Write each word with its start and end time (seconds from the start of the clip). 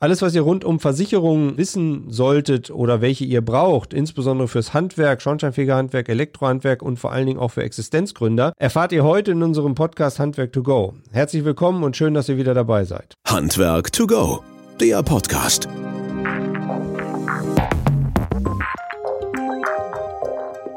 Alles, 0.00 0.22
was 0.22 0.32
ihr 0.32 0.42
rund 0.42 0.64
um 0.64 0.78
Versicherungen 0.78 1.58
wissen 1.58 2.04
solltet 2.08 2.70
oder 2.70 3.00
welche 3.00 3.24
ihr 3.24 3.40
braucht, 3.44 3.92
insbesondere 3.92 4.46
fürs 4.46 4.72
Handwerk, 4.72 5.20
Schornsteinfegerhandwerk, 5.20 6.08
Elektrohandwerk 6.08 6.82
und 6.82 7.00
vor 7.00 7.10
allen 7.10 7.26
Dingen 7.26 7.40
auch 7.40 7.48
für 7.48 7.64
Existenzgründer, 7.64 8.52
erfahrt 8.58 8.92
ihr 8.92 9.02
heute 9.02 9.32
in 9.32 9.42
unserem 9.42 9.74
Podcast 9.74 10.20
Handwerk 10.20 10.52
to 10.52 10.62
go. 10.62 10.94
Herzlich 11.10 11.44
willkommen 11.44 11.82
und 11.82 11.96
schön, 11.96 12.14
dass 12.14 12.28
ihr 12.28 12.36
wieder 12.36 12.54
dabei 12.54 12.84
seid. 12.84 13.14
Handwerk 13.26 13.92
to 13.92 14.06
go, 14.06 14.44
der 14.80 15.02
Podcast. 15.02 15.68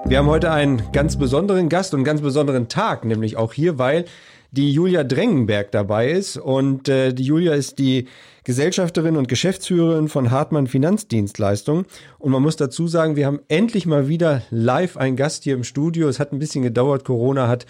Wir 0.06 0.18
haben 0.18 0.30
heute 0.30 0.50
einen 0.50 0.82
ganz 0.94 1.16
besonderen 1.16 1.70
Gast 1.70 1.94
und 1.94 2.00
einen 2.00 2.06
ganz 2.06 2.22
besonderen 2.22 2.70
Tag, 2.70 3.06
nämlich 3.06 3.38
auch 3.38 3.54
hier, 3.54 3.78
weil 3.78 4.06
die 4.50 4.72
Julia 4.72 5.04
Drengenberg 5.04 5.72
dabei 5.72 6.10
ist. 6.10 6.38
Und 6.38 6.90
äh, 6.90 7.14
die 7.14 7.24
Julia 7.24 7.54
ist 7.54 7.78
die 7.78 8.08
Gesellschafterin 8.44 9.18
und 9.18 9.28
Geschäftsführerin 9.28 10.08
von 10.08 10.32
Hartmann 10.32 10.68
Finanzdienstleistungen. 10.68 11.86
Und 12.18 12.32
man 12.32 12.42
muss 12.42 12.56
dazu 12.56 12.88
sagen, 12.88 13.16
wir 13.16 13.28
haben 13.28 13.42
endlich 13.48 13.86
mal 13.86 14.08
wieder 14.08 14.42
live 14.50 14.98
einen 14.98 15.16
Gast 15.16 15.44
hier 15.44 15.54
im 15.54 15.64
Studio. 15.64 16.08
Es 16.08 16.20
hat 16.20 16.34
ein 16.34 16.40
bisschen 16.40 16.64
gedauert. 16.64 17.06
Corona 17.06 17.48
hat 17.48 17.68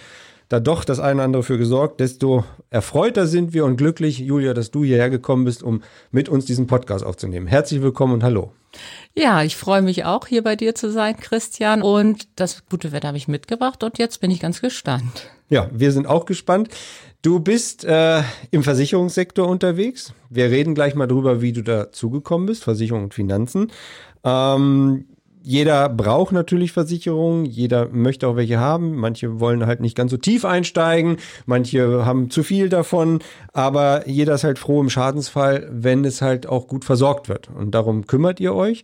da 0.47 0.59
doch 0.59 0.83
das 0.83 0.99
eine 0.99 1.15
oder 1.15 1.23
andere 1.23 1.43
für 1.43 1.57
gesorgt. 1.57 1.99
Desto 1.99 2.43
erfreuter 2.69 3.27
sind 3.27 3.53
wir 3.53 3.65
und 3.65 3.77
glücklich, 3.77 4.19
Julia, 4.19 4.53
dass 4.53 4.71
du 4.71 4.83
hierher 4.83 5.09
gekommen 5.09 5.45
bist, 5.45 5.63
um 5.63 5.81
mit 6.11 6.29
uns 6.29 6.45
diesen 6.45 6.67
Podcast 6.67 7.05
aufzunehmen. 7.05 7.47
Herzlich 7.47 7.81
willkommen 7.81 8.13
und 8.13 8.23
hallo. 8.23 8.53
Ja, 9.13 9.43
ich 9.43 9.57
freue 9.57 9.81
mich 9.81 10.05
auch, 10.05 10.27
hier 10.27 10.43
bei 10.43 10.55
dir 10.55 10.75
zu 10.75 10.89
sein, 10.89 11.17
Christian. 11.17 11.81
Und 11.81 12.27
das 12.37 12.65
gute 12.69 12.91
Wetter 12.91 13.09
habe 13.09 13.17
ich 13.17 13.27
mitgebracht 13.27 13.83
und 13.83 13.97
jetzt 13.97 14.21
bin 14.21 14.31
ich 14.31 14.39
ganz 14.39 14.61
gespannt. 14.61 15.29
Ja, 15.49 15.69
wir 15.73 15.91
sind 15.91 16.07
auch 16.07 16.25
gespannt. 16.25 16.69
Du 17.21 17.39
bist 17.39 17.85
äh, 17.85 18.23
im 18.49 18.63
Versicherungssektor 18.63 19.47
unterwegs. 19.47 20.13
Wir 20.31 20.49
reden 20.49 20.73
gleich 20.73 20.95
mal 20.95 21.05
drüber, 21.05 21.39
wie 21.41 21.53
du 21.53 21.61
dazugekommen 21.61 22.47
bist, 22.47 22.63
Versicherung 22.63 23.03
und 23.03 23.13
Finanzen. 23.13 23.71
Ähm, 24.23 25.05
jeder 25.43 25.87
braucht 25.89 26.31
natürlich 26.33 26.71
Versicherungen, 26.71 27.45
jeder 27.45 27.89
möchte 27.89 28.27
auch 28.27 28.37
welche 28.37 28.59
haben. 28.59 28.95
Manche 28.95 29.39
wollen 29.39 29.67
halt 29.67 29.81
nicht 29.81 29.95
ganz 29.95 30.09
so 30.09 30.17
tief 30.17 30.45
einsteigen, 30.45 31.17
manche 31.45 32.05
haben 32.05 32.31
zu 32.31 32.41
viel 32.41 32.69
davon, 32.69 33.19
aber 33.53 34.07
jeder 34.07 34.35
ist 34.35 34.43
halt 34.43 34.57
froh 34.57 34.81
im 34.81 34.89
Schadensfall, 34.89 35.67
wenn 35.71 36.05
es 36.05 36.23
halt 36.23 36.47
auch 36.47 36.67
gut 36.67 36.85
versorgt 36.85 37.29
wird. 37.29 37.49
Und 37.49 37.75
darum 37.75 38.07
kümmert 38.07 38.39
ihr 38.39 38.55
euch. 38.55 38.83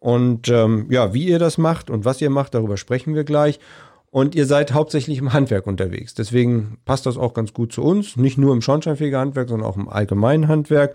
Und 0.00 0.48
ähm, 0.48 0.86
ja, 0.90 1.14
wie 1.14 1.26
ihr 1.26 1.38
das 1.38 1.56
macht 1.56 1.88
und 1.88 2.04
was 2.04 2.20
ihr 2.20 2.30
macht, 2.30 2.54
darüber 2.54 2.76
sprechen 2.76 3.14
wir 3.14 3.24
gleich. 3.24 3.60
Und 4.10 4.34
ihr 4.34 4.46
seid 4.46 4.72
hauptsächlich 4.72 5.18
im 5.18 5.32
Handwerk 5.32 5.66
unterwegs. 5.66 6.14
Deswegen 6.14 6.78
passt 6.84 7.06
das 7.06 7.16
auch 7.16 7.34
ganz 7.34 7.52
gut 7.52 7.72
zu 7.72 7.82
uns. 7.82 8.16
Nicht 8.16 8.38
nur 8.38 8.54
im 8.54 8.62
Schornsteinfegerhandwerk, 8.62 9.48
sondern 9.48 9.68
auch 9.68 9.76
im 9.76 9.88
allgemeinen 9.88 10.48
Handwerk. 10.48 10.94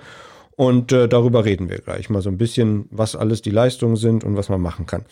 Und 0.55 0.91
äh, 0.91 1.07
darüber 1.07 1.45
reden 1.45 1.69
wir 1.69 1.79
gleich 1.79 2.09
mal 2.09 2.21
so 2.21 2.29
ein 2.29 2.37
bisschen, 2.37 2.85
was 2.91 3.15
alles 3.15 3.41
die 3.41 3.51
Leistungen 3.51 3.95
sind 3.95 4.23
und 4.23 4.35
was 4.35 4.49
man 4.49 4.61
machen 4.61 4.85
kann. 4.85 5.05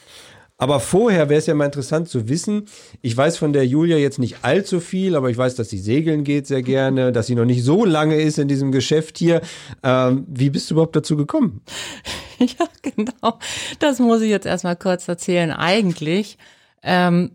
Aber 0.62 0.82
vorher 0.82 1.30
wäre 1.30 1.40
es 1.40 1.46
ja 1.46 1.56
mal 1.56 1.66
interessant 1.66 2.10
zu 2.10 2.28
wissen, 2.28 2.66
ich 3.02 3.16
weiß 3.16 3.38
von 3.38 3.54
der 3.54 3.66
Julia 3.66 3.96
jetzt 3.96 4.20
nicht 4.20 4.40
allzu 4.42 4.82
viel, 4.82 5.16
aber 5.16 5.30
ich 5.30 5.38
weiß, 5.38 5.56
dass 5.56 5.70
sie 5.70 5.78
segeln 5.78 6.26
geht 6.26 6.48
sehr 6.48 6.62
gerne, 6.62 7.14
dass 7.14 7.28
sie 7.28 7.36
noch 7.36 7.46
nicht 7.46 7.64
so 7.64 7.86
lange 7.86 8.20
ist 8.20 8.38
in 8.38 8.50
diesem 8.50 8.74
Geschäft 8.74 9.18
hier. 9.18 9.40
Ähm, 9.84 10.26
wie 10.28 10.50
bist 10.50 10.70
du 10.70 10.76
überhaupt 10.76 10.96
dazu 10.96 11.16
gekommen? 11.18 11.62
Ja, 12.42 12.68
genau. 12.82 13.38
Das 13.80 14.00
muss 14.00 14.22
ich 14.22 14.30
jetzt 14.30 14.46
erstmal 14.46 14.78
kurz 14.78 15.06
erzählen. 15.10 15.52
Eigentlich 15.52 16.38
ähm, 16.84 17.32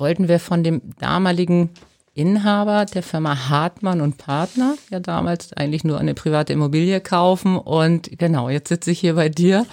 wollten 0.00 0.28
wir 0.28 0.40
von 0.40 0.64
dem 0.64 0.80
damaligen 0.98 1.70
Inhaber 2.12 2.86
der 2.86 3.04
Firma 3.04 3.48
Hartmann 3.48 4.00
und 4.00 4.18
Partner, 4.18 4.74
ja 4.90 4.98
damals 4.98 5.52
eigentlich 5.52 5.84
nur 5.84 5.98
eine 5.98 6.14
private 6.14 6.52
Immobilie 6.52 7.00
kaufen. 7.00 7.56
Und 7.56 8.18
genau, 8.18 8.50
jetzt 8.50 8.68
sitze 8.68 8.90
ich 8.90 8.98
hier 8.98 9.14
bei 9.14 9.28
dir, 9.28 9.64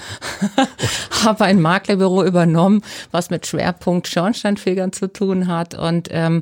habe 1.24 1.46
ein 1.46 1.60
Maklerbüro 1.60 2.24
übernommen, 2.24 2.84
was 3.12 3.32
mit 3.32 3.48
Schwerpunkt 3.48 4.08
Schornsteinfegern 4.08 4.94
zu 4.94 5.12
tun 5.12 5.48
hat. 5.48 5.74
Und 5.74 6.10
ähm, 6.12 6.42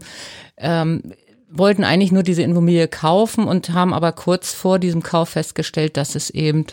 ähm, 0.57 1.01
wollten 1.49 1.85
eigentlich 1.85 2.11
nur 2.11 2.23
diese 2.23 2.43
Immobilie 2.43 2.89
kaufen 2.89 3.47
und 3.47 3.69
haben 3.69 3.93
aber 3.93 4.11
kurz 4.11 4.53
vor 4.53 4.79
diesem 4.79 5.01
Kauf 5.01 5.29
festgestellt, 5.29 5.95
dass 5.95 6.15
es 6.15 6.29
eben 6.29 6.65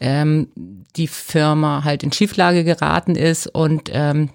ähm, 0.00 0.48
die 0.96 1.08
Firma 1.08 1.84
halt 1.84 2.02
in 2.02 2.12
Schieflage 2.12 2.64
geraten 2.64 3.16
ist. 3.16 3.46
Und 3.46 3.90
ähm, 3.92 4.30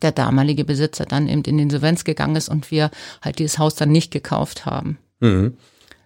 der 0.00 0.12
damalige 0.12 0.64
Besitzer 0.64 1.04
dann 1.04 1.28
eben 1.28 1.42
in 1.44 1.58
Insolvenz 1.58 2.04
gegangen 2.04 2.36
ist 2.36 2.48
und 2.48 2.70
wir 2.70 2.90
halt 3.20 3.38
dieses 3.38 3.58
Haus 3.58 3.74
dann 3.74 3.90
nicht 3.90 4.10
gekauft 4.10 4.64
haben. 4.66 4.98
Mhm. 5.20 5.56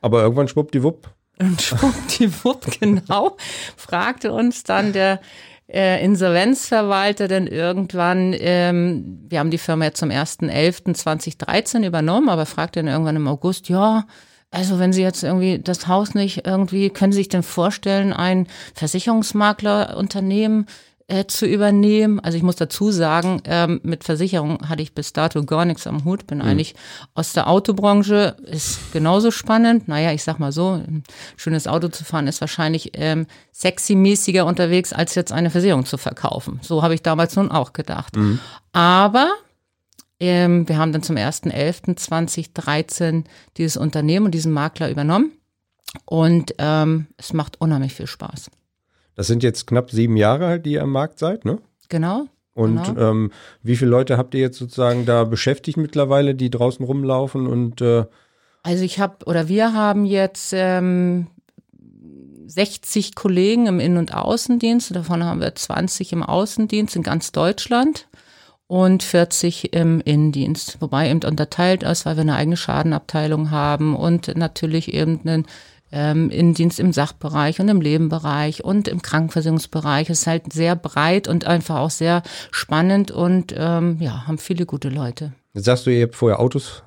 Aber 0.00 0.22
irgendwann 0.22 0.48
schwuppdiwupp. 0.48 1.08
Und 1.38 1.60
schwuppdiwupp, 1.60 2.66
genau, 2.80 3.36
fragte 3.76 4.32
uns 4.32 4.64
dann 4.64 4.92
der 4.92 5.20
äh, 5.68 6.02
Insolvenzverwalter 6.04 7.28
dann 7.28 7.46
irgendwann, 7.46 8.34
ähm, 8.38 9.24
wir 9.28 9.40
haben 9.40 9.50
die 9.50 9.58
Firma 9.58 9.86
jetzt 9.86 9.98
zum 9.98 10.10
1.11.2013 10.10 11.86
übernommen, 11.86 12.28
aber 12.28 12.46
fragte 12.46 12.80
dann 12.80 12.88
irgendwann 12.88 13.16
im 13.16 13.28
August, 13.28 13.68
ja, 13.68 14.06
also 14.50 14.78
wenn 14.78 14.92
Sie 14.92 15.02
jetzt 15.02 15.24
irgendwie 15.24 15.58
das 15.58 15.88
Haus 15.88 16.14
nicht 16.14 16.46
irgendwie, 16.46 16.90
können 16.90 17.12
Sie 17.12 17.18
sich 17.18 17.28
denn 17.28 17.42
vorstellen, 17.42 18.12
ein 18.12 18.46
Versicherungsmaklerunternehmen 18.74 20.66
äh, 21.08 21.26
zu 21.26 21.46
übernehmen. 21.46 22.18
Also 22.20 22.36
ich 22.36 22.42
muss 22.42 22.56
dazu 22.56 22.90
sagen, 22.90 23.40
ähm, 23.44 23.80
mit 23.84 24.02
Versicherung 24.02 24.68
hatte 24.68 24.82
ich 24.82 24.92
bis 24.92 25.12
dato 25.12 25.44
gar 25.44 25.64
nichts 25.64 25.86
am 25.86 26.04
Hut. 26.04 26.26
Bin 26.26 26.38
mhm. 26.38 26.44
eigentlich 26.44 26.74
aus 27.14 27.32
der 27.32 27.48
Autobranche, 27.48 28.36
ist 28.42 28.92
genauso 28.92 29.30
spannend. 29.30 29.86
Naja, 29.86 30.10
ich 30.12 30.24
sag 30.24 30.40
mal 30.40 30.50
so, 30.50 30.72
ein 30.72 31.04
schönes 31.36 31.68
Auto 31.68 31.86
zu 31.88 32.02
fahren 32.04 32.26
ist 32.26 32.40
wahrscheinlich 32.40 32.90
ähm, 32.94 33.28
sexy-mäßiger 33.54 34.44
unterwegs, 34.44 34.92
als 34.92 35.14
jetzt 35.14 35.30
eine 35.30 35.50
Versicherung 35.50 35.86
zu 35.86 35.96
verkaufen. 35.96 36.58
So 36.62 36.82
habe 36.82 36.94
ich 36.94 37.02
damals 37.02 37.36
nun 37.36 37.52
auch 37.52 37.72
gedacht. 37.72 38.16
Mhm. 38.16 38.40
Aber 38.72 39.30
ähm, 40.18 40.68
wir 40.68 40.78
haben 40.78 40.90
dann 40.92 41.04
zum 41.04 41.14
1.11.2013 41.16 43.22
dieses 43.56 43.76
Unternehmen 43.76 44.26
und 44.26 44.32
diesen 44.32 44.52
Makler 44.52 44.90
übernommen. 44.90 45.30
Und 46.04 46.52
ähm, 46.58 47.06
es 47.16 47.32
macht 47.32 47.60
unheimlich 47.60 47.94
viel 47.94 48.08
Spaß. 48.08 48.50
Das 49.16 49.26
sind 49.26 49.42
jetzt 49.42 49.66
knapp 49.66 49.90
sieben 49.90 50.16
Jahre 50.16 50.46
halt, 50.46 50.66
die 50.66 50.72
ihr 50.72 50.82
am 50.82 50.92
Markt 50.92 51.18
seid, 51.18 51.44
ne? 51.44 51.58
Genau. 51.88 52.26
Und 52.54 52.84
genau. 52.84 53.10
Ähm, 53.10 53.32
wie 53.62 53.76
viele 53.76 53.90
Leute 53.90 54.16
habt 54.16 54.34
ihr 54.34 54.40
jetzt 54.40 54.58
sozusagen 54.58 55.04
da 55.04 55.24
beschäftigt 55.24 55.76
mittlerweile, 55.76 56.34
die 56.34 56.50
draußen 56.50 56.84
rumlaufen 56.84 57.46
und 57.46 57.80
äh 57.80 58.04
Also 58.62 58.84
ich 58.84 58.98
habe 58.98 59.26
oder 59.26 59.48
wir 59.48 59.72
haben 59.74 60.06
jetzt 60.06 60.52
ähm, 60.54 61.26
60 62.46 63.14
Kollegen 63.14 63.66
im 63.66 63.80
Innen- 63.80 63.98
und 63.98 64.14
Außendienst. 64.14 64.94
Davon 64.94 65.24
haben 65.24 65.40
wir 65.40 65.54
20 65.54 66.12
im 66.12 66.22
Außendienst 66.22 66.96
in 66.96 67.02
ganz 67.02 67.32
Deutschland 67.32 68.08
und 68.66 69.02
40 69.02 69.72
im 69.74 70.00
Innendienst. 70.00 70.78
Wobei 70.80 71.10
eben 71.10 71.22
unterteilt 71.24 71.82
ist, 71.82 72.06
weil 72.06 72.16
wir 72.16 72.22
eine 72.22 72.36
eigene 72.36 72.56
Schadenabteilung 72.56 73.50
haben 73.50 73.94
und 73.94 74.34
natürlich 74.36 74.92
eben 74.92 75.20
einen 75.24 75.46
ähm, 75.92 76.30
Innendienst 76.30 76.80
im 76.80 76.92
Sachbereich 76.92 77.60
und 77.60 77.68
im 77.68 77.80
Lebenbereich 77.80 78.64
und 78.64 78.88
im 78.88 79.02
Krankenversicherungsbereich. 79.02 80.10
Es 80.10 80.20
ist 80.20 80.26
halt 80.26 80.52
sehr 80.52 80.76
breit 80.76 81.28
und 81.28 81.46
einfach 81.46 81.76
auch 81.76 81.90
sehr 81.90 82.22
spannend 82.50 83.10
und 83.10 83.54
ähm, 83.56 83.98
ja, 84.00 84.26
haben 84.26 84.38
viele 84.38 84.66
gute 84.66 84.88
Leute. 84.88 85.32
Sagst 85.54 85.86
du, 85.86 85.90
ihr 85.90 86.04
habt 86.04 86.16
vorher 86.16 86.40
Autos 86.40 86.82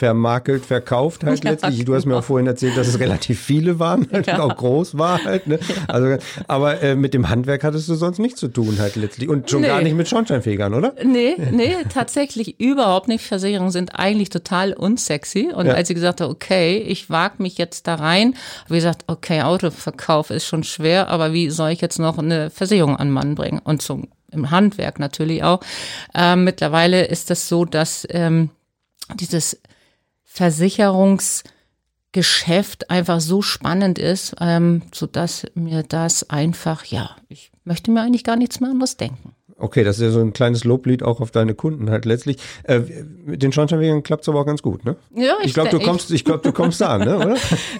vermakelt, 0.00 0.64
verkauft 0.64 1.24
halt 1.24 1.44
ja, 1.44 1.50
letztlich. 1.50 1.84
Du 1.84 1.94
hast 1.94 2.06
mir 2.06 2.16
auch 2.16 2.24
vorhin 2.24 2.46
erzählt, 2.46 2.74
dass 2.74 2.88
es 2.88 2.98
relativ 3.00 3.38
viele 3.38 3.78
waren 3.78 4.08
halt 4.10 4.26
ja. 4.28 4.40
auch 4.40 4.56
groß 4.56 4.96
war 4.96 5.22
halt. 5.22 5.46
Ne? 5.46 5.58
Ja. 5.60 5.74
Also, 5.88 6.16
aber 6.48 6.80
äh, 6.82 6.94
mit 6.94 7.12
dem 7.12 7.28
Handwerk 7.28 7.62
hattest 7.64 7.86
du 7.90 7.94
sonst 7.94 8.18
nichts 8.18 8.40
zu 8.40 8.48
tun 8.48 8.78
halt 8.78 8.96
letztlich 8.96 9.28
und 9.28 9.50
schon 9.50 9.60
nee. 9.60 9.66
gar 9.66 9.82
nicht 9.82 9.94
mit 9.94 10.08
Schornsteinfegern, 10.08 10.72
oder? 10.72 10.94
Nee, 11.04 11.36
nee, 11.50 11.76
tatsächlich 11.92 12.58
überhaupt 12.58 13.08
nicht. 13.08 13.26
Versicherungen 13.26 13.72
sind 13.72 13.94
eigentlich 13.94 14.30
total 14.30 14.72
unsexy 14.72 15.52
und 15.54 15.68
als 15.68 15.88
sie 15.88 15.94
gesagt 15.94 16.22
hat, 16.22 16.30
okay, 16.30 16.78
ich 16.78 17.10
wage 17.10 17.34
mich 17.42 17.58
jetzt 17.58 17.86
da 17.86 17.96
rein, 17.96 18.34
habe 18.64 18.76
ich 18.76 18.82
gesagt, 18.82 19.04
okay, 19.06 19.42
Autoverkauf 19.42 20.30
ist 20.30 20.46
schon 20.46 20.64
schwer, 20.64 21.08
aber 21.08 21.34
wie 21.34 21.50
soll 21.50 21.72
ich 21.72 21.82
jetzt 21.82 21.98
noch 21.98 22.16
eine 22.16 22.48
Versicherung 22.48 22.96
an 22.96 23.10
Mann 23.10 23.34
bringen 23.34 23.60
und 23.62 23.82
zum 23.82 24.08
im 24.32 24.52
Handwerk 24.52 25.00
natürlich 25.00 25.42
auch. 25.42 25.58
Ähm, 26.14 26.44
mittlerweile 26.44 27.04
ist 27.04 27.30
das 27.30 27.48
so, 27.48 27.64
dass 27.64 28.06
ähm, 28.10 28.50
dieses 29.16 29.60
Versicherungsgeschäft 30.32 32.88
einfach 32.88 33.20
so 33.20 33.42
spannend 33.42 33.98
ist, 33.98 34.36
ähm, 34.40 34.82
so 34.94 35.06
dass 35.06 35.44
mir 35.54 35.82
das 35.82 36.30
einfach, 36.30 36.84
ja, 36.84 37.16
ich 37.28 37.50
möchte 37.64 37.90
mir 37.90 38.02
eigentlich 38.02 38.22
gar 38.22 38.36
nichts 38.36 38.60
mehr 38.60 38.70
anderes 38.70 38.96
denken. 38.96 39.34
Okay, 39.56 39.82
das 39.82 39.98
ist 39.98 40.04
ja 40.04 40.10
so 40.10 40.20
ein 40.20 40.32
kleines 40.32 40.62
Loblied 40.64 41.02
auch 41.02 41.20
auf 41.20 41.32
deine 41.32 41.54
Kunden 41.54 41.90
halt 41.90 42.04
letztlich. 42.04 42.36
Äh, 42.62 42.78
mit 43.26 43.42
den 43.42 43.50
Schornsteinfegern 43.52 44.04
klappt 44.04 44.22
es 44.22 44.28
aber 44.28 44.40
auch 44.40 44.46
ganz 44.46 44.62
gut, 44.62 44.84
ne? 44.84 44.94
Ja, 45.14 45.34
ich, 45.40 45.48
ich 45.48 45.54
glaube, 45.54 45.70
du 45.70 45.80
kommst, 45.80 46.12
ich 46.12 46.24
glaube, 46.24 46.42
du 46.42 46.52
kommst 46.52 46.80
da 46.80 46.90
an, 46.90 47.00
ne, 47.02 47.16
oder? 47.16 47.36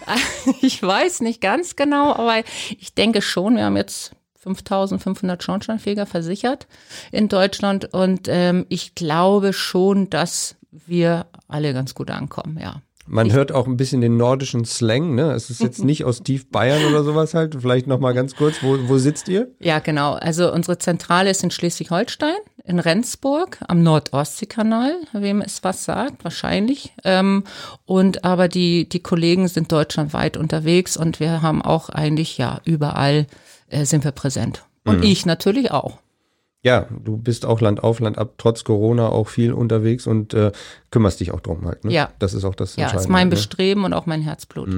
ich 0.61 0.83
weiß 0.83 1.21
nicht 1.21 1.41
ganz 1.41 1.77
genau, 1.77 2.13
aber 2.13 2.43
ich 2.79 2.95
denke 2.95 3.23
schon, 3.23 3.55
wir 3.57 3.65
haben 3.65 3.77
jetzt 3.77 4.11
5500 4.41 5.41
Schornsteinfeger 5.43 6.05
versichert 6.05 6.67
in 7.13 7.29
Deutschland 7.29 7.95
und 7.95 8.27
ähm, 8.27 8.67
ich 8.69 8.97
glaube 8.97 9.53
schon, 9.53 10.11
dass 10.11 10.57
wir 10.71 11.27
alle 11.51 11.73
ganz 11.75 11.95
gut 11.95 12.11
ankommen, 12.11 12.59
ja. 12.61 12.83
Man 13.07 13.33
hört 13.33 13.51
auch 13.51 13.67
ein 13.67 13.77
bisschen 13.77 14.03
den 14.03 14.17
nordischen 14.17 14.65
Slang, 14.65 15.15
ne? 15.17 15.33
Es 15.33 15.51
ist 15.51 15.61
jetzt 15.61 15.83
nicht 15.85 16.05
aus 16.05 16.23
tief 16.23 16.49
Bayern 16.51 16.85
oder 16.85 17.03
sowas 17.03 17.35
halt. 17.35 17.57
Vielleicht 17.61 17.87
noch 17.89 17.99
mal 17.99 18.13
ganz 18.15 18.37
kurz, 18.37 18.63
wo, 18.63 18.77
wo 18.89 18.99
sitzt 18.99 19.29
ihr? 19.29 19.49
Ja, 19.59 19.81
genau. 19.81 20.13
Also 20.13 20.53
unsere 20.53 20.79
Zentrale 20.79 21.31
ist 21.31 21.43
in 21.43 21.51
Schleswig-Holstein, 21.51 22.37
in 22.63 22.79
Rendsburg, 22.79 23.59
am 23.67 23.83
Nordostseekanal, 23.83 24.93
wem 25.13 25.41
es 25.41 25.65
was 25.65 25.85
sagt, 25.85 26.23
wahrscheinlich. 26.23 26.93
Ähm, 27.03 27.45
und 27.85 28.25
aber 28.25 28.47
die, 28.49 28.89
die 28.89 29.01
Kollegen 29.03 29.49
sind 29.49 29.73
deutschlandweit 29.73 30.37
unterwegs 30.37 30.97
und 30.97 31.19
wir 31.19 31.43
haben 31.43 31.63
auch 31.63 31.89
eigentlich, 31.89 32.39
ja, 32.39 32.61
überall 32.65 33.27
äh, 33.71 33.87
sind 33.87 34.05
wir 34.05 34.13
präsent. 34.13 34.65
Und 34.85 34.99
Mhm. 34.99 35.03
ich 35.05 35.27
natürlich 35.27 35.73
auch. 35.73 35.99
Ja, 36.63 36.87
du 36.91 37.17
bist 37.17 37.47
auch 37.47 37.63
Land 37.63 37.83
auf, 37.83 38.01
Land 38.01 38.19
ab, 38.19 38.35
trotz 38.37 38.65
Corona 38.65 39.09
auch 39.09 39.29
viel 39.29 39.53
unterwegs 39.55 40.07
und 40.07 40.35
äh, 40.35 40.53
kümmerst 40.91 41.21
dich 41.21 41.33
auch 41.33 41.41
drum 41.41 41.65
halt. 41.65 41.85
Ne? 41.85 41.93
Ja. 41.93 42.11
Das 42.19 42.35
ist 42.35 42.45
auch 42.45 42.55
das 42.55 42.77
Ja, 42.77 42.91
ist 42.91 43.09
mein 43.09 43.29
ne? 43.29 43.31
Bestreben 43.31 43.85
und 43.85 43.95
auch 43.95 44.05
mein 44.05 44.21
Herzblut. 44.21 44.69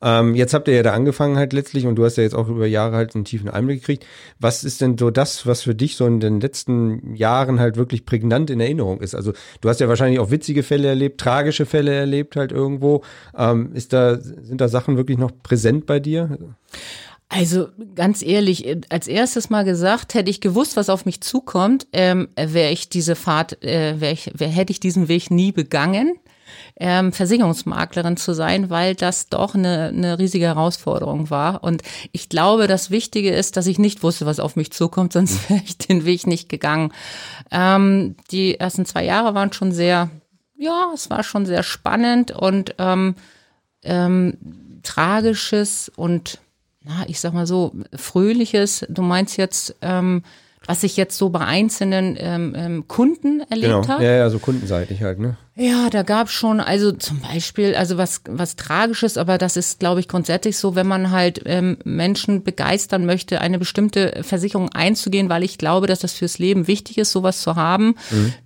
Ähm, 0.00 0.34
jetzt 0.34 0.52
habt 0.52 0.68
ihr 0.68 0.74
ja 0.74 0.82
da 0.82 0.92
angefangen 0.92 1.38
halt 1.38 1.54
letztlich 1.54 1.86
und 1.86 1.96
du 1.96 2.04
hast 2.04 2.16
ja 2.16 2.24
jetzt 2.24 2.34
auch 2.34 2.48
über 2.48 2.66
Jahre 2.66 2.96
halt 2.96 3.14
einen 3.14 3.24
tiefen 3.24 3.48
Einblick 3.48 3.80
gekriegt. 3.80 4.06
Was 4.38 4.64
ist 4.64 4.82
denn 4.82 4.98
so 4.98 5.10
das, 5.10 5.46
was 5.46 5.62
für 5.62 5.74
dich 5.74 5.96
so 5.96 6.06
in 6.06 6.20
den 6.20 6.40
letzten 6.40 7.14
Jahren 7.14 7.58
halt 7.58 7.76
wirklich 7.76 8.04
prägnant 8.04 8.50
in 8.50 8.60
Erinnerung 8.60 9.00
ist? 9.00 9.14
Also 9.14 9.32
du 9.62 9.68
hast 9.68 9.80
ja 9.80 9.88
wahrscheinlich 9.88 10.20
auch 10.20 10.30
witzige 10.30 10.62
Fälle 10.62 10.88
erlebt, 10.88 11.20
tragische 11.20 11.64
Fälle 11.64 11.94
erlebt 11.94 12.36
halt 12.36 12.52
irgendwo. 12.52 13.02
Ähm, 13.36 13.72
ist 13.72 13.94
da, 13.94 14.18
sind 14.18 14.60
da 14.60 14.68
Sachen 14.68 14.98
wirklich 14.98 15.16
noch 15.16 15.32
präsent 15.42 15.86
bei 15.86 16.00
dir? 16.00 16.38
Also 17.30 17.68
ganz 17.94 18.22
ehrlich, 18.22 18.66
äh, 18.66 18.80
als 18.88 19.06
erstes 19.06 19.50
mal 19.50 19.64
gesagt, 19.64 20.14
hätte 20.14 20.30
ich 20.30 20.40
gewusst, 20.40 20.76
was 20.76 20.88
auf 20.88 21.04
mich 21.04 21.20
zukommt, 21.20 21.86
ähm, 21.92 22.28
wäre 22.36 22.72
ich 22.72 22.88
diese 22.88 23.16
Fahrt, 23.16 23.62
äh, 23.62 24.00
wäre 24.00 24.14
ich, 24.14 24.32
wär, 24.34 24.48
hätte 24.48 24.72
ich 24.72 24.80
diesen 24.80 25.08
Weg 25.08 25.30
nie 25.30 25.52
begangen, 25.52 26.18
ähm, 26.80 27.12
Versicherungsmaklerin 27.12 28.16
zu 28.16 28.32
sein, 28.32 28.70
weil 28.70 28.94
das 28.94 29.28
doch 29.28 29.54
eine, 29.54 29.88
eine 29.88 30.18
riesige 30.18 30.46
Herausforderung 30.46 31.28
war. 31.28 31.62
Und 31.62 31.82
ich 32.12 32.30
glaube, 32.30 32.66
das 32.66 32.90
Wichtige 32.90 33.30
ist, 33.30 33.58
dass 33.58 33.66
ich 33.66 33.78
nicht 33.78 34.02
wusste, 34.02 34.24
was 34.24 34.40
auf 34.40 34.56
mich 34.56 34.72
zukommt, 34.72 35.12
sonst 35.14 35.50
wäre 35.50 35.60
ich 35.62 35.76
den 35.76 36.06
Weg 36.06 36.26
nicht 36.26 36.48
gegangen. 36.48 36.94
Ähm, 37.50 38.16
die 38.30 38.58
ersten 38.58 38.86
zwei 38.86 39.04
Jahre 39.04 39.34
waren 39.34 39.52
schon 39.52 39.72
sehr, 39.72 40.08
ja, 40.56 40.90
es 40.94 41.10
war 41.10 41.22
schon 41.22 41.44
sehr 41.44 41.62
spannend 41.62 42.30
und 42.30 42.74
ähm, 42.78 43.16
ähm, 43.82 44.38
tragisches 44.82 45.92
und 45.94 46.38
na, 46.88 47.04
ich 47.06 47.20
sag 47.20 47.34
mal 47.34 47.46
so, 47.46 47.72
fröhliches. 47.94 48.86
Du 48.88 49.02
meinst 49.02 49.36
jetzt, 49.36 49.76
ähm, 49.82 50.22
was 50.66 50.82
ich 50.82 50.96
jetzt 50.96 51.18
so 51.18 51.28
bei 51.28 51.40
einzelnen 51.40 52.16
ähm, 52.18 52.54
ähm, 52.56 52.88
Kunden 52.88 53.40
erlebt 53.50 53.72
Genau. 53.74 53.88
habe? 53.88 54.04
Ja, 54.04 54.12
ja, 54.12 54.30
so 54.30 54.38
kundenseitig 54.38 55.02
halt, 55.02 55.18
ne? 55.18 55.36
Ja, 55.60 55.90
da 55.90 56.04
gab 56.04 56.30
schon, 56.30 56.60
also 56.60 56.92
zum 56.92 57.18
Beispiel, 57.18 57.74
also 57.74 57.98
was, 57.98 58.20
was 58.28 58.54
Tragisches, 58.54 59.18
aber 59.18 59.38
das 59.38 59.56
ist, 59.56 59.80
glaube 59.80 59.98
ich, 59.98 60.06
grundsätzlich 60.06 60.56
so, 60.56 60.76
wenn 60.76 60.86
man 60.86 61.10
halt 61.10 61.42
ähm, 61.46 61.78
Menschen 61.82 62.44
begeistern 62.44 63.04
möchte, 63.04 63.40
eine 63.40 63.58
bestimmte 63.58 64.20
Versicherung 64.22 64.68
einzugehen, 64.68 65.28
weil 65.28 65.42
ich 65.42 65.58
glaube, 65.58 65.88
dass 65.88 65.98
das 65.98 66.12
fürs 66.12 66.38
Leben 66.38 66.68
wichtig 66.68 66.96
ist, 66.98 67.10
sowas 67.10 67.42
zu 67.42 67.56
haben. 67.56 67.96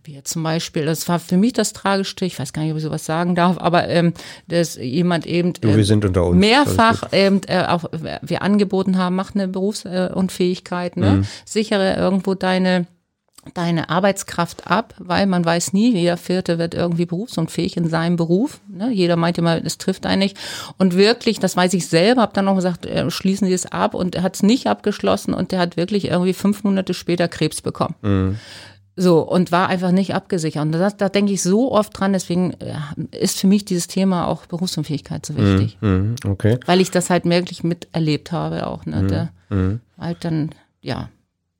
Wie 0.04 0.14
jetzt 0.14 0.32
zum 0.32 0.42
Beispiel, 0.42 0.86
das 0.86 1.06
war 1.06 1.18
für 1.18 1.36
mich 1.36 1.52
das 1.52 1.74
Tragischste, 1.74 2.24
ich 2.24 2.38
weiß 2.38 2.54
gar 2.54 2.62
nicht, 2.62 2.72
ob 2.72 2.78
ich 2.78 2.84
sowas 2.84 3.04
sagen 3.04 3.34
darf, 3.34 3.58
aber 3.58 3.88
ähm, 3.88 4.14
dass 4.48 4.76
jemand 4.76 5.26
eben 5.26 5.52
Du, 5.52 5.76
wir 5.76 5.84
sind 5.84 6.06
unter 6.06 6.24
uns. 6.24 6.38
mehrfach 6.38 7.08
ähm, 7.12 7.42
äh, 7.46 7.66
auch 7.66 7.84
wir 8.22 8.40
angeboten 8.40 8.96
haben, 8.96 9.16
mach 9.16 9.34
eine 9.34 9.48
Berufsunfähigkeit, 9.48 10.96
ne? 10.96 11.10
Mhm. 11.10 11.26
sichere 11.44 11.94
irgendwo 11.94 12.34
deine 12.34 12.86
deine 13.54 13.90
Arbeitskraft 13.90 14.70
ab, 14.70 14.94
weil 14.98 15.26
man 15.26 15.44
weiß 15.44 15.72
nie, 15.72 15.92
jeder 15.92 16.16
Vierte 16.16 16.58
wird 16.58 16.74
irgendwie 16.74 17.06
berufsunfähig 17.06 17.76
in 17.76 17.88
seinem 17.88 18.16
Beruf. 18.16 18.60
Ne? 18.68 18.90
Jeder 18.92 19.16
meint 19.16 19.36
immer, 19.38 19.62
es 19.64 19.78
trifft 19.78 20.06
einen 20.06 20.20
nicht. 20.20 20.38
Und 20.78 20.94
wirklich, 20.94 21.40
das 21.40 21.56
weiß 21.56 21.74
ich 21.74 21.88
selber, 21.88 22.22
habe 22.22 22.32
dann 22.34 22.44
noch 22.44 22.54
gesagt, 22.54 22.86
äh, 22.86 23.10
schließen 23.10 23.48
Sie 23.48 23.52
es 23.52 23.66
ab 23.66 23.94
und 23.94 24.14
er 24.14 24.22
hat 24.22 24.36
es 24.36 24.42
nicht 24.42 24.68
abgeschlossen 24.68 25.34
und 25.34 25.50
der 25.50 25.58
hat 25.58 25.76
wirklich 25.76 26.06
irgendwie 26.08 26.34
fünf 26.34 26.62
Monate 26.62 26.94
später 26.94 27.26
Krebs 27.26 27.62
bekommen. 27.62 27.94
Mhm. 28.02 28.38
So, 28.94 29.20
und 29.20 29.50
war 29.50 29.68
einfach 29.68 29.90
nicht 29.90 30.14
abgesichert. 30.14 30.62
Und 30.62 30.72
das, 30.72 30.96
da 30.98 31.08
denke 31.08 31.32
ich 31.32 31.42
so 31.42 31.72
oft 31.72 31.98
dran, 31.98 32.12
deswegen 32.12 32.52
äh, 32.60 32.74
ist 33.18 33.40
für 33.40 33.46
mich 33.46 33.64
dieses 33.64 33.88
Thema 33.88 34.28
auch 34.28 34.46
Berufsunfähigkeit 34.46 35.24
so 35.24 35.34
wichtig 35.36 35.78
Mhm, 35.80 36.14
okay. 36.26 36.58
weil 36.66 36.80
ich 36.80 36.90
das 36.90 37.08
halt 37.10 37.24
wirklich 37.24 37.64
miterlebt 37.64 38.32
habe 38.32 38.66
auch. 38.66 38.84
Mhm. 38.86 38.92
Ne? 38.92 39.06
Der, 39.06 39.32
Halt 39.98 40.24
dann, 40.24 40.50
ja, 40.80 41.08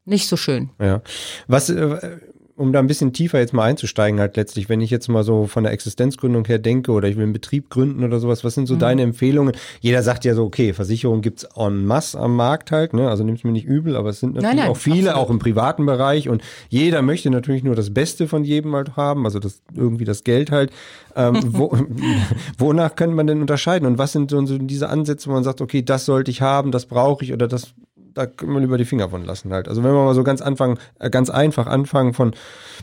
nicht 0.04 0.28
so 0.28 0.36
schön. 0.36 0.70
Ja. 0.80 1.02
Was, 1.46 1.70
äh, 1.70 2.18
um 2.56 2.72
da 2.72 2.78
ein 2.78 2.86
bisschen 2.86 3.12
tiefer 3.12 3.38
jetzt 3.38 3.52
mal 3.52 3.64
einzusteigen, 3.64 4.20
halt 4.20 4.36
letztlich, 4.36 4.68
wenn 4.68 4.80
ich 4.80 4.90
jetzt 4.90 5.08
mal 5.08 5.24
so 5.24 5.46
von 5.46 5.64
der 5.64 5.72
Existenzgründung 5.72 6.44
her 6.44 6.58
denke 6.58 6.92
oder 6.92 7.08
ich 7.08 7.16
will 7.16 7.24
einen 7.24 7.32
Betrieb 7.32 7.70
gründen 7.70 8.04
oder 8.04 8.20
sowas, 8.20 8.44
was 8.44 8.54
sind 8.54 8.66
so 8.66 8.76
deine 8.76 9.02
Empfehlungen? 9.02 9.54
Jeder 9.80 10.02
sagt 10.02 10.24
ja 10.24 10.34
so, 10.34 10.44
okay, 10.44 10.72
Versicherung 10.72 11.22
gibt's 11.22 11.44
en 11.56 11.86
masse 11.86 12.18
am 12.18 12.36
Markt 12.36 12.70
halt, 12.70 12.92
ne? 12.92 13.08
Also 13.08 13.24
nimm's 13.24 13.42
mir 13.42 13.52
nicht 13.52 13.66
übel, 13.66 13.96
aber 13.96 14.10
es 14.10 14.20
sind 14.20 14.34
natürlich 14.34 14.50
Nein, 14.50 14.64
nein, 14.64 14.70
auch 14.70 14.76
viele, 14.76 15.10
absolut. 15.10 15.28
auch 15.28 15.30
im 15.30 15.38
privaten 15.38 15.86
Bereich 15.86 16.28
und 16.28 16.42
jeder 16.68 17.02
möchte 17.02 17.30
natürlich 17.30 17.64
nur 17.64 17.74
das 17.74 17.92
Beste 17.92 18.28
von 18.28 18.44
jedem 18.44 18.74
halt 18.76 18.96
haben, 18.96 19.24
also 19.24 19.38
das 19.38 19.62
irgendwie 19.74 20.04
das 20.04 20.22
Geld 20.22 20.50
halt. 20.50 20.70
Ähm, 21.16 21.40
wo, 21.46 21.76
wonach 22.58 22.96
könnte 22.96 23.16
man 23.16 23.26
denn 23.26 23.40
unterscheiden 23.40 23.86
und 23.86 23.98
was 23.98 24.12
sind 24.12 24.30
so 24.30 24.58
diese 24.58 24.88
Ansätze, 24.88 25.28
wo 25.28 25.32
man 25.32 25.44
sagt, 25.44 25.60
okay, 25.60 25.82
das 25.82 26.04
sollte 26.04 26.30
ich 26.30 26.42
haben, 26.42 26.70
das 26.70 26.86
brauche 26.86 27.24
ich 27.24 27.32
oder 27.32 27.48
das 27.48 27.74
da 28.14 28.26
können 28.26 28.52
wir 28.52 28.60
lieber 28.60 28.78
die 28.78 28.84
Finger 28.84 29.08
von 29.08 29.24
lassen 29.24 29.52
halt. 29.52 29.68
Also 29.68 29.82
wenn 29.82 29.92
wir 29.92 30.04
mal 30.04 30.14
so 30.14 30.24
ganz 30.24 30.40
anfangen, 30.40 30.78
äh, 30.98 31.10
ganz 31.10 31.30
einfach 31.30 31.66
anfangen 31.66 32.14
von 32.14 32.34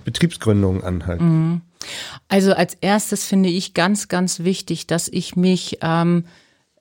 Betriebsgründungen 0.05 0.83
an 0.83 1.05
halt. 1.05 1.21
Also 2.27 2.53
als 2.53 2.75
erstes 2.75 3.25
finde 3.25 3.49
ich 3.49 3.73
ganz, 3.73 4.07
ganz 4.07 4.39
wichtig, 4.41 4.87
dass 4.87 5.07
ich 5.07 5.35
mich 5.35 5.79
ähm, 5.81 6.25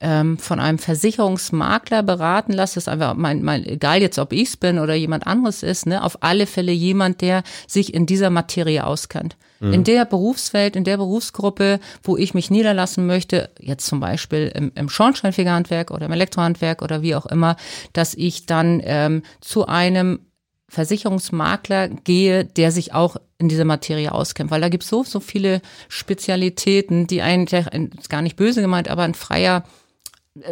ähm, 0.00 0.38
von 0.38 0.60
einem 0.60 0.78
Versicherungsmakler 0.78 2.02
beraten 2.02 2.52
lasse. 2.52 2.76
Das 2.76 2.84
ist 2.84 2.88
einfach 2.88 3.14
mein, 3.14 3.42
mein, 3.42 3.64
egal 3.64 4.00
jetzt, 4.00 4.18
ob 4.18 4.32
ich 4.32 4.48
es 4.48 4.56
bin 4.56 4.78
oder 4.78 4.94
jemand 4.94 5.26
anderes 5.26 5.62
ist, 5.62 5.86
ne, 5.86 6.02
auf 6.02 6.22
alle 6.22 6.46
Fälle 6.46 6.72
jemand, 6.72 7.20
der 7.20 7.42
sich 7.66 7.94
in 7.94 8.06
dieser 8.06 8.30
Materie 8.30 8.84
auskennt. 8.86 9.36
In 9.72 9.82
der 9.82 10.04
Berufswelt, 10.04 10.76
in 10.76 10.84
der 10.84 10.98
Berufsgruppe, 10.98 11.80
wo 12.04 12.16
ich 12.16 12.32
mich 12.32 12.48
niederlassen 12.48 13.06
möchte, 13.06 13.50
jetzt 13.58 13.86
zum 13.86 13.98
Beispiel 13.98 14.52
im, 14.54 14.70
im 14.76 14.88
Schornsteinfegerhandwerk 14.88 15.90
oder 15.90 16.06
im 16.06 16.12
Elektrohandwerk 16.12 16.80
oder 16.80 17.02
wie 17.02 17.16
auch 17.16 17.26
immer, 17.26 17.56
dass 17.92 18.14
ich 18.14 18.46
dann 18.46 18.80
ähm, 18.84 19.22
zu 19.40 19.66
einem 19.66 20.20
Versicherungsmakler 20.68 21.88
gehe, 21.88 22.44
der 22.44 22.70
sich 22.70 22.94
auch 22.94 23.16
in 23.38 23.48
dieser 23.48 23.64
Materie 23.64 24.12
auskennt, 24.12 24.50
weil 24.50 24.60
da 24.60 24.68
gibt 24.68 24.84
es 24.84 24.90
so, 24.90 25.02
so 25.02 25.18
viele 25.18 25.60
Spezialitäten, 25.88 27.06
die 27.06 27.22
eigentlich, 27.22 27.66
ist 27.98 28.10
gar 28.10 28.22
nicht 28.22 28.36
böse 28.36 28.60
gemeint, 28.60 28.88
aber 28.88 29.02
ein 29.02 29.14
freier 29.14 29.64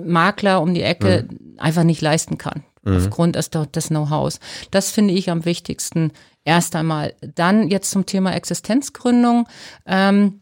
Makler 0.03 0.61
um 0.61 0.75
die 0.75 0.83
Ecke 0.83 1.29
einfach 1.59 1.85
nicht 1.85 2.01
leisten 2.01 2.39
kann, 2.39 2.65
aufgrund 2.85 3.37
des, 3.37 3.51
des 3.51 3.89
Know-hows. 3.89 4.41
Das 4.71 4.91
finde 4.91 5.15
ich 5.15 5.31
am 5.31 5.45
wichtigsten 5.45 6.13
erst 6.45 6.77
einmal. 6.77 7.15
Dann 7.21 7.69
jetzt 7.69 7.91
zum 7.91 8.07
Thema 8.07 8.35
Existenzgründung. 8.35 9.47
Ähm, 9.85 10.41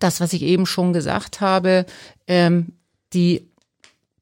das, 0.00 0.20
was 0.20 0.32
ich 0.32 0.42
eben 0.42 0.66
schon 0.66 0.92
gesagt 0.92 1.40
habe, 1.40 1.86
ähm, 2.26 2.72
die 3.12 3.52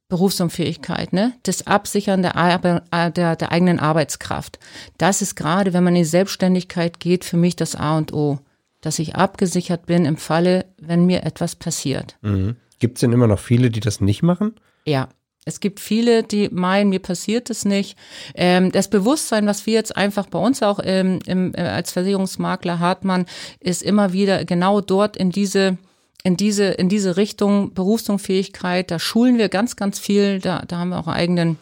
Berufsunfähigkeit, 0.09 1.13
ne? 1.13 1.33
Das 1.45 1.67
Absichern 1.67 2.23
der, 2.23 2.37
Arbe 2.37 2.83
der, 2.93 3.37
der 3.37 3.53
eigenen 3.53 3.79
Arbeitskraft. 3.79 4.59
Das 4.99 5.23
ist 5.23 5.37
gerade, 5.37 5.73
wenn 5.73 5.85
man 5.85 5.95
in 5.95 6.03
die 6.03 6.09
Selbstständigkeit 6.09 7.01
geht, 7.01 7.25
für 7.25 7.37
mich 7.37 7.57
das 7.57 7.77
A 7.77 7.97
und 7.97 8.13
O. 8.13 8.41
Dass 8.81 8.99
ich 8.99 9.15
abgesichert 9.15 9.87
bin 9.87 10.05
im 10.07 10.17
Falle, 10.17 10.67
wenn 10.79 11.07
mir 11.07 11.23
etwas 11.23 11.55
passiert. 11.55 12.17
Mhm. 12.23 12.57
Gibt's 12.81 13.01
denn 13.01 13.13
immer 13.13 13.27
noch 13.27 13.39
viele, 13.39 13.71
die 13.71 13.81
das 13.81 14.01
nicht 14.01 14.23
machen? 14.23 14.55
Ja. 14.85 15.09
Es 15.47 15.61
gibt 15.61 15.81
viele, 15.81 16.23
die 16.23 16.51
meinen, 16.51 16.91
mir 16.91 17.01
passiert 17.01 17.49
es 17.49 17.65
nicht. 17.65 17.97
Ähm, 18.35 18.73
das 18.73 18.91
Bewusstsein, 18.91 19.47
was 19.47 19.65
wir 19.65 19.73
jetzt 19.73 19.97
einfach 19.97 20.27
bei 20.27 20.39
uns 20.39 20.63
auch 20.63 20.81
ähm, 20.83 21.19
im, 21.25 21.55
äh, 21.55 21.63
als 21.63 21.93
Versicherungsmakler 21.93 22.79
Hartmann, 22.79 23.25
ist 23.59 23.83
immer 23.83 24.13
wieder 24.13 24.45
genau 24.45 24.83
dort 24.83 25.17
in 25.17 25.31
diese 25.31 25.79
in 26.23 26.37
diese, 26.37 26.65
in 26.65 26.91
diese 26.91 27.17
Richtung 27.17 27.73
Berufsunfähigkeit, 27.73 28.91
da 28.91 28.99
schulen 28.99 29.39
wir 29.39 29.49
ganz, 29.49 29.77
ganz 29.77 29.99
viel, 29.99 30.39
da, 30.39 30.63
da 30.69 30.79
haben 30.79 30.91
wir 30.91 30.99
auch 30.99 31.07
einen 31.07 31.17
eigenen 31.17 31.57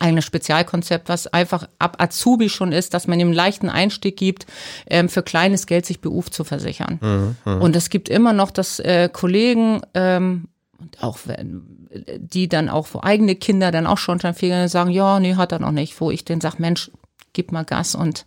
eigenes 0.00 0.24
Spezialkonzept, 0.24 1.08
was 1.08 1.26
einfach 1.26 1.68
ab 1.78 1.96
Azubi 2.00 2.48
schon 2.48 2.72
ist, 2.72 2.92
dass 2.92 3.06
man 3.06 3.18
ihm 3.20 3.28
einen 3.28 3.36
leichten 3.36 3.68
Einstieg 3.68 4.16
gibt, 4.16 4.46
ähm, 4.88 5.08
für 5.08 5.22
kleines 5.22 5.66
Geld 5.66 5.86
sich 5.86 6.00
BUF 6.00 6.30
zu 6.30 6.44
versichern. 6.44 7.36
Und 7.44 7.76
es 7.76 7.88
gibt 7.88 8.08
immer 8.08 8.32
noch, 8.32 8.50
dass 8.50 8.78
äh, 8.80 9.08
Kollegen 9.12 9.80
ähm, 9.94 10.48
und 10.78 11.02
auch 11.02 11.18
wenn, 11.24 11.88
die 12.18 12.48
dann 12.48 12.68
auch 12.68 12.86
für 12.86 13.04
eigene 13.04 13.34
Kinder 13.34 13.70
dann 13.70 13.86
auch 13.86 13.98
schon 13.98 14.18
schon 14.18 14.68
sagen, 14.68 14.90
ja, 14.90 15.18
nee, 15.20 15.34
hat 15.34 15.52
er 15.52 15.58
noch 15.58 15.72
nicht, 15.72 15.98
wo 16.00 16.10
ich 16.10 16.24
den 16.24 16.40
sag, 16.40 16.58
Mensch, 16.58 16.90
gib 17.36 17.52
mal 17.52 17.64
Gas 17.64 17.94
und 17.94 18.24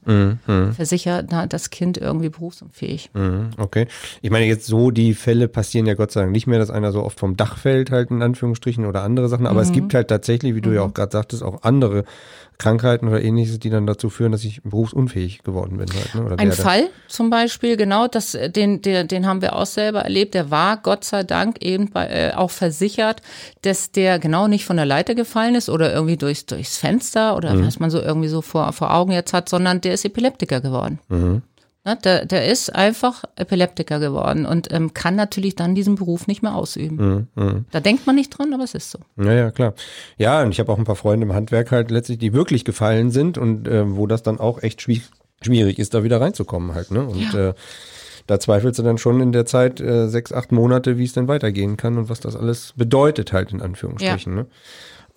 versicher 0.75 1.23
na, 1.29 1.47
das 1.47 1.71
Kind 1.71 1.97
irgendwie 1.97 2.29
berufsunfähig. 2.29 3.09
Mhm, 3.13 3.49
okay. 3.57 3.87
Ich 4.21 4.29
meine, 4.29 4.45
jetzt 4.45 4.67
so 4.67 4.91
die 4.91 5.15
Fälle 5.15 5.47
passieren 5.47 5.87
ja 5.87 5.95
Gott 5.95 6.11
sei 6.11 6.21
Dank 6.21 6.31
nicht 6.31 6.45
mehr, 6.45 6.59
dass 6.59 6.69
einer 6.69 6.91
so 6.91 7.03
oft 7.03 7.19
vom 7.19 7.35
Dach 7.35 7.57
fällt, 7.57 7.89
halt 7.89 8.11
in 8.11 8.21
Anführungsstrichen 8.21 8.85
oder 8.85 9.01
andere 9.01 9.27
Sachen. 9.27 9.47
Aber 9.47 9.61
es 9.61 9.71
gibt 9.71 9.95
halt 9.95 10.07
tatsächlich, 10.09 10.53
wie 10.53 10.61
du 10.61 10.73
ja 10.73 10.83
auch 10.83 10.93
gerade 10.93 11.11
sagtest, 11.11 11.41
auch 11.41 11.63
andere 11.63 12.03
Krankheiten 12.59 13.07
oder 13.07 13.21
ähnliches, 13.23 13.57
die 13.57 13.69
dann 13.69 13.87
dazu 13.87 14.09
führen, 14.09 14.31
dass 14.33 14.43
ich 14.43 14.61
berufsunfähig 14.63 15.43
geworden 15.43 15.77
bin. 15.77 15.87
Halt, 15.91 16.13
ne? 16.13 16.23
oder 16.25 16.37
Ein 16.37 16.49
werde. 16.49 16.61
Fall 16.61 16.89
zum 17.07 17.29
Beispiel, 17.29 17.77
genau, 17.77 18.07
das, 18.07 18.37
den, 18.49 18.81
den, 18.81 19.07
den 19.07 19.25
haben 19.25 19.41
wir 19.41 19.55
auch 19.55 19.65
selber 19.65 20.01
erlebt. 20.01 20.33
Der 20.33 20.51
war 20.51 20.77
Gott 20.77 21.05
sei 21.05 21.23
Dank 21.23 21.61
eben 21.63 21.89
bei, 21.89 22.07
äh, 22.07 22.33
auch 22.33 22.51
versichert, 22.51 23.21
dass 23.61 23.91
der 23.91 24.19
genau 24.19 24.47
nicht 24.47 24.65
von 24.65 24.75
der 24.75 24.85
Leiter 24.85 25.15
gefallen 25.15 25.55
ist 25.55 25.69
oder 25.69 25.93
irgendwie 25.93 26.17
durchs, 26.17 26.45
durchs 26.45 26.77
Fenster 26.77 27.35
oder 27.37 27.55
Mhm. 27.55 27.65
was 27.65 27.79
man 27.79 27.89
so 27.89 27.99
irgendwie 28.01 28.27
so 28.27 28.41
vor, 28.41 28.71
vor 28.73 28.93
Augen 28.93 29.13
jetzt 29.13 29.31
hat, 29.33 29.47
sondern 29.49 29.81
der 29.81 29.93
ist 29.93 30.03
Epileptiker 30.05 30.59
geworden. 30.61 30.99
Mhm. 31.07 31.41
Ne, 31.89 31.97
der, 32.03 32.25
der 32.25 32.45
ist 32.45 32.75
einfach 32.75 33.23
Epileptiker 33.35 33.99
geworden 33.99 34.45
und 34.45 34.71
ähm, 34.71 34.93
kann 34.93 35.15
natürlich 35.15 35.55
dann 35.55 35.73
diesen 35.73 35.95
Beruf 35.95 36.27
nicht 36.27 36.43
mehr 36.43 36.53
ausüben. 36.53 37.27
Mhm. 37.33 37.65
Da 37.71 37.79
denkt 37.79 38.05
man 38.05 38.15
nicht 38.15 38.29
dran, 38.29 38.53
aber 38.53 38.63
es 38.63 38.75
ist 38.75 38.91
so. 38.91 38.99
Ja, 39.17 39.33
ja, 39.33 39.51
klar. 39.51 39.73
Ja, 40.17 40.43
und 40.43 40.51
ich 40.51 40.59
habe 40.59 40.71
auch 40.71 40.77
ein 40.77 40.83
paar 40.83 40.95
Freunde 40.95 41.25
im 41.25 41.33
Handwerk 41.33 41.71
halt 41.71 41.89
letztlich, 41.89 42.19
die 42.19 42.31
wirklich 42.31 42.63
gefallen 42.63 43.09
sind 43.09 43.39
und 43.39 43.67
äh, 43.67 43.95
wo 43.95 44.05
das 44.05 44.21
dann 44.21 44.39
auch 44.39 44.61
echt 44.61 44.83
schwierig, 44.83 45.09
schwierig 45.41 45.79
ist, 45.79 45.95
da 45.95 46.03
wieder 46.03 46.21
reinzukommen 46.21 46.75
halt. 46.75 46.91
Ne? 46.91 47.03
Und 47.07 47.33
äh, 47.33 47.53
da 48.27 48.39
zweifelst 48.39 48.77
du 48.77 48.83
dann 48.83 48.99
schon 48.99 49.19
in 49.19 49.31
der 49.31 49.47
Zeit 49.47 49.81
äh, 49.81 50.07
sechs, 50.09 50.31
acht 50.31 50.51
Monate, 50.51 50.99
wie 50.99 51.05
es 51.05 51.13
denn 51.13 51.27
weitergehen 51.27 51.75
kann 51.75 51.97
und 51.97 52.09
was 52.09 52.19
das 52.19 52.35
alles 52.35 52.73
bedeutet 52.75 53.33
halt 53.33 53.51
in 53.51 53.63
Anführungsstrichen. 53.63 54.35
Ne? 54.35 54.45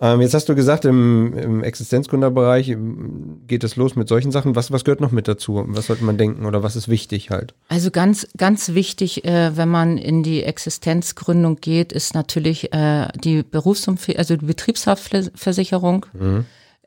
Ähm, 0.03 0.19
jetzt 0.19 0.33
hast 0.33 0.49
du 0.49 0.55
gesagt, 0.55 0.83
im, 0.83 1.33
im 1.37 1.63
Existenzgründerbereich 1.63 2.67
ähm, 2.67 3.41
geht 3.47 3.63
es 3.63 3.77
los 3.77 3.95
mit 3.95 4.09
solchen 4.09 4.31
Sachen. 4.31 4.53
Was, 4.53 4.69
was 4.69 4.83
gehört 4.83 4.99
noch 4.99 5.11
mit 5.11 5.29
dazu? 5.29 5.63
Was 5.67 5.87
sollte 5.87 6.03
man 6.03 6.17
denken 6.17 6.45
oder 6.45 6.61
was 6.61 6.75
ist 6.75 6.89
wichtig 6.89 7.29
halt? 7.29 7.53
Also 7.69 7.89
ganz, 7.89 8.27
ganz 8.35 8.73
wichtig, 8.73 9.23
äh, 9.23 9.55
wenn 9.55 9.69
man 9.69 9.97
in 9.97 10.21
die 10.21 10.43
Existenzgründung 10.43 11.55
geht, 11.55 11.93
ist 11.93 12.15
natürlich 12.15 12.73
äh, 12.73 13.07
die 13.23 13.43
Berufsunfähigkeit, 13.43 14.19
also 14.19 14.35
die 14.35 14.45
Betriebshaftversicherung 14.45 16.05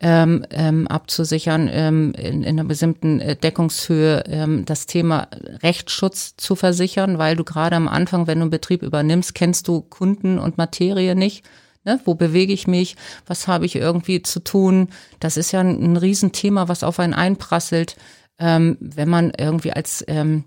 ähm, 0.00 0.44
ähm, 0.50 0.87
abzusichern 0.87 1.70
ähm, 1.73 2.12
in, 2.18 2.42
in 2.42 2.61
einer 2.61 2.68
bestimmten 2.68 3.20
äh, 3.20 3.35
Deckungshöhe, 3.35 4.25
ähm, 4.26 4.66
das 4.66 4.85
Thema 4.85 5.28
Rechtsschutz 5.62 6.37
zu 6.37 6.54
versichern, 6.54 7.16
weil 7.16 7.35
du 7.35 7.44
gerade 7.44 7.76
am 7.76 7.88
Anfang, 7.88 8.26
wenn 8.26 8.40
du 8.40 8.42
einen 8.42 8.50
Betrieb 8.50 8.82
übernimmst, 8.82 9.35
kennst 9.35 9.68
du 9.68 9.80
Kunden 9.80 10.38
und 10.38 10.58
Materie 10.58 11.14
nicht. 11.14 11.46
Ne, 11.87 12.00
wo 12.05 12.14
bewege 12.14 12.52
ich 12.52 12.66
mich? 12.66 12.97
Was 13.26 13.47
habe 13.47 13.64
ich 13.64 13.76
irgendwie 13.76 14.21
zu 14.21 14.40
tun? 14.40 14.88
Das 15.21 15.37
ist 15.37 15.52
ja 15.52 15.61
ein, 15.61 15.93
ein 15.93 15.97
Riesenthema, 15.97 16.66
was 16.66 16.83
auf 16.83 16.99
einen 16.99 17.14
einprasselt, 17.14 17.97
ähm, 18.40 18.76
wenn 18.81 19.09
man 19.09 19.33
irgendwie 19.38 19.73
als 19.73 20.05
ähm, 20.09 20.45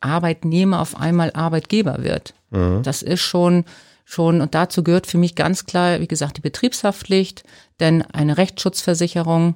Arbeitnehmer 0.00 0.80
auf 0.80 0.96
einmal 0.96 1.30
Arbeitgeber 1.32 2.02
wird. 2.02 2.34
Das 2.82 3.02
ist 3.02 3.20
schon, 3.20 3.66
schon, 4.04 4.40
und 4.40 4.54
dazu 4.54 4.82
gehört 4.82 5.06
für 5.06 5.18
mich 5.18 5.36
ganz 5.36 5.64
klar, 5.64 6.00
wie 6.00 6.08
gesagt, 6.08 6.38
die 6.38 6.42
Betriebshaftpflicht, 6.42 7.44
denn 7.78 8.02
eine 8.02 8.36
Rechtsschutzversicherung, 8.36 9.54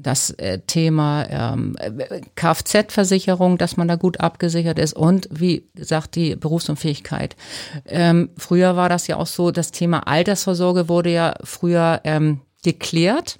das 0.00 0.30
äh, 0.30 0.60
Thema 0.60 1.26
ähm, 1.28 1.76
äh, 1.78 2.20
Kfz-Versicherung, 2.34 3.58
dass 3.58 3.76
man 3.76 3.88
da 3.88 3.96
gut 3.96 4.20
abgesichert 4.20 4.78
ist 4.78 4.94
und 4.94 5.28
wie 5.30 5.68
gesagt 5.74 6.14
die 6.16 6.36
Berufsunfähigkeit. 6.36 7.36
Ähm, 7.86 8.30
früher 8.36 8.76
war 8.76 8.88
das 8.88 9.06
ja 9.06 9.16
auch 9.16 9.26
so, 9.26 9.50
das 9.50 9.72
Thema 9.72 10.06
Altersvorsorge 10.06 10.88
wurde 10.88 11.10
ja 11.10 11.34
früher 11.42 12.00
ähm, 12.04 12.40
geklärt. 12.62 13.38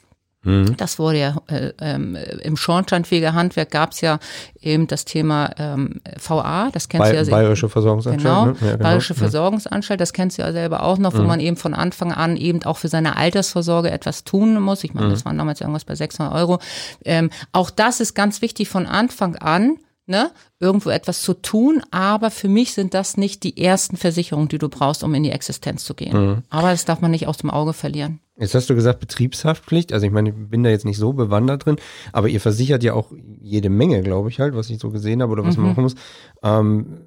Das 0.77 0.99
wurde 0.99 1.19
ja 1.19 1.37
äh, 1.49 1.73
ähm, 1.81 2.17
im 2.43 2.57
Schornsteinfegerhandwerk 2.57 3.71
gab 3.71 3.93
es 3.93 4.01
ja 4.01 4.19
eben 4.61 4.87
das 4.87 5.05
Thema 5.05 5.51
ähm, 5.59 6.01
VA, 6.21 6.71
das 6.73 6.89
kennst 6.89 7.03
Bay 7.05 7.11
du 7.13 7.17
ja 7.19 7.25
sehr- 7.25 7.35
Bayerische 7.35 7.69
Versorgungsanstalt. 7.69 8.23
Genau, 8.59 8.67
ne? 8.67 8.71
Ja, 8.73 8.77
Bayerische 8.77 9.15
Ja. 9.15 9.19
Versorgungsanstalt, 9.19 10.01
das 10.01 10.13
kennst 10.13 10.39
du 10.39 10.43
ja 10.43 10.53
selber 10.53 10.83
auch 10.83 10.99
noch, 10.99 11.15
wo 11.15 11.23
man 11.23 11.41
eben 11.41 11.57
von 11.57 11.75
Anfang 11.75 12.13
an 12.13 12.37
eben 12.37 12.63
auch 12.65 12.79
für 12.79 12.89
seine 12.89 13.17
Altersvorsorge 13.17 13.91
etwas 13.91 14.25
tun 14.25 14.61
muss. 14.61 14.85
Ich 14.85 14.95
meine, 14.95 15.11
das 15.11 15.25
waren 15.25 15.39
damals 15.39 15.61
irgendwas 15.61 15.85
bei 15.85 15.95
600 15.95 16.35
Euro. 16.35 16.59
Ähm, 17.05 17.31
auch 17.53 17.71
das 17.71 18.01
ist 18.01 18.15
ganz 18.15 18.43
wichtig 18.43 18.69
von 18.69 18.87
Anfang 18.87 19.37
an, 19.37 19.77
ne, 20.09 20.31
irgendwo 20.59 20.91
etwas 20.91 21.23
zu 21.23 21.35
tun, 21.35 21.83
aber 21.91 22.31
für 22.31 22.49
mich 22.49 22.73
sind 22.73 22.95
das 22.95 23.17
nicht 23.17 23.43
die 23.45 23.63
ersten 23.63 23.97
Versicherungen, 23.97 24.49
die 24.49 24.59
du 24.59 24.69
brauchst, 24.69 25.05
um 25.05 25.15
in 25.15 25.23
die 25.23 25.31
Existenz 25.31 25.85
zu 25.85 25.95
gehen. 25.95 26.43
Aber 26.51 26.71
das 26.71 26.85
darf 26.85 27.01
man 27.01 27.11
nicht 27.11 27.27
aus 27.27 27.37
dem 27.37 27.51
Auge 27.51 27.73
verlieren. 27.73 28.21
Jetzt 28.39 28.55
hast 28.55 28.71
du 28.71 28.75
gesagt 28.77 29.01
Betriebshaftpflicht. 29.01 29.93
Also 29.93 30.07
ich 30.07 30.13
meine, 30.13 30.31
ich 30.31 30.35
bin 30.37 30.63
da 30.63 30.71
jetzt 30.71 30.85
nicht 30.85 30.97
so 30.97 31.13
bewandert 31.13 31.67
drin, 31.67 31.77
aber 32.13 32.29
ihr 32.29 32.41
versichert 32.41 32.85
ja 32.85 32.95
auch 32.95 33.13
jede 33.41 33.69
Menge, 33.69 34.01
glaube 34.03 34.29
ich 34.29 34.39
halt, 34.39 34.55
was 34.55 34.71
ich 34.71 34.79
so 34.79 34.91
gesehen 34.91 35.23
habe 35.23 35.33
oder 35.33 35.45
was 35.45 35.57
man 35.57 35.67
machen 35.71 35.83
muss. 35.83 35.97
Ähm, 36.43 37.01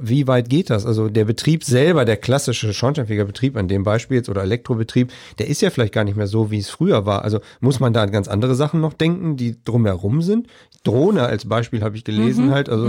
wie 0.00 0.26
weit 0.26 0.48
geht 0.48 0.70
das? 0.70 0.86
Also 0.86 1.08
der 1.08 1.24
Betrieb 1.24 1.64
selber, 1.64 2.04
der 2.04 2.16
klassische 2.16 2.72
Schornsteinfegerbetrieb 2.72 3.56
an 3.56 3.68
dem 3.68 3.84
Beispiel 3.84 4.16
jetzt 4.16 4.28
oder 4.28 4.42
Elektrobetrieb, 4.42 5.12
der 5.38 5.48
ist 5.48 5.62
ja 5.62 5.70
vielleicht 5.70 5.94
gar 5.94 6.04
nicht 6.04 6.16
mehr 6.16 6.26
so, 6.26 6.50
wie 6.50 6.58
es 6.58 6.70
früher 6.70 7.06
war. 7.06 7.22
Also 7.22 7.40
muss 7.60 7.80
man 7.80 7.92
da 7.92 8.02
an 8.02 8.10
ganz 8.10 8.28
andere 8.28 8.54
Sachen 8.54 8.80
noch 8.80 8.92
denken, 8.92 9.36
die 9.36 9.56
drumherum 9.64 10.22
sind? 10.22 10.48
Drohne 10.84 11.22
als 11.22 11.46
Beispiel 11.46 11.82
habe 11.82 11.96
ich 11.96 12.04
gelesen 12.04 12.50
halt, 12.50 12.68
also 12.68 12.86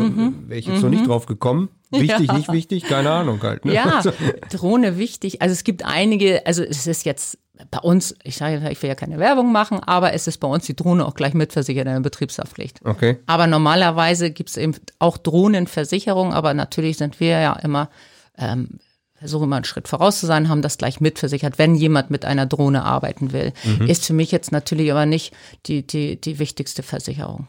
wäre 0.48 0.60
ich 0.60 0.68
jetzt 0.68 0.82
noch 0.82 0.90
nicht 0.90 1.08
drauf 1.08 1.26
gekommen. 1.26 1.70
Wichtig, 1.92 2.28
Ja. 2.28 2.34
nicht 2.38 2.52
wichtig, 2.52 2.84
keine 2.84 3.12
Ahnung 3.12 3.42
halt. 3.42 3.66
Ne? 3.66 3.74
Ja, 3.74 4.02
Drohne 4.52 4.98
wichtig. 4.98 5.42
Also 5.42 5.54
es 5.54 5.64
gibt 5.64 5.84
einige, 5.86 6.46
also 6.46 6.64
es 6.64 6.86
ist 6.88 7.04
jetzt 7.06 7.38
bei 7.72 7.80
uns, 7.80 8.16
ich 8.24 8.38
sage, 8.38 8.70
ich 8.72 8.82
will 8.82 8.88
ja 8.90 8.96
keine 8.96 9.18
Werbung 9.20 9.52
machen, 9.52 9.80
aber 9.82 10.14
es 10.14 10.28
ist 10.28 10.38
bei 10.38 10.48
uns 10.48 10.66
die 10.66 10.76
Drohne 10.76 11.06
auch 11.06 11.14
gleich 11.16 11.34
mitversichert 11.34 11.88
in 11.88 11.94
der 11.94 12.00
Betriebshaftpflicht. 12.00 12.80
Okay. 12.86 13.18
Aber 13.26 13.48
normalerweise 13.48 14.32
gibt 14.32 14.50
es 14.50 14.58
eben 14.58 14.76
auch 15.00 15.18
Drohnenversicherung, 15.18 16.34
aber 16.34 16.54
natürlich 16.54 16.98
sind 16.98 17.20
wir 17.20 17.40
ja 17.40 17.54
immer, 17.54 17.90
ähm, 18.38 18.80
versuchen 19.16 19.44
immer 19.46 19.58
einen 19.58 19.66
Schritt 19.66 19.90
voraus 19.90 20.20
zu 20.22 20.26
sein, 20.26 20.48
haben 20.48 20.62
das 20.62 20.78
gleich 20.78 21.02
mitversichert, 21.02 21.58
wenn 21.58 21.76
jemand 21.76 22.10
mit 22.12 22.24
einer 22.24 22.46
Drohne 22.46 22.84
arbeiten 22.84 23.34
will. 23.34 23.52
Ist 23.88 24.06
für 24.06 24.14
mich 24.14 24.32
jetzt 24.32 24.54
natürlich 24.54 24.92
aber 24.92 25.06
nicht 25.06 25.34
die, 25.66 25.86
die, 25.86 26.22
die 26.22 26.40
wichtigste 26.40 26.84
Versicherung. 26.84 27.48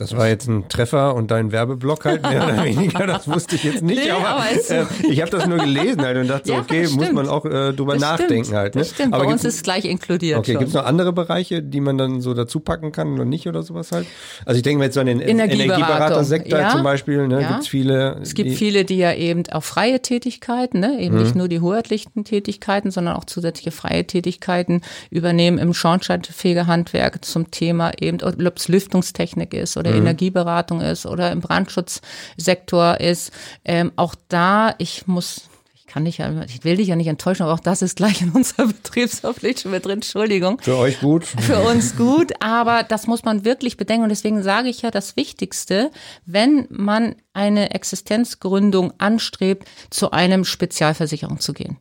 Das 0.00 0.16
war 0.16 0.28
jetzt 0.28 0.48
ein 0.48 0.68
Treffer 0.68 1.14
und 1.14 1.30
dein 1.30 1.52
Werbeblock 1.52 2.04
halt 2.06 2.22
mehr 2.22 2.44
oder 2.44 2.64
weniger, 2.64 3.06
das 3.06 3.28
wusste 3.28 3.56
ich 3.56 3.64
jetzt 3.64 3.82
nicht, 3.82 4.02
Nee, 4.02 4.10
aber, 4.10 4.28
aber 4.28 4.44
äh, 4.50 4.84
ich 5.08 5.20
habe 5.20 5.30
das 5.30 5.46
nur 5.46 5.58
gelesen 5.58 6.00
halt 6.00 6.16
und 6.16 6.28
dachte, 6.28 6.48
so, 6.48 6.52
Ja, 6.54 6.60
okay, 6.60 6.82
das 6.82 6.92
muss 6.92 7.12
man 7.12 7.28
auch 7.28 7.44
äh, 7.44 7.72
drüber 7.74 7.92
Das 7.92 8.00
nachdenken 8.02 8.44
stimmt, 8.44 8.56
halt. 8.56 8.74
Ne? 8.74 8.80
Das 8.80 8.90
stimmt, 8.90 9.12
aber 9.14 9.24
bei 9.24 9.32
uns 9.32 9.44
ist 9.44 9.56
es 9.56 9.62
gleich 9.62 9.84
inkludiert 9.84 10.38
Okay, 10.38 10.52
gibt 10.54 10.68
es 10.68 10.74
noch 10.74 10.86
andere 10.86 11.12
Bereiche, 11.12 11.62
die 11.62 11.80
man 11.80 11.98
dann 11.98 12.20
so 12.22 12.32
dazu 12.34 12.60
packen 12.60 12.92
kann 12.92 13.12
oder 13.12 13.24
nicht 13.26 13.46
oder 13.46 13.62
sowas 13.62 13.92
halt? 13.92 14.06
Also 14.46 14.56
ich 14.56 14.62
denke 14.62 14.78
mir 14.78 14.84
jetzt 14.86 14.94
so 14.94 15.00
an 15.00 15.06
den. 15.06 15.20
Energieberatersektor 15.20 16.58
Ja, 16.58 16.70
zum 16.70 16.82
Beispiel, 16.82 17.28
ne, 17.28 17.42
ja. 17.42 17.48
gibt's 17.48 17.68
viele. 17.68 18.18
Es 18.22 18.34
gibt 18.34 18.50
die, 18.50 18.54
viele, 18.56 18.84
die 18.84 18.96
ja 18.96 19.12
eben 19.12 19.42
auch 19.52 19.64
freie 19.64 20.00
Tätigkeiten, 20.00 20.80
ne? 20.80 20.98
eben 21.00 21.16
Mhm. 21.16 21.22
nicht 21.22 21.34
nur 21.34 21.48
die 21.48 21.60
hoheitlichen 21.60 22.24
Tätigkeiten, 22.24 22.90
sondern 22.90 23.16
auch 23.16 23.24
zusätzliche 23.24 23.70
freie 23.70 24.06
Tätigkeiten 24.06 24.80
übernehmen 25.10 25.58
im 25.58 25.74
Schornsteinfegerhandwerk 25.74 27.24
zum 27.24 27.50
Thema 27.50 27.92
eben, 28.00 28.22
ob 28.22 28.56
es 28.56 28.68
Lüftungstechnik 28.68 29.54
ist 29.54 29.76
Mhm. 29.92 29.98
Energieberatung 29.98 30.80
ist 30.80 31.06
oder 31.06 31.32
im 31.32 31.40
Brandschutzsektor 31.40 33.00
ist. 33.00 33.32
Ähm, 33.64 33.92
auch 33.96 34.14
da, 34.28 34.74
ich 34.78 35.06
muss 35.06 35.42
ich 35.74 35.86
kann 35.86 36.04
dich 36.04 36.18
ja, 36.18 36.42
ich 36.44 36.62
will 36.62 36.76
dich 36.76 36.86
ja 36.86 36.94
nicht 36.94 37.08
enttäuschen, 37.08 37.42
aber 37.42 37.52
auch 37.52 37.60
das 37.60 37.82
ist 37.82 37.96
gleich 37.96 38.22
in 38.22 38.30
unserer 38.30 38.66
Betriebspflicht 38.68 39.60
schon 39.60 39.72
mit 39.72 39.84
drin. 39.84 39.94
Entschuldigung 39.94 40.60
Für 40.60 40.76
euch 40.76 41.00
gut. 41.00 41.24
für 41.24 41.58
uns 41.60 41.96
gut, 41.96 42.32
aber 42.40 42.84
das 42.84 43.06
muss 43.08 43.24
man 43.24 43.44
wirklich 43.44 43.76
bedenken 43.76 44.04
und 44.04 44.10
deswegen 44.10 44.42
sage 44.42 44.68
ich 44.68 44.82
ja 44.82 44.90
das 44.90 45.16
Wichtigste, 45.16 45.90
wenn 46.26 46.66
man 46.70 47.16
eine 47.32 47.72
Existenzgründung 47.72 48.92
anstrebt, 48.98 49.66
zu 49.90 50.12
einem 50.12 50.44
Spezialversicherung 50.44 51.40
zu 51.40 51.52
gehen. 51.52 51.78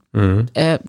Äh, 0.54 0.80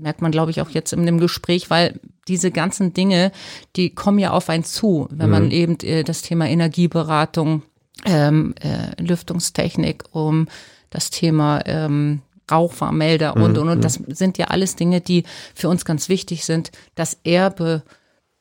merkt 0.00 0.22
man, 0.22 0.32
glaube 0.32 0.50
ich, 0.50 0.60
auch 0.60 0.70
jetzt 0.70 0.92
in 0.92 1.06
dem 1.06 1.18
Gespräch, 1.18 1.70
weil 1.70 2.00
diese 2.28 2.50
ganzen 2.50 2.92
Dinge, 2.92 3.32
die 3.76 3.90
kommen 3.90 4.18
ja 4.18 4.30
auf 4.30 4.48
einen 4.48 4.64
zu, 4.64 5.08
wenn 5.10 5.30
man 5.30 5.50
eben 5.50 5.78
äh, 5.80 6.04
das 6.04 6.22
Thema 6.22 6.46
Energieberatung, 6.46 7.62
ähm, 8.04 8.54
äh, 8.60 9.00
Lüftungstechnik, 9.02 10.04
um 10.12 10.48
das 10.90 11.10
Thema 11.10 11.60
ähm, 11.66 12.22
Rauchwarnmelder 12.50 13.36
und, 13.36 13.58
und, 13.58 13.68
und. 13.68 13.84
Das 13.84 13.94
sind 13.94 14.38
ja 14.38 14.46
alles 14.46 14.76
Dinge, 14.76 15.00
die 15.00 15.24
für 15.54 15.68
uns 15.68 15.84
ganz 15.84 16.08
wichtig 16.08 16.44
sind, 16.44 16.72
dass 16.94 17.18
er 17.22 17.50
be, 17.50 17.82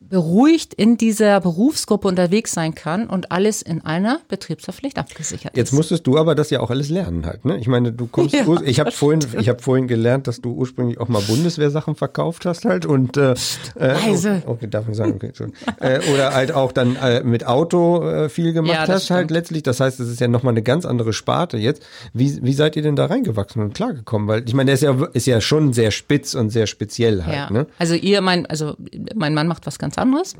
beruhigt 0.01 0.73
in 0.73 0.95
dieser 0.95 1.41
Berufsgruppe 1.41 2.07
unterwegs 2.07 2.53
sein 2.53 2.73
kann 2.73 3.07
und 3.07 3.31
alles 3.33 3.61
in 3.61 3.85
einer 3.85 4.21
Betriebsverpflicht 4.29 4.97
abgesichert 4.97 5.57
Jetzt 5.57 5.69
ist. 5.69 5.73
musstest 5.75 6.07
du 6.07 6.17
aber 6.17 6.35
das 6.35 6.49
ja 6.51 6.61
auch 6.61 6.69
alles 6.69 6.89
lernen 6.89 7.25
halt, 7.25 7.43
ne? 7.43 7.57
Ich 7.57 7.67
meine, 7.67 7.91
du 7.91 8.07
kommst, 8.07 8.33
Ja, 8.33 8.45
ich 8.63 8.79
habe 8.79 8.91
vorhin, 8.91 9.19
ich 9.37 9.49
habe 9.49 9.61
vorhin 9.61 9.87
gelernt, 9.89 10.27
dass 10.27 10.39
du 10.39 10.53
ursprünglich 10.53 10.99
auch 11.01 11.09
mal 11.09 11.21
Bundeswehrsachen 11.21 11.95
verkauft 11.95 12.45
hast 12.45 12.63
halt 12.63 12.85
und 12.85 13.17
äh, 13.17 13.33
äh, 13.75 13.93
leise. 13.93 14.41
Okay, 14.45 14.67
darf 14.69 14.87
ich 14.87 14.95
sagen, 14.95 15.13
okay, 15.15 15.31
schon. 15.35 15.51
äh, 15.81 15.99
oder 16.13 16.33
halt 16.33 16.53
auch 16.53 16.71
dann 16.71 16.95
äh, 16.95 17.21
mit 17.23 17.45
Auto 17.45 18.01
äh, 18.09 18.29
viel 18.29 18.53
gemacht 18.53 18.73
Ja, 18.73 18.87
hast 18.87 19.09
halt 19.09 19.25
stimmt. 19.25 19.31
letztlich. 19.31 19.63
Das 19.63 19.81
heißt, 19.81 19.99
es 19.99 20.07
ist 20.09 20.21
ja 20.21 20.29
nochmal 20.29 20.53
eine 20.53 20.63
ganz 20.63 20.85
andere 20.85 21.11
Sparte 21.11 21.57
jetzt. 21.57 21.83
Wie, 22.13 22.39
wie 22.41 22.53
seid 22.53 22.77
ihr 22.77 22.83
denn 22.83 22.95
da 22.95 23.07
reingewachsen 23.07 23.61
und 23.61 23.73
klargekommen? 23.73 24.29
Weil 24.29 24.43
ich 24.47 24.53
meine, 24.53 24.67
der 24.67 24.75
ist 24.75 24.81
ja 24.83 24.95
ist 25.13 25.27
ja 25.27 25.41
schon 25.41 25.73
sehr 25.73 25.91
spitz 25.91 26.35
und 26.35 26.51
sehr 26.51 26.67
speziell 26.67 27.25
halt, 27.25 27.35
Ja. 27.35 27.49
ne? 27.51 27.67
Also 27.77 27.95
ihr, 27.95 28.21
mein, 28.21 28.45
also 28.45 28.75
mein 29.13 29.33
Mann 29.33 29.47
macht 29.47 29.67
was 29.67 29.77
ganz 29.77 29.88
anderes. 29.97 30.35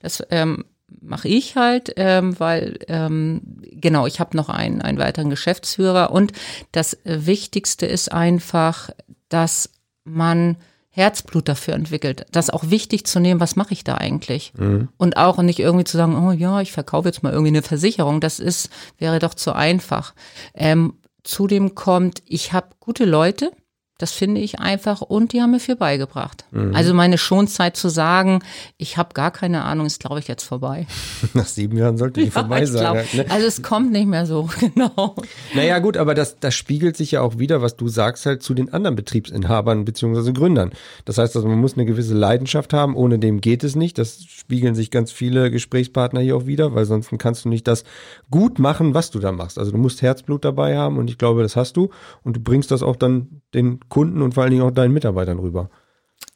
Das 0.00 0.22
ähm, 0.30 0.64
mache 1.00 1.28
ich 1.28 1.56
halt, 1.56 1.92
ähm, 1.96 2.38
weil 2.38 2.78
ähm, 2.88 3.42
genau, 3.62 4.06
ich 4.06 4.20
habe 4.20 4.36
noch 4.36 4.48
einen, 4.48 4.82
einen 4.82 4.98
weiteren 4.98 5.30
Geschäftsführer 5.30 6.10
und 6.10 6.32
das 6.72 6.98
Wichtigste 7.04 7.86
ist 7.86 8.12
einfach, 8.12 8.90
dass 9.28 9.70
man 10.04 10.56
Herzblut 10.90 11.48
dafür 11.48 11.74
entwickelt, 11.74 12.24
das 12.30 12.50
auch 12.50 12.70
wichtig 12.70 13.04
zu 13.04 13.18
nehmen, 13.18 13.40
was 13.40 13.56
mache 13.56 13.72
ich 13.72 13.82
da 13.82 13.96
eigentlich? 13.96 14.52
Und 14.96 15.16
auch 15.16 15.38
nicht 15.38 15.58
irgendwie 15.58 15.84
zu 15.84 15.96
sagen, 15.96 16.16
oh 16.16 16.30
ja, 16.30 16.60
ich 16.60 16.70
verkaufe 16.70 17.08
jetzt 17.08 17.24
mal 17.24 17.32
irgendwie 17.32 17.50
eine 17.50 17.62
Versicherung, 17.62 18.20
das 18.20 18.38
ist, 18.38 18.70
wäre 18.98 19.18
doch 19.18 19.34
zu 19.34 19.52
einfach. 19.54 20.14
Ähm, 20.54 20.94
zudem 21.24 21.74
kommt, 21.74 22.22
ich 22.26 22.52
habe 22.52 22.68
gute 22.78 23.06
Leute, 23.06 23.50
das 23.98 24.10
finde 24.10 24.40
ich 24.40 24.58
einfach 24.58 25.02
und 25.02 25.32
die 25.32 25.40
haben 25.40 25.52
mir 25.52 25.60
viel 25.60 25.76
beigebracht. 25.76 26.46
Mhm. 26.50 26.74
Also 26.74 26.94
meine 26.94 27.16
Schonzeit 27.16 27.76
zu 27.76 27.88
sagen, 27.88 28.40
ich 28.76 28.96
habe 28.96 29.14
gar 29.14 29.30
keine 29.30 29.62
Ahnung, 29.62 29.86
ist 29.86 30.00
glaube 30.00 30.18
ich 30.18 30.26
jetzt 30.26 30.42
vorbei. 30.42 30.88
Nach 31.34 31.46
sieben 31.46 31.76
Jahren 31.76 31.96
sollte 31.96 32.20
die 32.20 32.30
vorbei 32.32 32.64
ich 32.64 32.70
sein. 32.70 32.80
glaub, 32.80 33.14
ne? 33.14 33.30
Also 33.30 33.46
es 33.46 33.62
kommt 33.62 33.92
nicht 33.92 34.08
mehr 34.08 34.26
so, 34.26 34.50
genau. 34.60 35.14
Naja, 35.54 35.78
gut, 35.78 35.96
aber 35.96 36.14
das, 36.14 36.40
das 36.40 36.56
spiegelt 36.56 36.96
sich 36.96 37.12
ja 37.12 37.20
auch 37.20 37.38
wieder, 37.38 37.62
was 37.62 37.76
du 37.76 37.86
sagst, 37.86 38.26
halt 38.26 38.42
zu 38.42 38.52
den 38.54 38.72
anderen 38.72 38.96
Betriebsinhabern 38.96 39.84
beziehungsweise 39.84 40.32
Gründern. 40.32 40.72
Das 41.04 41.18
heißt, 41.18 41.36
also 41.36 41.46
man 41.46 41.58
muss 41.58 41.74
eine 41.74 41.84
gewisse 41.84 42.14
Leidenschaft 42.14 42.72
haben, 42.72 42.96
ohne 42.96 43.20
dem 43.20 43.40
geht 43.40 43.62
es 43.62 43.76
nicht. 43.76 43.98
Das 43.98 44.24
spiegeln 44.24 44.74
sich 44.74 44.90
ganz 44.90 45.12
viele 45.12 45.52
Gesprächspartner 45.52 46.20
hier 46.20 46.36
auch 46.36 46.46
wieder, 46.46 46.74
weil 46.74 46.84
sonst 46.84 47.10
kannst 47.18 47.44
du 47.44 47.48
nicht 47.48 47.68
das 47.68 47.84
gut 48.28 48.58
machen, 48.58 48.92
was 48.92 49.12
du 49.12 49.20
da 49.20 49.30
machst. 49.30 49.56
Also 49.56 49.70
du 49.70 49.78
musst 49.78 50.02
Herzblut 50.02 50.44
dabei 50.44 50.76
haben 50.76 50.98
und 50.98 51.08
ich 51.08 51.16
glaube, 51.16 51.42
das 51.42 51.54
hast 51.54 51.76
du 51.76 51.90
und 52.24 52.36
du 52.36 52.40
bringst 52.40 52.72
das 52.72 52.82
auch 52.82 52.96
dann 52.96 53.40
den 53.54 53.78
Kunden 53.88 54.22
und 54.22 54.34
vor 54.34 54.42
allen 54.42 54.52
Dingen 54.52 54.62
auch 54.62 54.70
deinen 54.70 54.92
Mitarbeitern 54.92 55.38
rüber. 55.38 55.70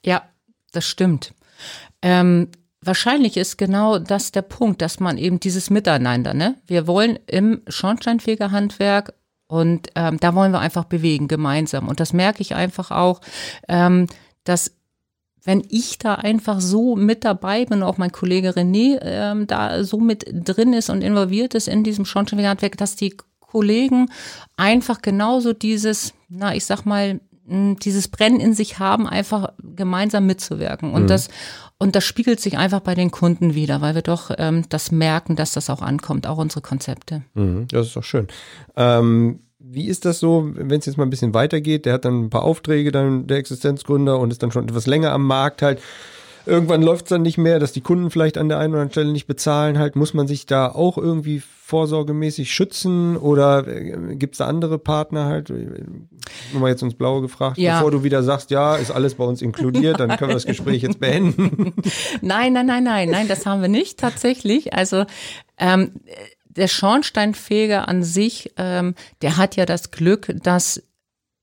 Ja, 0.05 0.23
das 0.73 0.87
stimmt. 0.87 1.35
Ähm, 2.03 2.49
wahrscheinlich 2.81 3.37
ist 3.37 3.59
genau 3.59 3.99
das 3.99 4.33
der 4.33 4.43
Punkt, 4.43 4.83
dass 4.83 5.01
man 5.01 5.19
eben 5.19 5.41
dieses 5.41 5.71
Miteinander, 5.71 6.35
ne? 6.35 6.57
Wir 6.67 6.87
wollen 6.87 7.19
im 7.27 7.63
Schornsteinfegerhandwerk 7.69 9.15
und 9.49 9.89
ähm, 9.95 10.19
da 10.21 10.35
wollen 10.35 10.53
wir 10.53 10.61
einfach 10.61 10.85
bewegen, 10.85 11.27
gemeinsam. 11.27 11.89
Und 11.89 12.01
das 12.01 12.13
merke 12.13 12.43
ich 12.43 12.55
einfach 12.55 12.91
auch, 12.91 13.21
ähm, 13.67 14.07
dass 14.45 14.73
wenn 15.45 15.63
ich 15.71 15.99
da 15.99 16.17
einfach 16.17 16.61
so 16.61 16.95
mit 16.95 17.25
dabei 17.25 17.65
bin, 17.65 17.83
auch 17.83 17.97
mein 17.97 18.13
Kollege 18.13 18.51
René 18.51 18.99
ähm, 19.01 19.47
da 19.47 19.83
so 19.83 19.99
mit 19.99 20.27
drin 20.31 20.75
ist 20.75 20.91
und 20.91 21.03
involviert 21.03 21.55
ist 21.55 21.69
in 21.69 21.85
diesem 21.85 22.05
Schornsteinfegerhandwerk, 22.05 22.77
dass 22.77 22.97
die 22.97 23.17
Kollegen 23.41 24.11
einfach 24.59 25.01
genauso 25.01 25.55
dieses, 25.55 26.13
na, 26.29 26.55
ich 26.55 26.67
sag 26.67 26.85
mal, 26.85 27.21
dieses 27.49 28.09
Brennen 28.09 28.41
in 28.41 28.55
sich 28.55 28.79
haben, 28.79 29.07
einfach 29.07 29.53
gemeinsam 29.63 30.27
mitzuwirken. 30.27 30.93
Und 30.93 31.09
das, 31.09 31.29
und 31.79 31.97
das 31.97 32.05
spiegelt 32.05 32.41
sich 32.41 32.59
einfach 32.59 32.81
bei 32.81 32.95
den 32.95 33.11
Kunden 33.11 33.55
wieder, 33.55 33.81
weil 33.81 33.95
wir 33.95 34.03
doch 34.03 34.31
ähm, 34.37 34.65
das 34.69 34.91
merken, 34.91 35.37
dass 35.37 35.53
das 35.53 35.71
auch 35.71 35.81
ankommt, 35.81 36.27
auch 36.27 36.39
unsere 36.39 36.61
Konzepte. 36.61 37.23
Mhm, 37.35 37.67
das 37.69 37.89
ist 37.89 37.97
doch 37.97 38.05
schön. 38.05 38.29
Ähm, 38.77 39.41
wie 39.59 39.87
ist 39.87 40.05
das 40.05 40.19
so, 40.19 40.51
wenn 40.55 40.79
es 40.79 40.87
jetzt 40.87 40.97
mal 40.97 41.05
ein 41.05 41.11
bisschen 41.11 41.35
weitergeht? 41.35 41.85
Der 41.85 41.95
hat 41.95 42.05
dann 42.05 42.25
ein 42.25 42.31
paar 42.31 42.43
Aufträge, 42.43 42.93
dann 42.93 43.27
der 43.27 43.39
Existenzgründer 43.39 44.19
und 44.19 44.31
ist 44.31 44.43
dann 44.43 44.53
schon 44.53 44.65
etwas 44.65 44.87
länger 44.87 45.13
am 45.13 45.27
Markt 45.27 45.63
halt. 45.63 45.81
Irgendwann 46.49 46.83
läuft 46.83 47.05
es 47.07 47.09
dann 47.11 47.23
nicht 47.23 47.39
mehr, 47.39 47.59
dass 47.59 47.73
die 47.73 47.81
Kunden 47.81 48.11
vielleicht 48.11 48.39
an 48.39 48.49
der 48.49 48.59
einen 48.59 48.73
oder 48.73 48.81
anderen 48.83 48.93
Stelle 48.93 49.13
nicht 49.13 49.27
bezahlen 49.27 49.79
halt. 49.79 49.97
Muss 49.97 50.15
man 50.15 50.27
sich 50.27 50.47
da 50.47 50.69
auch 50.69 50.97
irgendwie 50.99 51.43
vorsorgemäßig 51.65 52.51
schützen 52.53 53.17
oder 53.19 53.63
gibt 53.63 54.35
es 54.35 54.39
da 54.39 54.47
andere 54.47 54.79
Partner 54.79 55.27
halt? 55.27 55.51
Nur 55.51 56.61
mal 56.63 56.71
jetzt 56.71 56.83
ins 56.83 56.95
Blaue 56.95 57.21
gefragt, 57.21 57.59
Ja. 57.59 57.77
bevor 57.77 57.91
du 57.91 58.03
wieder 58.03 58.23
sagst, 58.23 58.51
ja, 58.51 58.77
ist 58.77 58.91
alles 58.91 59.15
bei 59.17 59.25
uns 59.25 59.43
inkludiert, 59.43 60.01
dann 60.01 60.17
können 60.17 60.31
wir 60.31 60.35
das 60.37 60.47
Gespräch 60.47 60.83
jetzt 60.83 60.99
beenden. 60.99 61.75
Nein, 62.23 62.55
nein, 62.55 62.67
nein, 62.67 62.85
nein, 62.85 63.11
nein, 63.11 63.29
das 63.29 63.45
haben 63.45 63.61
wir 63.61 63.69
nicht 63.69 63.99
tatsächlich. 63.99 64.73
Also 64.73 65.05
ähm, 65.59 65.93
der 66.47 66.69
Schornsteinfeger 66.69 67.87
an 67.87 68.03
sich, 68.03 68.53
ähm, 68.57 68.95
der 69.23 69.37
hat 69.37 69.57
ja 69.57 69.67
das 69.67 69.91
Glück, 69.91 70.33
dass 70.43 70.83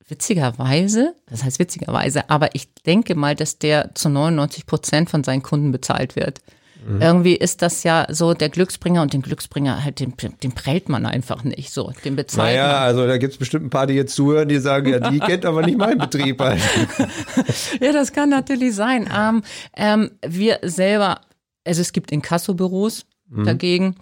witzigerweise, 0.07 1.15
das 1.27 1.43
heißt 1.43 1.59
witzigerweise, 1.59 2.29
aber 2.29 2.53
ich 2.53 2.73
denke 2.85 3.15
mal, 3.15 3.35
dass 3.35 3.57
der 3.57 3.95
zu 3.95 4.09
99 4.09 4.65
Prozent 4.65 5.09
von 5.09 5.23
seinen 5.23 5.41
Kunden 5.41 5.71
bezahlt 5.71 6.15
wird. 6.15 6.41
Irgendwie 6.87 7.35
ist 7.35 7.63
das 7.63 7.81
ja 7.81 8.05
so 8.09 8.35
der 8.35 8.49
Glücksbringer 8.49 9.01
und 9.01 9.11
den 9.11 9.23
Glücksbringer 9.23 9.83
halt, 9.83 9.99
den, 9.99 10.13
den 10.43 10.51
prellt 10.51 10.87
man 10.87 11.07
einfach 11.07 11.43
nicht 11.43 11.71
so, 11.71 11.91
den 12.03 12.15
bezahlt 12.15 12.51
naja, 12.51 12.67
man. 12.67 12.81
also 12.83 13.07
da 13.07 13.17
gibt 13.17 13.33
es 13.33 13.39
bestimmt 13.39 13.65
ein 13.65 13.69
paar, 13.71 13.87
die 13.87 13.95
jetzt 13.95 14.13
zuhören, 14.13 14.47
die 14.47 14.59
sagen, 14.59 14.91
ja, 14.91 15.09
die 15.09 15.19
kennt 15.19 15.45
aber 15.45 15.65
nicht 15.65 15.79
meinen 15.79 15.97
Betrieb 15.97 16.39
halt. 16.39 16.61
Ja, 17.81 17.91
das 17.91 18.13
kann 18.13 18.29
natürlich 18.29 18.75
sein. 18.75 19.09
Ähm, 19.15 19.41
ähm, 19.75 20.11
wir 20.25 20.59
selber, 20.61 21.21
also 21.65 21.81
es 21.81 21.91
gibt 21.91 22.11
Inkassobüros 22.11 23.05
dagegen 23.29 23.95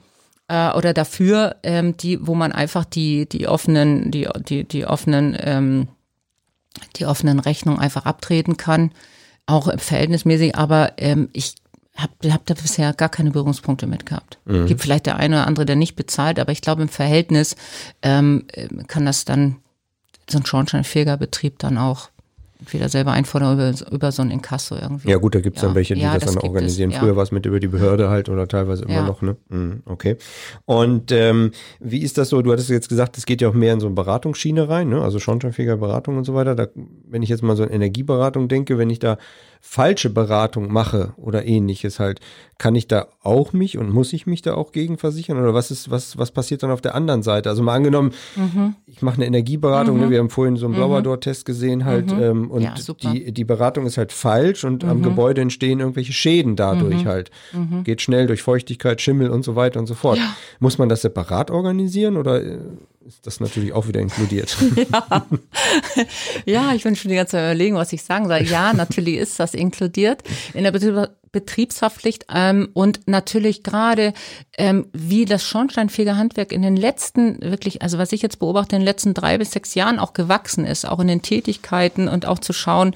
äh, 0.48 0.72
oder 0.72 0.94
dafür, 0.94 1.55
ähm, 1.63 1.96
die, 1.98 2.25
wo 2.25 2.35
man 2.35 2.51
einfach 2.51 2.85
die 2.85 3.27
die 3.27 3.48
offenen 3.48 4.11
die 4.11 4.27
die 4.48 4.66
die 4.66 4.85
offenen 4.85 5.35
ähm, 5.39 5.87
die 6.96 7.05
offenen 7.05 7.40
Rechnungen 7.40 7.79
einfach 7.79 8.05
abtreten 8.05 8.57
kann, 8.57 8.92
auch 9.46 9.72
verhältnismäßig. 9.77 10.55
Aber 10.55 10.94
ähm, 10.98 11.29
ich 11.33 11.55
habe 11.96 12.14
hab 12.31 12.46
da 12.46 12.53
bisher 12.55 12.94
gar 12.94 13.09
keine 13.09 13.31
Berührungspunkte 13.31 13.86
mit 13.86 14.05
gehabt. 14.05 14.40
Gibt 14.68 14.81
vielleicht 14.81 15.05
der 15.05 15.18
eine 15.18 15.38
oder 15.38 15.48
andere, 15.48 15.66
der 15.66 15.75
nicht 15.75 15.96
bezahlt, 15.96 16.40
aber 16.40 16.51
ich 16.51 16.62
glaube 16.62 16.81
im 16.81 16.90
Verhältnis 16.90 17.55
ähm, 18.01 18.46
kann 18.88 19.05
das 19.05 19.25
dann 19.25 19.57
so 20.29 20.40
ein 20.40 20.46
Schornsteinfegerbetrieb 20.46 21.59
dann 21.59 21.77
auch 21.77 22.09
entweder 22.64 22.88
selber 22.90 23.12
einfordern 23.12 23.56
oder 23.56 23.70
über, 23.70 23.92
über 23.92 24.12
so 24.12 24.22
ein 24.22 24.32
Inkasso 24.32 24.76
irgendwie. 24.76 25.10
Ja 25.10 25.18
gut, 25.18 25.36
da 25.36 25.42
gibt's 25.42 25.60
dann 25.62 25.72
Ja. 25.72 25.76
welche, 25.76 25.96
die 25.96 26.02
Ja, 26.02 26.14
das, 26.14 26.22
dann 26.24 26.34
gibt 26.36 26.44
es, 26.46 26.50
organisieren. 26.50 26.92
ja. 26.92 27.00
Früher 27.00 27.16
war 27.18 27.24
es 27.24 27.32
mit 27.32 27.46
über 27.46 27.60
die 27.60 27.68
Behörde 27.68 28.10
halt 28.10 28.30
oder 28.30 28.48
teilweise 28.48 28.86
immer 28.86 29.04
noch, 29.04 29.22
ne? 29.22 29.36
Mhm, 29.50 29.84
okay. 29.86 30.16
Und 30.66 31.12
ähm, 31.12 31.52
wie 31.82 32.00
ist 32.00 32.18
das 32.18 32.30
so? 32.30 32.42
Du 32.42 32.52
hattest 32.52 32.70
jetzt 32.70 32.88
gesagt, 32.90 33.18
es 33.18 33.26
geht 33.26 33.42
ja 33.42 33.50
auch 33.50 33.54
mehr 33.54 33.74
in 33.74 33.80
so 33.82 33.88
eine 33.88 33.96
Beratungsschiene 33.96 34.70
rein, 34.70 34.90
ne? 34.90 35.02
Also 35.02 35.20
schornsteinfeger 35.20 35.78
Beratung 35.78 36.18
und 36.18 36.24
so 36.24 36.34
weiter. 36.34 36.56
Da, 36.56 36.68
wenn 37.10 37.22
ich 37.22 37.30
jetzt 37.30 37.44
mal 37.44 37.56
so 37.58 37.64
an 37.64 37.70
Energieberatung 37.70 38.48
denke, 38.48 38.78
wenn 38.78 38.90
ich 38.90 39.00
da 39.00 39.18
falsche 39.66 40.10
Beratung 40.10 40.72
mache 40.72 41.14
oder 41.16 41.46
ähnliches 41.46 41.98
halt, 42.00 42.20
kann 42.58 42.76
ich 42.76 42.88
da 42.88 43.08
auch 43.24 43.54
mich 43.54 43.78
und 43.78 43.90
muss 43.90 44.12
ich 44.14 44.28
mich 44.28 44.42
da 44.42 44.54
auch 44.56 44.72
gegen 44.74 44.98
versichern? 44.98 45.40
Oder 45.40 45.54
was 45.54 45.72
ist, 45.72 45.90
was, 45.90 46.18
was 46.18 46.32
passiert 46.32 46.62
dann 46.64 46.70
auf 46.70 46.82
der 46.82 46.96
anderen 46.96 47.24
Seite? 47.24 47.50
Also 47.50 47.64
mal 47.64 47.74
angenommen, 47.76 48.12
Mhm. 48.36 48.76
ich 48.86 49.02
mache 49.02 49.16
eine 49.16 49.26
Energieberatung, 49.26 50.00
ne? 50.00 50.10
wir 50.10 50.20
haben 50.20 50.30
vorhin 50.30 50.58
so 50.58 50.66
einen 50.68 50.76
Blauer-Test 50.76 51.46
gesehen 51.46 51.86
halt 51.86 52.12
ähm, 52.12 52.52
und 52.52 52.60
Mhm. 52.60 52.66
Ja. 52.66 52.74
Mhm. 52.76 53.14
die, 53.14 53.32
die 53.32 53.44
Beratung 53.46 53.86
ist 53.86 53.98
halt 53.98 54.12
falsch 54.12 54.64
und 54.66 54.84
am 54.84 55.02
Gebäude 55.02 55.42
entstehen 55.42 55.80
irgendwelche 55.80 56.14
Schäden 56.14 56.56
dadurch 56.58 57.06
halt. 57.06 57.32
Geht 57.86 58.02
schnell 58.02 58.28
durch 58.28 58.44
Feuchtigkeit, 58.44 59.00
Schimmel 59.02 59.30
und 59.30 59.44
so 59.44 59.56
weiter 59.56 59.80
und 59.80 59.88
so 59.88 59.94
fort. 59.96 60.20
Muss 60.60 60.78
man 60.78 60.90
das 60.90 61.02
separat 61.02 61.50
organisieren 61.52 62.18
oder 62.18 62.44
äh, 62.44 62.60
ist 63.05 63.27
das 63.27 63.39
natürlich 63.39 63.74
auch 63.74 63.87
wieder 63.87 64.00
inkludiert? 64.00 64.57
Ja, 66.46 66.74
ich 66.74 66.83
bin 66.83 66.96
schon 66.96 67.09
die 67.09 67.16
ganze 67.16 67.31
Zeit 67.31 67.44
überlegen, 67.44 67.75
was 67.75 67.94
ich 67.94 68.03
sagen 68.03 68.27
soll. 68.27 68.44
Ja, 68.44 68.74
natürlich 68.74 69.16
ist 69.16 69.39
das 69.39 69.53
inkludiert 69.53 70.24
in 70.53 70.63
der 70.63 70.72
Betrieb 70.72 71.09
Betriebshaftpflicht 71.31 72.27
ähm, 72.31 72.70
und 72.74 73.07
natürlich 73.07 73.63
gerade 73.63 74.13
ähm, 74.55 74.85
wie 74.94 75.25
das 75.25 75.44
Schornsteinfegerhandwerk 75.44 76.51
in 76.51 76.61
den 76.61 76.77
letzten 76.77 77.42
wirklich, 77.42 77.81
also 77.81 77.98
was 77.98 78.11
ich 78.11 78.22
jetzt 78.22 78.37
beobachte, 78.37 78.75
in 78.75 78.81
den 78.81 78.85
letzten 78.85 79.16
drei 79.16 79.39
bis 79.39 79.51
sechs 79.51 79.74
Jahren 79.74 79.98
auch 79.98 80.13
gewachsen 80.13 80.63
ist, 80.63 80.87
auch 80.87 81.00
in 81.00 81.07
den 81.07 81.24
Tätigkeiten 81.24 82.07
und 82.07 82.27
auch 82.27 82.37
zu 82.37 82.53
schauen, 82.53 82.96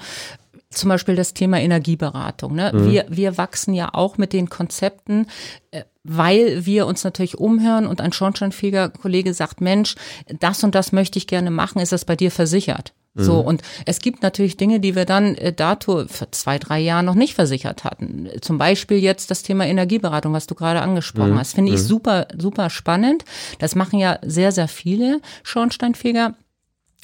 zum 0.70 0.88
Beispiel 0.88 1.16
das 1.16 1.34
Thema 1.34 1.58
Energieberatung. 1.58 2.54
Ne? 2.54 2.70
Wir, 2.74 3.06
wir 3.08 3.38
wachsen 3.38 3.74
ja 3.74 3.88
auch 3.92 4.18
mit 4.18 4.32
den 4.32 4.48
Konzepten, 4.48 5.26
äh, 5.72 5.82
weil 6.08 6.66
wir 6.66 6.86
uns 6.86 7.04
natürlich 7.04 7.38
umhören 7.38 7.86
und 7.86 8.00
ein 8.00 8.12
Schornsteinfeger-Kollege 8.12 9.34
sagt, 9.34 9.60
Mensch, 9.60 9.94
das 10.40 10.64
und 10.64 10.74
das 10.74 10.92
möchte 10.92 11.18
ich 11.18 11.26
gerne 11.26 11.50
machen, 11.50 11.80
ist 11.80 11.92
das 11.92 12.04
bei 12.04 12.16
dir 12.16 12.30
versichert? 12.30 12.92
So, 13.20 13.40
und 13.40 13.62
es 13.84 13.98
gibt 13.98 14.22
natürlich 14.22 14.56
Dinge, 14.56 14.78
die 14.78 14.94
wir 14.94 15.04
dann 15.04 15.34
äh, 15.34 15.52
dato 15.52 16.06
vor 16.06 16.30
zwei, 16.30 16.58
drei 16.58 16.78
Jahren 16.78 17.04
noch 17.04 17.16
nicht 17.16 17.34
versichert 17.34 17.82
hatten. 17.82 18.28
Zum 18.40 18.58
Beispiel 18.58 18.98
jetzt 18.98 19.32
das 19.32 19.42
Thema 19.42 19.66
Energieberatung, 19.66 20.32
was 20.32 20.46
du 20.46 20.54
gerade 20.54 20.80
angesprochen 20.80 21.36
hast. 21.36 21.54
Finde 21.54 21.72
ich 21.72 21.82
super, 21.82 22.28
super 22.36 22.70
spannend. 22.70 23.24
Das 23.58 23.74
machen 23.74 23.98
ja 23.98 24.18
sehr, 24.22 24.52
sehr 24.52 24.68
viele 24.68 25.20
Schornsteinfeger. 25.42 26.34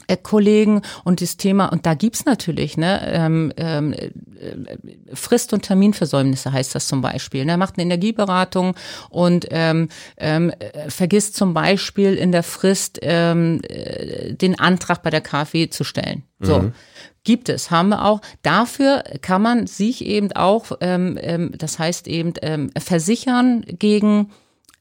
Äh, 0.07 0.16
Kollegen 0.16 0.83
und 1.04 1.20
das 1.20 1.37
Thema, 1.37 1.66
und 1.66 1.87
da 1.87 1.94
gibt's 1.94 2.24
natürlich, 2.24 2.76
ne, 2.76 3.00
ähm, 3.07 3.52
ähm, 3.57 3.92
äh, 3.92 4.11
Frist- 5.14 5.52
und 5.52 5.62
Terminversäumnisse 5.62 6.52
heißt 6.52 6.74
das 6.74 6.88
zum 6.88 7.00
Beispiel. 7.00 7.44
Ne? 7.44 7.52
Er 7.52 7.57
macht 7.57 7.74
eine 7.76 7.85
Energieberatung 7.85 8.74
und 9.09 9.46
ähm, 9.50 9.88
ähm, 10.18 10.50
äh, 10.59 10.90
vergisst 10.90 11.37
zum 11.37 11.54
Beispiel 11.54 12.14
in 12.14 12.33
der 12.33 12.42
Frist 12.42 12.98
ähm, 13.02 13.61
äh, 13.68 14.35
den 14.35 14.59
Antrag 14.59 15.02
bei 15.02 15.11
der 15.11 15.20
KfW 15.20 15.70
zu 15.70 15.85
stellen. 15.85 16.24
So. 16.40 16.72
Gibt 17.22 17.48
es, 17.48 17.70
haben 17.70 17.88
wir 17.88 18.04
auch. 18.04 18.20
Dafür 18.42 19.02
kann 19.22 19.40
man 19.40 19.66
sich 19.66 20.04
eben 20.04 20.33
auch, 20.33 20.72
ähm, 20.80 21.18
ähm, 21.20 21.52
das 21.57 21.78
heißt 21.78 22.07
eben, 22.07 22.35
ähm, 22.42 22.70
versichern 22.76 23.64
gegen 23.66 24.30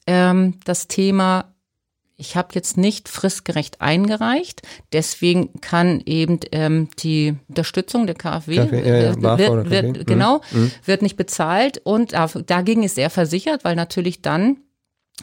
ähm, 0.08 0.60
das 0.65 0.89
Thema 0.89 1.52
ich 2.23 2.38
habe 2.38 2.49
jetzt 2.53 2.77
nicht 2.77 3.09
fristgerecht 3.09 3.81
eingereicht, 3.81 4.62
deswegen 4.93 5.59
kann 5.59 6.01
eben 6.05 6.39
ähm, 6.53 6.88
die 6.99 7.36
Unterstützung 7.49 8.05
der 8.07 8.15
KfW, 8.15 8.55
KfW, 8.57 8.79
ja, 8.89 8.95
ja, 8.97 9.12
äh, 9.12 9.15
BAFA 9.17 9.49
oder 9.49 9.69
wird, 9.69 9.81
KfW, 9.86 9.93
wird, 9.99 10.07
genau, 10.07 10.41
wird 10.86 11.01
nicht 11.01 11.17
bezahlt 11.17 11.79
und 11.83 12.13
dagegen 12.47 12.83
ist 12.83 12.97
er 12.97 13.09
versichert, 13.09 13.63
weil 13.65 13.75
natürlich 13.75 14.21
dann 14.21 14.57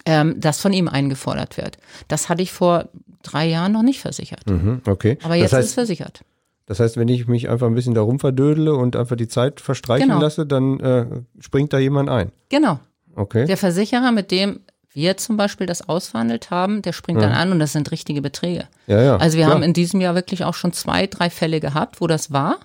ähm, 0.05 0.35
das 0.39 0.61
von 0.61 0.73
ihm 0.73 0.89
eingefordert 0.89 1.57
wird. 1.57 1.79
Das 2.09 2.29
hatte 2.29 2.43
ich 2.43 2.53
vor 2.53 2.91
drei 3.23 3.47
Jahren 3.49 3.73
noch 3.73 3.83
nicht 3.83 4.01
versichert, 4.01 4.47
Mhm, 4.49 4.83
okay. 4.87 5.19
aber 5.23 5.35
jetzt 5.37 5.53
das 5.53 5.61
ist 5.61 5.65
es 5.65 5.69
heißt, 5.69 5.75
versichert. 5.75 6.21
Das 6.67 6.79
heißt, 6.81 6.97
wenn 6.99 7.09
ich 7.09 7.27
mich 7.27 7.49
einfach 7.49 7.67
ein 7.67 7.75
bisschen 7.75 7.95
darum 7.95 8.21
verdödele 8.21 8.75
und 8.75 8.95
einfach 8.95 9.17
die 9.17 9.27
Zeit 9.27 9.61
verstreichen 9.61 10.09
Genau. 10.09 10.21
lasse, 10.21 10.47
dann 10.47 10.79
äh, 10.81 11.07
springt 11.41 11.73
da 11.73 11.79
jemand 11.79 12.09
ein. 12.11 12.31
Genau. 12.51 12.79
Okay. 13.17 13.45
Der 13.47 13.57
Versicherer, 13.57 14.13
mit 14.13 14.31
dem 14.31 14.61
wir 14.93 15.17
zum 15.17 15.37
Beispiel 15.37 15.67
das 15.67 15.89
ausverhandelt 15.89 16.51
haben, 16.51 16.83
der 16.83 16.93
springt 16.93 17.23
dann 17.23 17.33
an 17.33 17.53
und 17.53 17.61
das 17.61 17.73
sind 17.73 17.91
richtige 17.93 18.23
Beträge. 18.23 18.67
Ja, 18.87 19.01
ja. 19.01 19.17
Also 19.19 19.39
wir 19.39 19.45
klar. 19.45 19.55
haben 19.55 19.63
in 19.63 19.73
diesem 19.73 20.01
Jahr 20.01 20.17
wirklich 20.17 20.45
auch 20.45 20.55
schon 20.55 20.73
zwei, 20.73 21.07
drei 21.07 21.31
Fälle 21.31 21.61
gehabt, 21.61 22.01
wo 22.01 22.09
das 22.09 22.33
war. 22.33 22.59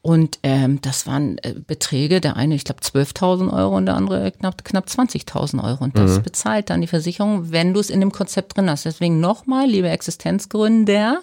Und 0.00 0.38
ähm, 0.44 0.80
das 0.80 1.06
waren 1.08 1.38
äh, 1.38 1.54
Beträge, 1.54 2.20
der 2.20 2.36
eine, 2.36 2.54
ich 2.54 2.64
glaube, 2.64 2.80
12.000 2.80 3.52
Euro 3.52 3.76
und 3.76 3.86
der 3.86 3.96
andere 3.96 4.30
knapp, 4.30 4.64
knapp 4.64 4.86
20.000 4.86 5.64
Euro. 5.64 5.82
Und 5.82 5.98
das 5.98 6.20
bezahlt 6.20 6.70
dann 6.70 6.80
die 6.80 6.86
Versicherung, 6.86 7.50
wenn 7.50 7.74
du 7.74 7.80
es 7.80 7.90
in 7.90 7.98
dem 8.00 8.12
Konzept 8.12 8.56
drin 8.56 8.70
hast. 8.70 8.84
Deswegen 8.84 9.18
nochmal, 9.18 9.66
liebe 9.66 9.88
Existenzgründer, 9.88 11.20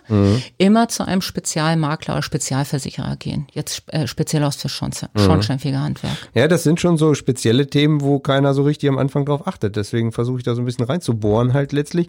immer 0.57 0.89
zu 0.89 1.07
einem 1.07 1.21
Spezialmakler 1.21 2.15
oder 2.15 2.23
Spezialversicherer 2.23 3.15
gehen. 3.15 3.47
Jetzt 3.53 3.83
äh, 3.87 4.07
speziell 4.07 4.43
aus 4.43 4.57
für 4.57 4.69
Schornstein, 4.69 5.09
Schornsteinfegerhandwerk. 5.15 6.17
Ja, 6.33 6.47
das 6.47 6.63
sind 6.63 6.81
schon 6.81 6.97
so 6.97 7.13
spezielle 7.13 7.67
Themen, 7.67 8.01
wo 8.01 8.19
keiner 8.19 8.53
so 8.53 8.63
richtig 8.63 8.89
am 8.89 8.97
Anfang 8.97 9.25
drauf 9.25 9.47
achtet. 9.47 9.75
Deswegen 9.75 10.11
versuche 10.11 10.32
ich 10.37 10.43
da 10.43 10.55
so 10.55 10.61
ein 10.61 10.65
bisschen 10.65 10.85
reinzubohren 10.85 11.53
halt 11.53 11.71
letztlich. 11.71 12.07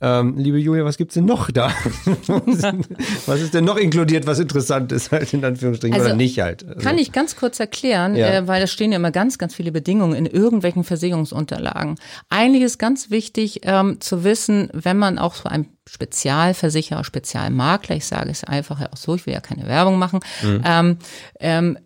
Ähm, 0.00 0.36
liebe 0.36 0.58
Julia, 0.58 0.84
was 0.84 0.96
gibt's 0.96 1.14
denn 1.14 1.24
noch 1.24 1.50
da? 1.50 1.68
was 3.26 3.40
ist 3.40 3.54
denn 3.54 3.64
noch 3.64 3.76
inkludiert, 3.76 4.26
was 4.26 4.38
interessant 4.38 4.92
ist 4.92 5.12
halt 5.12 5.32
in 5.32 5.44
Anführungsstrichen 5.44 5.94
Also, 5.94 6.06
oder 6.08 6.16
nicht 6.16 6.40
halt? 6.40 6.66
Also, 6.66 6.80
Kann 6.80 6.98
ich 6.98 7.12
ganz 7.12 7.36
kurz 7.36 7.60
erklären, 7.60 8.14
Ja. 8.16 8.28
äh, 8.28 8.48
weil 8.48 8.60
da 8.60 8.66
stehen 8.66 8.92
ja 8.92 8.96
immer 8.96 9.10
ganz, 9.10 9.38
ganz 9.38 9.54
viele 9.54 9.72
Bedingungen 9.72 10.14
in 10.14 10.26
irgendwelchen 10.26 10.84
Versicherungsunterlagen. 10.84 11.96
Eigentlich 12.28 12.62
ist 12.62 12.78
ganz 12.78 13.10
wichtig 13.10 13.60
ähm, 13.62 14.00
zu 14.00 14.24
wissen, 14.24 14.68
wenn 14.72 14.98
man 14.98 15.18
auch 15.18 15.34
so 15.34 15.48
ein 15.48 15.68
Spezialversicherer, 15.88 17.04
Spezialmakler, 17.04 17.96
ich 17.96 18.06
sage 18.06 18.30
es 18.30 18.44
einfach 18.44 18.80
auch 18.92 18.96
so, 18.96 19.14
ich 19.14 19.26
will 19.26 19.34
ja 19.34 19.40
keine 19.40 19.66
Werbung 19.66 19.98
machen, 19.98 20.20
ähm, 20.64 20.98
ähm, 21.40 21.78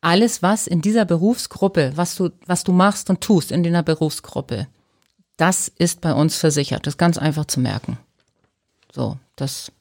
alles, 0.00 0.42
was 0.42 0.66
in 0.66 0.82
dieser 0.82 1.06
Berufsgruppe, 1.06 1.92
was 1.94 2.14
du, 2.16 2.30
was 2.46 2.62
du 2.62 2.72
machst 2.72 3.08
und 3.08 3.22
tust 3.22 3.50
in 3.50 3.62
dieser 3.62 3.82
Berufsgruppe, 3.82 4.66
das 5.36 5.68
ist 5.68 6.00
bei 6.00 6.12
uns 6.12 6.36
versichert. 6.36 6.86
Das 6.86 6.94
ist 6.94 6.98
ganz 6.98 7.18
einfach 7.18 7.46
zu 7.46 7.60
merken. 7.60 7.98
So, 8.92 9.18
das 9.36 9.72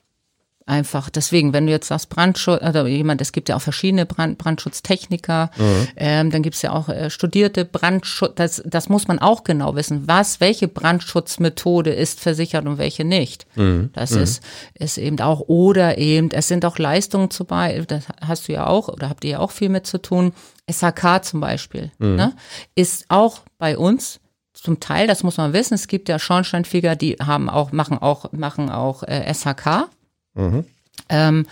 einfach. 0.65 1.09
Deswegen, 1.09 1.53
wenn 1.53 1.65
du 1.65 1.71
jetzt 1.71 1.87
sagst 1.87 2.09
Brandschutz, 2.09 2.61
oder 2.61 2.87
jemand, 2.87 3.21
es 3.21 3.31
gibt 3.31 3.49
ja 3.49 3.55
auch 3.55 3.61
verschiedene 3.61 4.05
Brand, 4.05 4.37
Brandschutztechniker, 4.37 5.51
ähm, 5.95 6.31
dann 6.31 6.41
gibt 6.41 6.55
es 6.55 6.61
ja 6.61 6.71
auch 6.71 6.89
äh, 6.89 7.09
studierte 7.09 7.65
Brandschutz, 7.65 8.33
das, 8.35 8.63
das 8.65 8.89
muss 8.89 9.07
man 9.07 9.19
auch 9.19 9.43
genau 9.43 9.75
wissen. 9.75 10.07
Was, 10.07 10.39
welche 10.39 10.67
Brandschutzmethode 10.67 11.91
ist 11.91 12.19
versichert 12.19 12.65
und 12.65 12.77
welche 12.77 13.03
nicht. 13.03 13.45
Das 13.93 14.11
ist, 14.11 14.43
ist 14.75 14.97
eben 14.97 15.19
auch, 15.19 15.41
oder 15.41 15.97
eben, 15.97 16.31
es 16.31 16.47
sind 16.47 16.65
auch 16.65 16.77
Leistungen 16.77 17.29
zu 17.29 17.45
bei, 17.45 17.83
das 17.87 18.05
hast 18.21 18.47
du 18.47 18.53
ja 18.53 18.67
auch, 18.67 18.87
oder 18.87 19.09
habt 19.09 19.23
ihr 19.23 19.31
ja 19.31 19.39
auch 19.39 19.51
viel 19.51 19.69
mit 19.69 19.85
zu 19.85 20.01
tun. 20.01 20.33
SHK 20.71 21.23
zum 21.23 21.41
Beispiel, 21.41 21.91
ne, 22.15 22.33
ist 22.73 23.05
auch 23.09 23.41
bei 23.57 23.77
uns 23.77 24.21
zum 24.53 24.79
Teil, 24.79 25.07
das 25.07 25.23
muss 25.23 25.37
man 25.37 25.53
wissen, 25.53 25.73
es 25.73 25.87
gibt 25.87 26.09
ja 26.09 26.19
Schornsteinfeger, 26.19 26.95
die 26.95 27.13
haben 27.13 27.49
auch, 27.49 27.71
machen 27.71 27.97
auch, 27.97 28.31
machen 28.31 28.69
auch 28.69 29.03
äh, 29.03 29.33
SHK. 29.33 29.89
Ähm, 31.09 31.47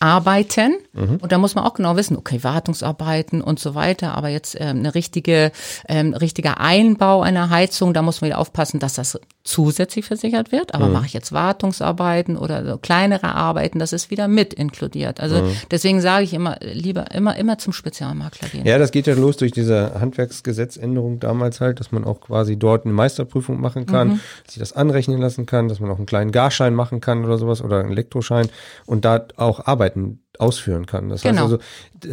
arbeiten 0.00 0.74
und 1.20 1.30
da 1.30 1.38
muss 1.38 1.54
man 1.54 1.64
auch 1.64 1.74
genau 1.74 1.96
wissen, 1.96 2.16
okay, 2.16 2.42
Wartungsarbeiten 2.42 3.40
und 3.40 3.60
so 3.60 3.74
weiter, 3.74 4.14
aber 4.16 4.30
jetzt 4.30 4.56
ähm, 4.58 4.78
eine 4.78 4.94
richtige, 4.94 5.52
ähm, 5.86 6.12
richtiger 6.12 6.58
Einbau 6.60 7.22
einer 7.22 7.50
Heizung, 7.50 7.94
da 7.94 8.02
muss 8.02 8.20
man 8.20 8.30
wieder 8.30 8.38
aufpassen, 8.38 8.80
dass 8.80 8.94
das 8.94 9.20
zusätzlich 9.46 10.04
versichert 10.04 10.52
wird, 10.52 10.74
aber 10.74 10.88
mache 10.88 11.06
ich 11.06 11.12
jetzt 11.12 11.32
Wartungsarbeiten 11.32 12.36
oder 12.36 12.64
so 12.66 12.78
kleinere 12.78 13.34
Arbeiten, 13.34 13.78
das 13.78 13.92
ist 13.92 14.10
wieder 14.10 14.28
mit 14.28 14.52
inkludiert. 14.52 15.20
Also 15.20 15.42
deswegen 15.70 16.00
sage 16.00 16.24
ich 16.24 16.34
immer, 16.34 16.58
lieber 16.60 17.12
immer, 17.12 17.36
immer 17.36 17.56
zum 17.58 17.72
Spezialmakler 17.72 18.48
gehen. 18.48 18.66
Ja, 18.66 18.78
das 18.78 18.90
geht 18.90 19.06
ja 19.06 19.14
los 19.14 19.36
durch 19.36 19.52
diese 19.52 20.00
Handwerksgesetzänderung 20.00 21.20
damals 21.20 21.60
halt, 21.60 21.80
dass 21.80 21.92
man 21.92 22.04
auch 22.04 22.20
quasi 22.20 22.58
dort 22.58 22.84
eine 22.84 22.94
Meisterprüfung 22.94 23.60
machen 23.60 23.86
kann, 23.86 24.20
sich 24.46 24.58
das 24.58 24.72
anrechnen 24.72 25.20
lassen 25.20 25.46
kann, 25.46 25.68
dass 25.68 25.80
man 25.80 25.90
auch 25.90 25.96
einen 25.96 26.06
kleinen 26.06 26.32
Garschein 26.32 26.74
machen 26.74 27.00
kann 27.00 27.24
oder 27.24 27.38
sowas 27.38 27.62
oder 27.62 27.80
einen 27.80 27.92
Elektroschein 27.92 28.48
und 28.84 29.04
da 29.04 29.26
auch 29.36 29.66
Arbeiten 29.66 30.20
ausführen 30.40 30.86
kann. 30.86 31.08
Das 31.08 31.22
Genau. 31.22 31.42
heißt 31.42 31.52
also, 31.52 31.58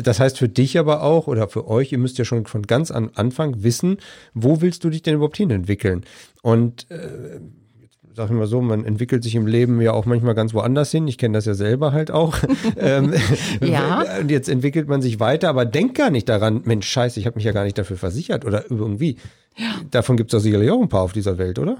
das 0.04 0.20
heißt 0.20 0.38
für 0.38 0.50
dich 0.50 0.78
aber 0.80 1.04
auch 1.04 1.28
oder 1.28 1.48
für 1.48 1.68
euch, 1.68 1.92
ihr 1.92 1.98
müsst 1.98 2.18
ja 2.18 2.26
schon 2.26 2.46
von 2.46 2.64
ganz 2.64 2.92
am 2.92 3.12
Anfang 3.16 3.64
wissen, 3.64 3.98
wo 4.34 4.62
willst 4.62 4.84
du 4.84 4.90
dich 4.90 5.02
denn 5.04 5.16
überhaupt 5.16 5.38
hin 5.38 5.50
entwickeln? 5.52 6.04
Und 6.42 6.90
äh, 6.92 7.40
sag 8.16 8.28
ich 8.30 8.36
mal 8.36 8.46
so, 8.46 8.62
man 8.62 8.86
entwickelt 8.86 9.24
sich 9.24 9.34
im 9.34 9.48
Leben 9.48 9.82
ja 9.82 9.92
auch 9.92 10.06
manchmal 10.06 10.36
ganz 10.36 10.54
woanders 10.54 10.92
hin. 10.92 11.08
Ich 11.08 11.18
kenne 11.18 11.36
das 11.36 11.46
ja 11.46 11.56
selber 11.56 11.94
halt 11.94 12.12
auch. 12.12 12.38
ähm, 12.78 13.14
Ja. 13.60 14.06
Und 14.20 14.30
jetzt 14.30 14.50
entwickelt 14.50 14.88
man 14.88 15.02
sich 15.02 15.20
weiter, 15.20 15.50
aber 15.50 15.66
denkt 15.66 15.96
gar 15.98 16.12
nicht 16.12 16.30
daran, 16.30 16.62
Mensch, 16.66 16.88
scheiße, 16.88 17.20
ich 17.20 17.26
habe 17.26 17.36
mich 17.38 17.46
ja 17.46 17.52
gar 17.54 17.64
nicht 17.64 17.78
dafür 17.78 17.98
versichert 17.98 18.46
oder 18.46 18.70
irgendwie. 18.70 19.18
Davon 19.92 20.18
gibt 20.18 20.32
es 20.34 20.38
doch 20.38 20.44
sicherlich 20.44 20.70
auch 20.72 20.82
ein 20.82 20.90
paar 20.90 21.02
auf 21.02 21.14
dieser 21.14 21.38
Welt, 21.38 21.58
oder? 21.60 21.78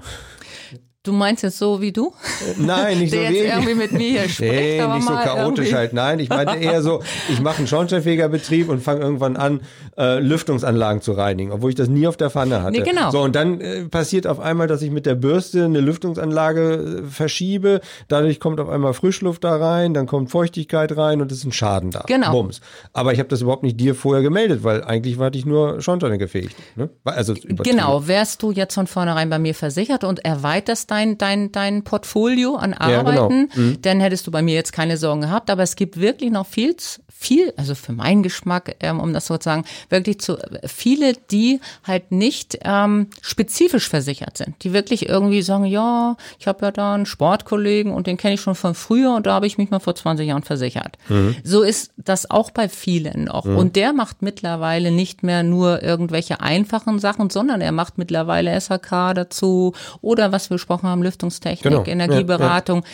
Du 1.04 1.12
meinst 1.12 1.42
jetzt 1.42 1.58
so 1.58 1.82
wie 1.82 1.92
du? 1.92 2.14
Nein, 2.56 2.98
nicht 2.98 3.10
so 3.12 3.16
Der 3.18 3.30
jetzt 3.30 3.44
irgendwie 3.52 3.74
mit 3.74 3.92
mir 3.92 4.08
hier 4.08 4.28
spricht, 4.28 4.52
Nee, 4.52 4.80
aber 4.80 4.94
nicht 4.94 5.06
so 5.06 5.12
chaotisch 5.12 5.66
irgendwie- 5.66 5.74
halt. 5.76 5.92
Nein, 5.92 6.18
ich 6.18 6.30
meinte 6.30 6.56
eher 6.56 6.80
so, 6.80 7.02
ich 7.30 7.42
mache 7.42 7.58
einen 7.58 7.66
Schornsteinfegerbetrieb 7.66 8.70
und 8.70 8.82
fange 8.82 9.00
irgendwann 9.02 9.36
an, 9.36 9.60
äh, 9.98 10.18
Lüftungsanlagen 10.20 11.02
zu 11.02 11.12
reinigen, 11.12 11.52
obwohl 11.52 11.68
ich 11.68 11.76
das 11.76 11.88
nie 11.88 12.06
auf 12.06 12.16
der 12.16 12.30
Pfanne 12.30 12.62
hatte. 12.62 12.72
Nee, 12.78 12.80
genau. 12.90 13.10
So, 13.10 13.20
und 13.20 13.36
dann 13.36 13.60
äh, 13.60 13.84
passiert 13.84 14.26
auf 14.26 14.40
einmal, 14.40 14.66
dass 14.66 14.80
ich 14.80 14.90
mit 14.90 15.04
der 15.04 15.14
Bürste 15.14 15.66
eine 15.66 15.80
Lüftungsanlage 15.80 17.02
äh, 17.04 17.10
verschiebe, 17.10 17.82
dadurch 18.08 18.40
kommt 18.40 18.58
auf 18.58 18.70
einmal 18.70 18.94
Frischluft 18.94 19.44
da 19.44 19.56
rein, 19.56 19.92
dann 19.92 20.06
kommt 20.06 20.30
Feuchtigkeit 20.30 20.96
rein 20.96 21.20
und 21.20 21.30
es 21.30 21.38
ist 21.40 21.44
ein 21.44 21.52
Schaden 21.52 21.90
da. 21.90 22.04
Genau. 22.06 22.32
Bums. 22.32 22.62
Aber 22.94 23.12
ich 23.12 23.18
habe 23.18 23.28
das 23.28 23.42
überhaupt 23.42 23.62
nicht 23.62 23.78
dir 23.78 23.94
vorher 23.94 24.22
gemeldet, 24.22 24.64
weil 24.64 24.82
eigentlich 24.82 25.18
war 25.18 25.34
ich 25.34 25.44
nur 25.44 25.82
Schornsteine 25.82 26.16
gefegt. 26.16 26.56
Ne? 26.76 26.88
Also. 27.04 27.34
Genau, 27.46 28.06
wärst 28.08 28.42
du 28.42 28.52
jetzt 28.52 28.72
von 28.72 28.86
vornherein 28.86 29.28
bei 29.28 29.38
mir 29.38 29.54
versichert 29.54 30.02
und 30.02 30.24
erweiterst 30.24 30.93
dein, 30.94 31.18
dein, 31.18 31.52
dein 31.52 31.84
Portfolio 31.84 32.54
an 32.56 32.74
Ja, 32.78 33.02
genau. 33.02 33.24
Arbeiten, 33.24 33.78
dann 33.82 34.00
hättest 34.00 34.26
du 34.26 34.30
bei 34.30 34.42
mir 34.42 34.54
jetzt 34.54 34.72
keine 34.72 34.96
Sorgen 34.96 35.22
gehabt. 35.22 35.50
Aber 35.50 35.62
es 35.62 35.76
gibt 35.76 36.00
wirklich 36.00 36.30
noch 36.30 36.46
viel, 36.46 36.76
viel, 37.24 37.52
also 37.56 37.74
für 37.74 37.92
meinen 37.92 38.22
Geschmack, 38.22 38.76
ähm, 38.80 39.00
um 39.00 39.12
das 39.12 39.26
so 39.26 39.36
zu 39.38 39.44
sagen, 39.44 39.64
wirklich 39.88 40.20
zu 40.20 40.36
viele, 40.66 41.14
die 41.30 41.60
halt 41.84 42.12
nicht 42.12 42.58
ähm, 42.64 43.08
spezifisch 43.22 43.88
versichert 43.88 44.36
sind, 44.36 44.62
die 44.62 44.72
wirklich 44.72 45.08
irgendwie 45.08 45.42
sagen, 45.42 45.64
ja, 45.64 46.16
ich 46.38 46.46
habe 46.46 46.66
ja 46.66 46.70
da 46.70 46.94
einen 46.94 47.06
Sportkollegen 47.06 47.92
und 47.92 48.06
den 48.06 48.16
kenne 48.16 48.34
ich 48.34 48.40
schon 48.40 48.54
von 48.54 48.74
früher 48.74 49.14
und 49.14 49.26
da 49.26 49.32
habe 49.34 49.46
ich 49.46 49.58
mich 49.58 49.70
mal 49.70 49.80
vor 49.80 49.94
20 49.94 50.26
Jahren 50.28 50.42
versichert. 50.42 50.98
So 51.42 51.62
ist 51.62 51.92
das 51.96 52.30
auch 52.30 52.50
bei 52.50 52.68
vielen 52.68 53.24
noch. 53.24 53.44
Und 53.44 53.76
der 53.76 53.92
macht 53.92 54.22
mittlerweile 54.22 54.90
nicht 54.90 55.22
mehr 55.22 55.42
nur 55.42 55.82
irgendwelche 55.82 56.40
einfachen 56.40 56.98
Sachen, 56.98 57.30
sondern 57.30 57.60
er 57.60 57.72
macht 57.72 57.98
mittlerweile 57.98 58.58
SHK 58.60 59.14
dazu 59.14 59.72
oder 60.00 60.32
was 60.32 60.50
wir 60.50 60.56
besprochen 60.56 60.88
haben, 60.88 61.02
Lüftungstechnik, 61.02 61.62
Genau. 61.72 61.84
Energieberatung. 61.86 62.84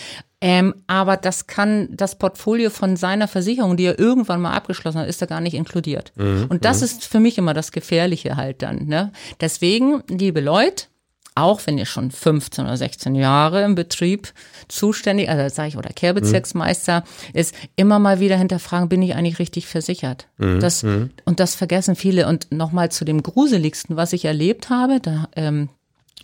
Ähm, 0.40 0.74
aber 0.86 1.16
das 1.16 1.46
kann 1.46 1.88
das 1.90 2.16
Portfolio 2.16 2.70
von 2.70 2.96
seiner 2.96 3.28
Versicherung, 3.28 3.76
die 3.76 3.84
er 3.84 3.98
irgendwann 3.98 4.40
mal 4.40 4.54
abgeschlossen 4.54 4.98
hat, 4.98 5.08
ist 5.08 5.20
da 5.20 5.26
gar 5.26 5.40
nicht 5.40 5.54
inkludiert. 5.54 6.12
Und 6.48 6.64
das 6.64 6.80
ist 6.82 7.04
für 7.04 7.20
mich 7.20 7.36
immer 7.36 7.52
das 7.52 7.72
Gefährliche 7.72 8.36
halt 8.36 8.62
dann. 8.62 8.86
Ne? 8.86 9.12
Deswegen, 9.40 10.02
liebe 10.08 10.40
Leute, 10.40 10.86
auch 11.34 11.60
wenn 11.66 11.78
ihr 11.78 11.86
schon 11.86 12.10
15 12.10 12.64
oder 12.64 12.76
16 12.76 13.14
Jahre 13.14 13.62
im 13.64 13.74
Betrieb 13.74 14.32
zuständig, 14.68 15.28
also 15.28 15.54
sage 15.54 15.68
ich, 15.68 15.76
oder 15.76 15.90
Kehrbezirksmeister, 15.90 17.04
ist 17.32 17.54
immer 17.76 17.98
mal 17.98 18.20
wieder 18.20 18.36
hinterfragen, 18.36 18.88
bin 18.88 19.02
ich 19.02 19.14
eigentlich 19.14 19.38
richtig 19.38 19.66
versichert? 19.66 20.26
Das, 20.60 20.82
Und 21.24 21.40
das 21.40 21.54
vergessen 21.54 21.96
viele. 21.96 22.26
Und 22.26 22.50
nochmal 22.50 22.90
zu 22.90 23.04
dem 23.04 23.22
Gruseligsten, 23.22 23.96
was 23.96 24.12
ich 24.12 24.24
erlebt 24.24 24.70
habe, 24.70 25.00
da 25.00 25.28
ähm, 25.36 25.68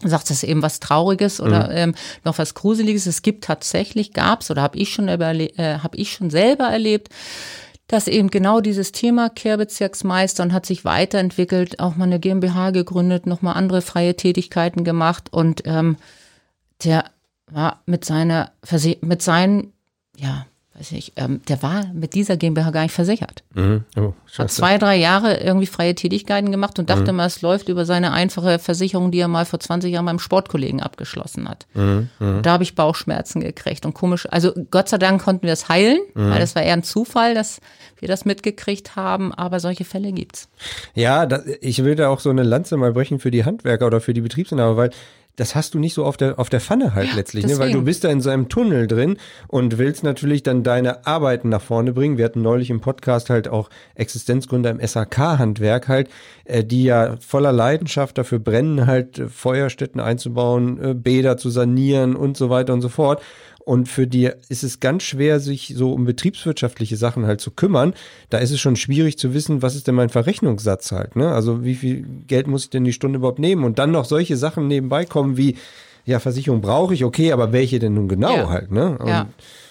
sagt 0.05 0.31
das 0.31 0.43
eben 0.43 0.63
was 0.63 0.81
Trauriges 0.81 1.41
oder 1.41 1.71
ähm, 1.71 1.95
noch 2.25 2.39
was 2.39 2.55
Gruseliges. 2.55 3.07
Es 3.07 3.23
gibt 3.23 3.45
tatsächlich, 3.45 4.13
gab's 4.13 4.51
oder 4.51 4.63
habe 4.63 4.79
ich 4.79 4.93
schon 4.93 5.09
überle- 5.09 5.57
äh, 5.59 5.79
habe 5.79 5.97
ich 5.97 6.13
schon 6.13 6.31
selber 6.31 6.65
erlebt, 6.65 7.09
dass 7.89 8.09
eben 8.09 8.31
genau 8.31 8.61
dieses 8.61 8.93
Thema 8.93 9.31
Kehrbezirksmeister 9.31 10.43
und 10.43 10.53
hat 10.53 10.67
sich 10.67 10.85
weiterentwickelt, 10.85 11.79
auch 11.79 11.97
mal 11.97 12.05
eine 12.05 12.19
GmbH 12.19 12.71
gegründet, 12.71 13.27
nochmal 13.27 13.55
andere 13.55 13.81
freie 13.81 14.17
Tätigkeiten 14.17 14.85
gemacht 14.85 15.33
und 15.33 15.63
ähm, 15.67 15.97
der 16.85 17.05
war 17.51 17.83
mit 17.87 18.05
seiner 18.05 18.51
Verse 18.63 18.97
mit 19.01 19.23
seinen, 19.23 19.73
ja, 20.17 20.47
weiß 20.79 20.93
ich, 20.93 21.13
ähm, 21.17 21.41
der 21.49 21.63
war 21.63 21.87
mit 21.95 22.15
dieser 22.15 22.37
GmbH 22.37 22.71
gar 22.71 22.83
nicht 22.83 22.93
versichert. 22.93 23.43
Mhm. 23.55 23.85
Oh, 23.97 24.13
Hat 24.37 24.51
zwei, 24.51 24.79
drei 24.79 24.97
Jahre 24.97 25.39
irgendwie 25.39 25.67
freie 25.67 25.95
Tätigkeiten 25.95 26.53
gemacht 26.53 26.79
und 26.79 26.91
dachte 26.91 27.13
mal, 27.13 27.27
es 27.27 27.43
läuft 27.43 27.69
über 27.69 27.85
seine 27.85 28.13
einfache 28.13 28.59
Versicherung, 28.59 29.11
die 29.11 29.19
er 29.19 29.29
mal 29.29 29.47
vor 29.47 29.61
20 29.61 29.93
Jahren 29.93 30.07
beim 30.07 30.19
Sportkollegen 30.19 30.81
abgeschlossen 30.81 31.49
hat. 31.49 31.67
Da 31.75 32.53
habe 32.53 32.63
ich 32.63 32.75
Bauchschmerzen 32.75 33.41
gekriegt 33.41 33.87
und 33.87 33.95
komisch. 33.95 34.27
Also 34.31 34.53
Gott 34.71 34.89
sei 34.89 34.99
Dank 34.99 35.23
konnten 35.23 35.47
wir 35.47 35.53
es 35.53 35.69
heilen, 35.69 35.99
weil 36.15 36.41
das 36.41 36.55
war 36.55 36.63
eher 36.63 36.75
ein 36.75 36.83
Zufall, 36.83 37.35
dass 37.35 37.61
wir 37.99 38.09
das 38.09 38.25
mitgekriegt 38.25 38.97
haben, 38.97 39.33
aber 39.33 39.61
solche 39.61 39.85
Fälle 39.85 40.13
gibt's. 40.13 40.49
Ja, 40.95 41.27
da, 41.27 41.43
ich 41.61 41.83
will 41.85 41.95
da 41.95 42.09
auch 42.09 42.21
so 42.21 42.31
eine 42.31 42.43
Lanze 42.43 42.77
mal 42.77 42.93
brechen 42.93 43.19
für 43.19 43.31
die 43.31 43.45
Handwerker 43.45 43.87
oder 43.87 44.01
für 44.01 44.13
die 44.13 44.21
Betriebsinhaber, 44.21 44.77
weil 44.77 44.91
das 45.37 45.55
hast 45.55 45.75
du 45.75 45.79
nicht 45.79 45.95
so 45.95 46.05
auf 46.05 46.17
der, 46.17 46.39
auf 46.39 46.49
der 46.49 46.61
Pfanne 46.61 46.95
halt 46.95 47.09
Ja, 47.11 47.15
letztlich, 47.15 47.47
ne? 47.47 47.59
weil 47.59 47.71
du 47.71 47.83
bist 47.83 48.05
da 48.05 48.09
in 48.09 48.21
so 48.21 48.31
einem 48.31 48.49
Tunnel 48.49 48.87
drin 48.87 49.19
und 49.49 49.79
willst 49.79 50.03
natürlich 50.03 50.43
dann 50.43 50.63
deine 50.63 51.07
Arbeiten 51.07 51.51
nach 51.51 51.61
vorne 51.61 51.93
bringen. 51.93 52.17
Wir 52.17 52.25
hatten 52.25 52.43
neulich 52.43 52.71
im 52.71 52.81
Podcast 52.81 53.29
halt 53.29 53.47
auch 53.47 53.69
Existenzgründer 53.95 54.71
im 54.71 54.81
SAK-Handwerk 54.81 55.89
halt, 55.89 56.09
äh, 56.45 56.65
die 56.65 56.85
ja 56.85 57.17
voller 57.21 57.53
Leidenschaft 57.53 58.17
dafür 58.19 58.39
brennen, 58.39 58.87
halt 58.87 59.19
äh, 59.19 59.29
Feuerstätten 59.29 60.01
einzubauen, 60.01 60.83
äh, 60.83 60.95
Bäder 60.95 61.37
zu 61.37 61.51
sanieren 61.51 62.17
und 62.17 62.37
so 62.37 62.49
weiter 62.51 62.73
und 62.73 62.81
so 62.81 62.89
fort. 62.89 63.23
Und 63.67 63.89
für 63.89 64.07
die 64.07 64.31
ist 64.49 64.63
es 64.63 64.79
ganz 64.79 65.03
schwer, 65.03 65.41
sich 65.41 65.75
so 65.77 65.93
um 65.93 66.05
betriebswirtschaftliche 66.05 66.97
Sachen 66.97 67.27
halt 67.27 67.41
zu 67.41 67.51
kümmern. 67.51 67.95
Da 68.31 68.39
ist 68.39 68.53
es 68.53 68.61
schon 68.61 68.77
schwierig 68.77 69.19
zu 69.19 69.35
wissen, 69.35 69.61
was 69.61 69.75
ist 69.75 69.89
denn 69.89 69.97
mein 69.97 70.09
Verrechnungssatz 70.09 70.93
halt, 70.93 71.17
ne? 71.17 71.33
Also 71.33 71.65
wie 71.65 71.75
viel 71.75 72.07
Geld 72.29 72.47
muss 72.47 72.63
ich 72.63 72.71
denn 72.71 72.85
die 72.85 72.93
Stunde 72.93 73.17
überhaupt 73.17 73.41
nehmen? 73.41 73.65
Und 73.65 73.81
dann 73.81 73.91
noch 73.91 74.05
solche 74.05 74.37
Sachen 74.37 74.69
nebenbei 74.69 75.05
kommen 75.05 75.37
wie, 75.37 75.57
ja, 76.05 76.21
Versicherung 76.21 76.61
brauche 76.61 76.95
ich, 76.95 77.05
okay, 77.05 77.33
aber 77.33 77.53
welche 77.53 77.81
denn 77.81 77.95
nun 77.95 78.07
genau 78.07 78.37
Ja. 78.37 78.51
halt, 78.51 78.71
ne? 78.71 78.97
Und 78.99 79.09
Ja, 79.09 79.27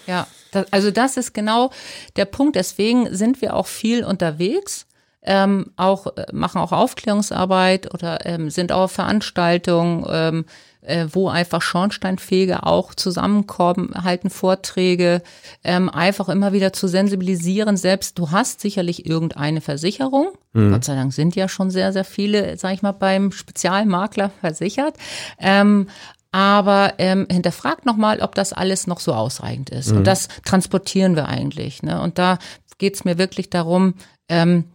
ja. 0.07 0.27
Das, 0.51 0.65
also 0.73 0.91
das 0.91 1.15
ist 1.15 1.33
genau 1.33 1.71
der 2.17 2.25
Punkt. 2.25 2.57
Deswegen 2.57 3.15
sind 3.15 3.41
wir 3.41 3.55
auch 3.55 3.67
viel 3.67 4.03
unterwegs, 4.03 4.87
ähm, 5.23 5.71
auch 5.77 6.17
äh, 6.17 6.25
machen 6.33 6.59
auch 6.59 6.73
Aufklärungsarbeit 6.73 7.93
oder 7.93 8.25
ähm, 8.25 8.49
sind 8.49 8.73
auch 8.73 8.83
auf 8.83 8.91
Veranstaltungen, 8.91 10.05
ähm, 10.09 10.45
äh, 10.87 11.07
wo 11.11 11.29
einfach 11.29 11.61
Schornsteinfeger 11.61 12.65
auch 12.67 12.93
zusammenkommen, 12.93 13.93
halten 14.03 14.29
Vorträge, 14.29 15.21
ähm, 15.63 15.89
einfach 15.89 16.29
immer 16.29 16.53
wieder 16.53 16.73
zu 16.73 16.87
sensibilisieren. 16.87 17.77
Selbst 17.77 18.17
du 18.19 18.31
hast 18.31 18.61
sicherlich 18.61 19.05
irgendeine 19.05 19.61
Versicherung. 19.61 20.29
Gott 20.71 20.85
sei 20.85 20.95
Dank 20.95 21.11
sind 21.13 21.35
ja 21.35 21.49
schon 21.49 21.69
sehr, 21.69 21.91
sehr 21.91 22.05
viele, 22.05 22.57
sag 22.57 22.73
ich 22.73 22.81
mal, 22.81 22.93
beim 22.93 23.31
Spezialmakler 23.31 24.31
versichert. 24.41 24.95
Ähm, 25.39 25.87
aber 26.31 26.95
ähm, 26.97 27.27
hinterfragt 27.31 27.85
nochmal, 27.85 28.19
ob 28.19 28.35
das 28.35 28.51
alles 28.51 28.87
noch 28.87 28.99
so 28.99 29.13
ausreichend 29.13 29.69
ist. 29.69 29.91
Und 29.93 30.03
das 30.05 30.27
transportieren 30.43 31.15
wir 31.15 31.29
eigentlich. 31.29 31.81
Ne? 31.81 32.01
Und 32.01 32.17
da 32.17 32.39
geht's 32.77 33.05
mir 33.05 33.17
wirklich 33.17 33.49
darum, 33.49 33.93
ähm, 34.27 34.65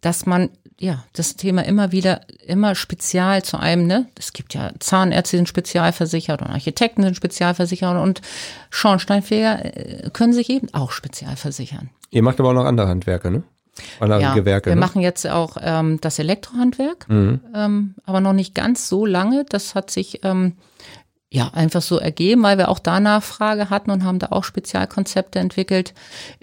dass 0.00 0.26
man 0.26 0.50
ja 0.78 1.04
das 1.12 1.36
Thema 1.36 1.64
immer 1.64 1.92
wieder 1.92 2.20
immer 2.46 2.74
spezial 2.74 3.42
zu 3.42 3.58
einem, 3.58 3.86
ne? 3.86 4.06
Es 4.18 4.32
gibt 4.32 4.54
ja 4.54 4.72
Zahnärzte 4.80 5.36
sind 5.36 5.48
spezialversichert 5.48 6.42
und 6.42 6.48
Architekten 6.48 7.02
sind 7.02 7.16
spezialversichert 7.16 7.96
und 8.00 8.20
Schornsteinfeger 8.70 9.64
äh, 9.64 10.10
können 10.10 10.32
sich 10.32 10.50
eben 10.50 10.72
auch 10.74 10.90
spezialversichern. 10.90 11.90
Ihr 12.10 12.22
macht 12.22 12.40
aber 12.40 12.50
auch 12.50 12.54
noch 12.54 12.64
andere 12.64 12.88
Handwerke, 12.88 13.30
ne? 13.30 13.42
Andere 13.98 14.20
Ja, 14.20 14.34
Gewerke. 14.34 14.70
wir 14.70 14.76
ne? 14.76 14.80
machen 14.80 15.02
jetzt 15.02 15.26
auch 15.26 15.56
ähm, 15.60 16.00
das 16.00 16.18
Elektrohandwerk, 16.20 17.06
ähm, 17.08 17.94
aber 18.04 18.20
noch 18.20 18.32
nicht 18.32 18.54
ganz 18.54 18.88
so 18.88 19.04
lange. 19.04 19.44
Das 19.48 19.74
hat 19.74 19.90
sich 19.90 20.20
ähm, 20.22 20.52
ja 21.34 21.48
einfach 21.52 21.82
so 21.82 21.98
ergeben, 21.98 22.44
weil 22.44 22.58
wir 22.58 22.68
auch 22.68 22.78
da 22.78 23.00
Nachfrage 23.00 23.68
hatten 23.68 23.90
und 23.90 24.04
haben 24.04 24.20
da 24.20 24.28
auch 24.30 24.44
Spezialkonzepte 24.44 25.40
entwickelt. 25.40 25.92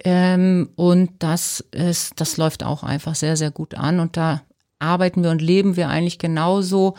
Ähm, 0.04 0.70
und 0.76 1.12
das 1.20 1.64
ist, 1.72 2.20
das 2.20 2.36
läuft 2.36 2.64
auch 2.64 2.84
einfach 2.84 3.16
sehr, 3.16 3.38
sehr 3.38 3.52
gut 3.52 3.76
an. 3.76 4.02
Und 4.02 4.18
da 4.18 4.42
arbeiten 4.82 5.24
wir 5.24 5.30
und 5.30 5.42
leben 5.42 5.76
wir 5.76 5.90
eigentlich 5.90 6.20
genauso 6.20 6.96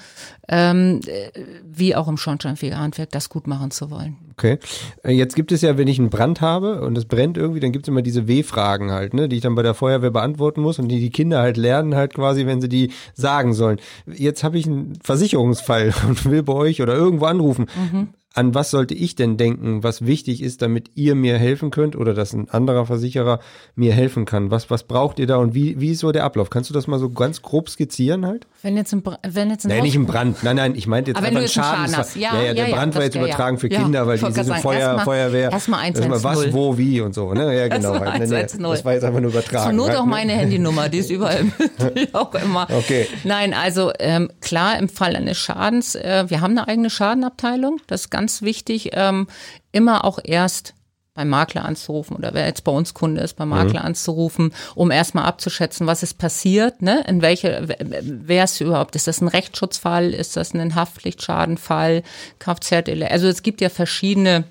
ähm, 0.49 1.01
äh, 1.07 1.31
wie 1.65 1.95
auch 1.97 2.09
im 2.09 2.17
Schornsteinfegerhandwerk, 2.17 3.11
das 3.11 3.29
gut 3.29 3.47
machen 3.47 3.71
zu 3.71 3.91
wollen. 3.91 4.17
Okay. 4.33 4.59
Äh, 5.05 5.13
Jetzt 5.13 5.37
gibt 5.37 5.53
es 5.53 5.63
ja, 5.63 5.77
wenn 5.79 5.89
ich 5.89 5.99
einen 5.99 6.11
Brand 6.11 6.41
habe 6.41 6.83
und 6.83 6.97
es 6.97 7.05
brennt 7.05 7.37
irgendwie, 7.37 7.61
dann 7.61 7.73
gibt 7.73 7.87
es 7.87 7.89
immer 7.89 8.03
diese 8.03 8.29
W-Fragen 8.29 8.91
halt, 8.91 9.15
ne, 9.15 9.29
die 9.29 9.37
ich 9.37 9.43
dann 9.43 9.55
bei 9.55 9.63
der 9.63 9.75
Feuerwehr 9.75 10.11
beantworten 10.11 10.61
muss 10.61 10.79
und 10.79 10.89
die 10.89 11.01
die 11.01 11.11
Kinder 11.11 11.41
halt 11.41 11.57
lernen 11.57 11.95
halt 11.95 12.15
quasi, 12.15 12.47
wenn 12.47 12.61
sie 12.61 12.69
die 12.69 12.93
sagen 13.15 13.53
sollen. 13.53 13.79
Jetzt 14.07 14.45
habe 14.45 14.59
ich 14.59 14.67
einen 14.67 14.99
Versicherungsfall 15.03 15.95
und 16.09 16.25
will 16.25 16.43
bei 16.43 16.55
euch 16.55 16.83
oder 16.83 16.95
irgendwo 16.95 17.27
anrufen. 17.27 17.67
An 18.35 18.55
was 18.55 18.71
sollte 18.71 18.95
ich 18.95 19.15
denn 19.15 19.37
denken, 19.37 19.83
was 19.83 20.07
wichtig 20.07 20.43
ist, 20.43 20.63
damit 20.63 20.91
ihr 20.95 21.15
mir 21.15 21.37
helfen 21.39 21.71
könnt 21.71 21.97
oder 21.97 22.15
dass 22.15 22.33
ein 22.33 22.49
anderer 22.49 22.87
Versicherer 22.87 23.41
mir 23.75 23.93
helfen 23.93 24.25
kann? 24.25 24.51
Was, 24.51 24.71
was 24.71 24.85
braucht 24.85 25.19
ihr 25.19 25.27
da 25.27 25.37
und 25.37 25.55
wie, 25.55 25.79
wie 25.81 25.91
ist 25.91 25.99
so 26.01 26.13
der 26.13 26.25
Ablauf? 26.25 26.49
Kannst 26.49 26.71
du 26.71 26.75
das 26.75 26.87
mal 26.87 26.99
so 26.99 27.11
ganz 27.11 27.43
grob 27.43 27.69
skizzieren 27.69 28.25
halt? 28.25 28.47
Wenn 28.63 28.77
jetzt 28.77 28.93
ein, 28.93 29.03
Bra- 29.03 29.19
wenn 29.29 29.51
jetzt 29.51 29.65
ein 29.65 29.69
Nein, 29.69 29.79
Haus- 29.79 29.85
nicht 29.85 29.97
im 29.97 30.07
Brand. 30.07 30.43
Nein, 30.45 30.57
nein, 30.57 30.75
ich 30.77 30.87
meinte 30.87 31.11
jetzt 31.11 31.19
Aber 31.19 31.27
einfach 31.27 31.41
einen 31.41 31.49
Schadens- 31.49 31.91
Schaden 31.91 31.97
hast. 31.97 32.17
Ja, 32.17 32.35
ja, 32.37 32.43
ja, 32.43 32.55
der 32.55 32.69
ja, 32.69 32.75
Brand 32.77 32.95
war 32.95 33.03
jetzt 33.03 33.17
übertragen 33.17 33.59
für. 33.59 33.69
Kinder, 33.69 34.07
weil 34.07 34.17
die 34.19 34.25
sind 34.25 34.35
gerade 34.35 34.49
Feuer, 34.61 34.63
sagen, 34.63 34.81
erstmal- 34.81 35.05
Feuerwehr. 35.05 35.51
erstmal 35.51 35.81
immer 35.89 35.99
110. 35.99 36.25
Was, 36.25 36.53
wo, 36.53 36.79
wie 36.79 37.01
und 37.01 37.15
so. 37.15 37.35
Ne? 37.35 37.57
Ja, 37.57 37.69
genau. 37.77 37.91
Halt. 37.95 38.01
Nee, 38.03 38.09
110. 38.37 38.63
das 38.63 38.85
war 38.85 38.93
jetzt 38.95 39.05
einfach 39.05 39.21
nur 39.21 39.31
übertragen. 39.31 39.65
Zur 39.65 39.73
Not 39.73 39.89
halt, 39.89 39.99
auch 39.99 40.05
ne? 40.05 40.11
meine 40.11 40.33
Handynummer, 40.33 40.89
die 40.89 40.99
ist 40.99 41.11
überall, 41.11 41.45
auch 42.13 42.35
immer. 42.35 42.67
Okay. 42.71 43.09
Nein, 43.25 43.53
also 43.55 43.91
ähm, 43.99 44.31
klar, 44.41 44.79
im 44.79 44.89
Fall 44.89 45.17
eines 45.17 45.39
Schadens, 45.39 45.95
äh, 45.97 46.25
wir 46.29 46.41
haben 46.41 46.53
eine 46.57 46.69
eigene 46.69 46.89
Schadenabteilung, 46.89 47.79
das 47.89 48.03
ist 48.03 48.11
ganz 48.11 48.22
wichtig, 48.43 48.91
ähm, 48.93 49.27
immer 49.73 50.05
auch 50.05 50.19
erst 50.23 50.75
beim 51.15 51.29
Makler 51.29 51.65
anzurufen 51.65 52.17
oder 52.17 52.33
wer 52.33 52.47
jetzt 52.47 52.65
bei 52.65 52.73
uns 52.73 52.95
Kunde 52.95 53.21
ist, 53.21 53.37
beim 53.37 53.51
Makler 53.51 53.85
anzurufen, 53.85 54.55
um 54.75 54.91
erstmal 54.91 55.27
abzuschätzen, 55.27 55.87
was 55.87 56.03
ist 56.03 56.15
passiert, 56.15 56.81
ne? 56.81 57.05
In 57.07 57.21
welche, 57.21 57.69
wer 57.79 58.45
ist 58.45 58.61
überhaupt, 58.61 58.97
ist 58.97 59.07
das 59.07 59.21
ein 59.21 59.29
Rechtsschutzfall, 59.29 60.15
ist 60.15 60.37
das 60.37 60.55
ein 60.55 60.75
Haftpflichtschadenfall, 60.75 62.03
Kfz, 62.39 62.73
also 63.11 63.29
es 63.29 63.43
gibt 63.43 63.61
ja 63.61 63.69
verschiedene 63.69 64.45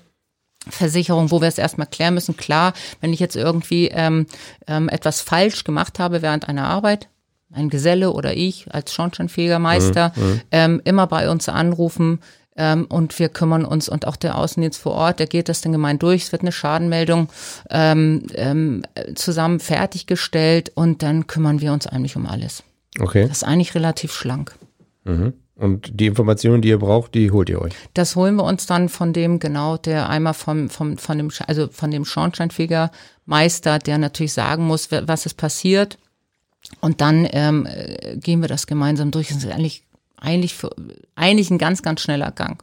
Versicherung, 0.68 1.32
wo 1.32 1.40
wir 1.40 1.48
es 1.48 1.58
erstmal 1.58 1.88
klären 1.88 2.14
müssen. 2.14 2.36
Klar, 2.36 2.74
wenn 3.00 3.12
ich 3.12 3.18
jetzt 3.18 3.34
irgendwie 3.34 3.88
ähm, 3.88 4.26
ähm, 4.68 4.88
etwas 4.88 5.20
falsch 5.20 5.64
gemacht 5.64 5.98
habe 5.98 6.22
während 6.22 6.48
einer 6.48 6.68
Arbeit, 6.68 7.08
ein 7.52 7.68
Geselle 7.68 8.12
oder 8.12 8.34
ich 8.36 8.72
als 8.72 8.94
Schornsteinfegermeister, 8.94 10.12
ähm, 10.52 10.80
immer 10.84 11.08
bei 11.08 11.28
uns 11.28 11.48
anrufen 11.48 12.20
ähm, 12.56 12.86
und 12.86 13.18
wir 13.18 13.28
kümmern 13.28 13.64
uns 13.64 13.88
und 13.88 14.06
auch 14.06 14.16
der 14.16 14.36
Außendienst 14.36 14.80
vor 14.80 14.92
Ort, 14.92 15.18
der 15.18 15.26
geht 15.26 15.48
das 15.48 15.60
dann 15.60 15.72
gemein 15.72 15.98
durch. 15.98 16.24
Es 16.24 16.32
wird 16.32 16.42
eine 16.42 16.52
Schadenmeldung 16.52 17.28
ähm, 17.70 18.26
ähm, 18.34 18.82
zusammen 19.14 19.60
fertiggestellt 19.60 20.72
und 20.74 21.02
dann 21.02 21.26
kümmern 21.26 21.60
wir 21.60 21.72
uns 21.72 21.86
eigentlich 21.86 22.16
um 22.16 22.26
alles. 22.26 22.62
Okay. 23.00 23.26
Das 23.26 23.38
ist 23.38 23.44
eigentlich 23.44 23.74
relativ 23.74 24.12
schlank. 24.12 24.54
Und 25.62 26.00
die 26.00 26.06
Informationen, 26.06 26.60
die 26.60 26.68
ihr 26.68 26.78
braucht, 26.78 27.14
die 27.14 27.30
holt 27.30 27.48
ihr 27.48 27.60
euch. 27.60 27.72
Das 27.94 28.16
holen 28.16 28.34
wir 28.36 28.44
uns 28.44 28.66
dann 28.66 28.88
von 28.88 29.12
dem, 29.12 29.38
genau, 29.38 29.76
der 29.76 30.08
einmal 30.08 30.34
vom, 30.34 30.68
vom, 30.68 30.98
von 30.98 31.18
dem, 31.18 31.30
also 31.46 31.68
von 31.68 31.90
dem 31.90 32.04
Schornsteinfegermeister, 32.04 33.78
der 33.78 33.98
natürlich 33.98 34.32
sagen 34.32 34.66
muss, 34.66 34.90
was 34.90 35.26
ist 35.26 35.34
passiert. 35.34 35.98
Und 36.80 37.00
dann 37.00 37.28
ähm, 37.30 37.66
äh, 37.66 38.16
gehen 38.16 38.40
wir 38.40 38.48
das 38.48 38.66
gemeinsam 38.66 39.10
durch. 39.10 39.28
Das 39.28 39.38
ist 39.38 39.50
eigentlich, 39.50 39.84
eigentlich, 40.22 40.54
für, 40.54 40.70
eigentlich 41.16 41.50
ein 41.50 41.58
ganz, 41.58 41.82
ganz 41.82 42.00
schneller 42.00 42.30
Gang. 42.30 42.62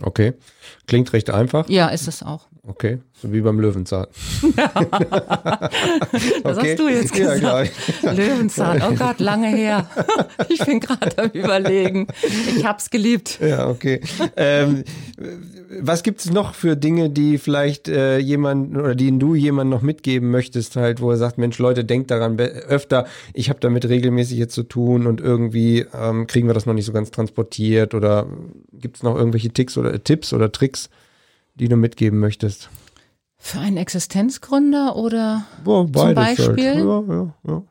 Okay. 0.00 0.34
Klingt 0.86 1.12
recht 1.12 1.30
einfach. 1.30 1.68
Ja, 1.68 1.88
ist 1.88 2.06
es 2.06 2.22
auch. 2.22 2.48
Okay. 2.64 2.98
So 3.14 3.32
wie 3.32 3.40
beim 3.40 3.58
Löwenzahn. 3.58 4.06
Das 6.44 6.58
Okay. 6.58 6.70
hast 6.70 6.78
du 6.78 6.88
jetzt 6.88 7.16
Ja, 7.16 7.34
gesagt. 7.34 7.72
Löwenzahn, 8.02 8.82
oh 8.88 8.94
Gott, 8.94 9.18
lange 9.20 9.48
her. 9.48 9.88
Ich 10.48 10.64
bin 10.64 10.80
gerade 10.80 11.16
am 11.22 11.30
überlegen. 11.30 12.06
Ich 12.56 12.64
hab's 12.64 12.90
geliebt. 12.90 13.38
Ja, 13.40 13.68
okay. 13.68 14.00
ähm, 14.36 14.84
was 15.80 16.02
gibt 16.02 16.20
es 16.20 16.30
noch 16.30 16.54
für 16.54 16.76
Dinge, 16.76 17.10
die 17.10 17.38
vielleicht 17.38 17.88
äh, 17.88 18.18
jemand 18.18 18.76
oder 18.76 18.94
die 18.94 19.16
du 19.18 19.34
jemand 19.34 19.70
noch 19.70 19.82
mitgeben 19.82 20.30
möchtest, 20.30 20.76
halt, 20.76 21.00
wo 21.00 21.10
er 21.10 21.16
sagt, 21.16 21.38
Mensch, 21.38 21.58
Leute, 21.58 21.84
denkt 21.84 22.10
daran 22.10 22.38
öfter, 22.38 23.06
ich 23.34 23.48
habe 23.48 23.60
damit 23.60 23.88
regelmäßig 23.88 24.38
jetzt 24.38 24.54
zu 24.54 24.62
tun 24.64 25.06
und 25.06 25.20
irgendwie 25.20 25.86
ähm, 25.94 26.26
kriegen 26.26 26.48
wir 26.48 26.54
das 26.54 26.66
noch 26.66 26.74
nicht 26.74 26.86
so 26.86 26.92
ganz 26.92 27.10
transportiert 27.10 27.94
oder 27.94 28.26
gibt 28.72 28.96
es 28.96 29.02
noch 29.02 29.16
irgendwelche 29.16 29.50
Ticks 29.50 29.78
oder 29.78 30.02
Tipps 30.04 30.32
oder 30.32 30.52
Tricks, 30.52 30.90
die 31.62 31.68
du 31.68 31.76
mitgeben 31.76 32.18
möchtest? 32.18 32.68
Für 33.38 33.60
einen 33.60 33.76
Existenzgründer 33.76 34.96
oder 34.96 35.46
Boah, 35.64 35.84
Zum 35.84 35.92
beides 35.92 36.14
Beispiel? 36.14 36.74
Halt. 36.74 36.78
Ja, 36.78 37.02
ja, 37.14 37.34
ja. 37.46 37.62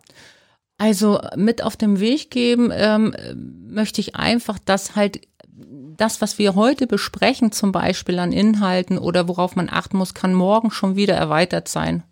Also 0.77 1.19
mit 1.35 1.61
auf 1.61 1.75
dem 1.77 1.99
Weg 1.99 2.31
geben 2.31 2.71
ähm, 2.73 3.13
möchte 3.67 4.01
ich 4.01 4.15
einfach, 4.15 4.57
dass 4.57 4.95
halt 4.95 5.21
das, 5.47 6.21
was 6.21 6.39
wir 6.39 6.55
heute 6.55 6.87
besprechen, 6.87 7.51
zum 7.51 7.71
Beispiel 7.71 8.17
an 8.17 8.31
Inhalten 8.31 8.97
oder 8.97 9.27
worauf 9.27 9.55
man 9.55 9.69
achten 9.69 9.97
muss, 9.97 10.13
kann 10.13 10.33
morgen 10.33 10.71
schon 10.71 10.95
wieder 10.95 11.13
erweitert 11.13 11.67
sein. 11.67 12.03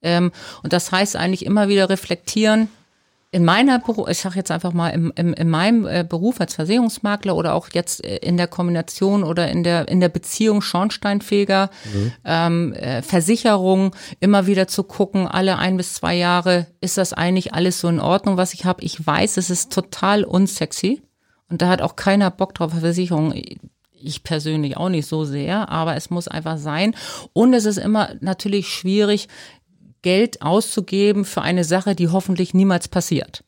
Ähm, 0.00 0.32
und 0.62 0.72
das 0.72 0.90
heißt 0.92 1.16
eigentlich 1.16 1.44
immer 1.44 1.68
wieder 1.68 1.90
reflektieren. 1.90 2.68
In 3.34 3.44
meiner 3.44 3.80
Beruf, 3.80 4.08
ich 4.08 4.18
sage 4.18 4.36
jetzt 4.36 4.52
einfach 4.52 4.72
mal, 4.72 4.90
im, 4.90 5.12
im, 5.16 5.34
in 5.34 5.50
meinem 5.50 5.88
äh, 5.88 6.06
Beruf 6.08 6.40
als 6.40 6.54
Versicherungsmakler 6.54 7.34
oder 7.34 7.54
auch 7.54 7.68
jetzt 7.72 8.04
äh, 8.04 8.18
in 8.18 8.36
der 8.36 8.46
Kombination 8.46 9.24
oder 9.24 9.48
in 9.48 9.64
der, 9.64 9.88
in 9.88 9.98
der 9.98 10.08
Beziehung 10.08 10.62
Schornsteinfeger, 10.62 11.68
ähm, 12.24 12.72
äh, 12.74 13.02
Versicherung, 13.02 13.96
immer 14.20 14.46
wieder 14.46 14.68
zu 14.68 14.84
gucken, 14.84 15.26
alle 15.26 15.58
ein 15.58 15.76
bis 15.76 15.94
zwei 15.94 16.14
Jahre, 16.14 16.68
ist 16.80 16.96
das 16.96 17.12
eigentlich 17.12 17.52
alles 17.52 17.80
so 17.80 17.88
in 17.88 17.98
Ordnung, 17.98 18.36
was 18.36 18.54
ich 18.54 18.66
habe? 18.66 18.84
Ich 18.84 19.04
weiß, 19.04 19.36
es 19.36 19.50
ist 19.50 19.72
total 19.72 20.22
unsexy 20.22 21.02
und 21.50 21.60
da 21.60 21.68
hat 21.68 21.82
auch 21.82 21.96
keiner 21.96 22.30
Bock 22.30 22.54
drauf, 22.54 22.70
Versicherung. 22.70 23.34
Ich 23.90 24.22
persönlich 24.22 24.76
auch 24.76 24.90
nicht 24.90 25.08
so 25.08 25.24
sehr, 25.24 25.70
aber 25.70 25.96
es 25.96 26.08
muss 26.08 26.28
einfach 26.28 26.58
sein. 26.58 26.94
Und 27.32 27.52
es 27.52 27.64
ist 27.64 27.78
immer 27.78 28.10
natürlich 28.20 28.68
schwierig, 28.68 29.26
Geld 30.04 30.42
auszugeben 30.42 31.24
für 31.24 31.42
eine 31.42 31.64
Sache, 31.64 31.96
die 31.96 32.08
hoffentlich 32.08 32.54
niemals 32.54 32.86
passiert. 32.86 33.42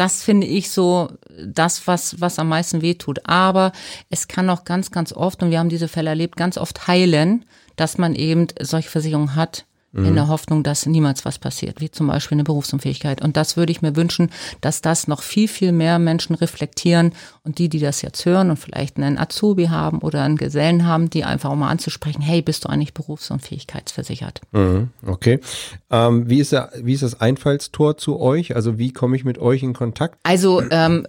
das 0.00 0.22
finde 0.22 0.46
ich 0.46 0.70
so 0.70 1.10
das, 1.44 1.86
was, 1.86 2.22
was 2.22 2.38
am 2.38 2.48
meisten 2.48 2.80
wehtut. 2.80 3.20
Aber 3.24 3.72
es 4.08 4.28
kann 4.28 4.48
auch 4.48 4.64
ganz, 4.64 4.90
ganz 4.90 5.12
oft, 5.12 5.42
und 5.42 5.50
wir 5.50 5.58
haben 5.58 5.68
diese 5.68 5.88
Fälle 5.88 6.08
erlebt, 6.08 6.36
ganz 6.36 6.56
oft 6.56 6.86
heilen, 6.86 7.44
dass 7.76 7.98
man 7.98 8.14
eben 8.14 8.46
solche 8.60 8.88
Versicherungen 8.88 9.34
hat, 9.34 9.66
in 9.92 10.14
der 10.14 10.28
Hoffnung, 10.28 10.62
dass 10.62 10.86
niemals 10.86 11.24
was 11.24 11.40
passiert, 11.40 11.80
wie 11.80 11.90
zum 11.90 12.06
Beispiel 12.06 12.36
eine 12.36 12.44
Berufsunfähigkeit. 12.44 13.22
Und 13.22 13.36
das 13.36 13.56
würde 13.56 13.72
ich 13.72 13.82
mir 13.82 13.96
wünschen, 13.96 14.30
dass 14.60 14.82
das 14.82 15.08
noch 15.08 15.22
viel, 15.22 15.48
viel 15.48 15.72
mehr 15.72 15.98
Menschen 15.98 16.36
reflektieren 16.36 17.12
und 17.42 17.58
die, 17.58 17.68
die 17.68 17.80
das 17.80 18.00
jetzt 18.02 18.24
hören 18.24 18.50
und 18.50 18.56
vielleicht 18.56 18.98
einen 18.98 19.18
Azubi 19.18 19.66
haben 19.66 19.98
oder 19.98 20.22
einen 20.22 20.36
Gesellen 20.36 20.86
haben, 20.86 21.10
die 21.10 21.24
einfach 21.24 21.50
auch 21.50 21.56
mal 21.56 21.70
anzusprechen, 21.70 22.22
hey, 22.22 22.40
bist 22.40 22.64
du 22.64 22.68
eigentlich 22.68 22.94
berufsunfähigkeitsversichert? 22.94 24.42
Mhm, 24.52 24.90
okay. 25.04 25.40
Ähm, 25.90 26.30
wie, 26.30 26.38
ist 26.38 26.52
der, 26.52 26.70
wie 26.80 26.94
ist 26.94 27.02
das 27.02 27.20
Einfallstor 27.20 27.96
zu 27.96 28.20
euch? 28.20 28.54
Also 28.54 28.78
wie 28.78 28.92
komme 28.92 29.16
ich 29.16 29.24
mit 29.24 29.38
euch 29.38 29.64
in 29.64 29.72
Kontakt? 29.72 30.20
Also 30.22 30.62
ähm, 30.70 31.04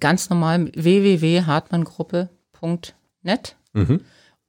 ganz 0.00 0.30
normal 0.30 0.72
www.hartmanngruppe.net. 0.74 3.56
Mhm. 3.74 4.00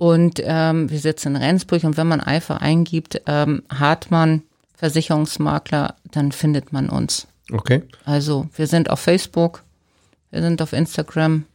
Und 0.03 0.41
ähm, 0.43 0.89
wir 0.89 0.99
sitzen 0.99 1.29
in 1.29 1.41
Rendsburg 1.41 1.85
und 1.85 1.95
wenn 1.95 2.09
man 2.09 2.19
einfach 2.19 2.59
eingibt, 2.59 3.21
ähm, 3.25 3.63
Hartmann 3.69 4.41
Versicherungsmakler, 4.75 5.95
dann 6.11 6.33
findet 6.33 6.73
man 6.73 6.89
uns. 6.89 7.25
Okay. 7.53 7.83
Also 8.03 8.49
wir 8.53 8.67
sind 8.67 8.89
auf 8.89 8.99
Facebook, 8.99 9.63
wir 10.29 10.41
sind 10.41 10.61
auf 10.61 10.73
Instagram 10.73 11.45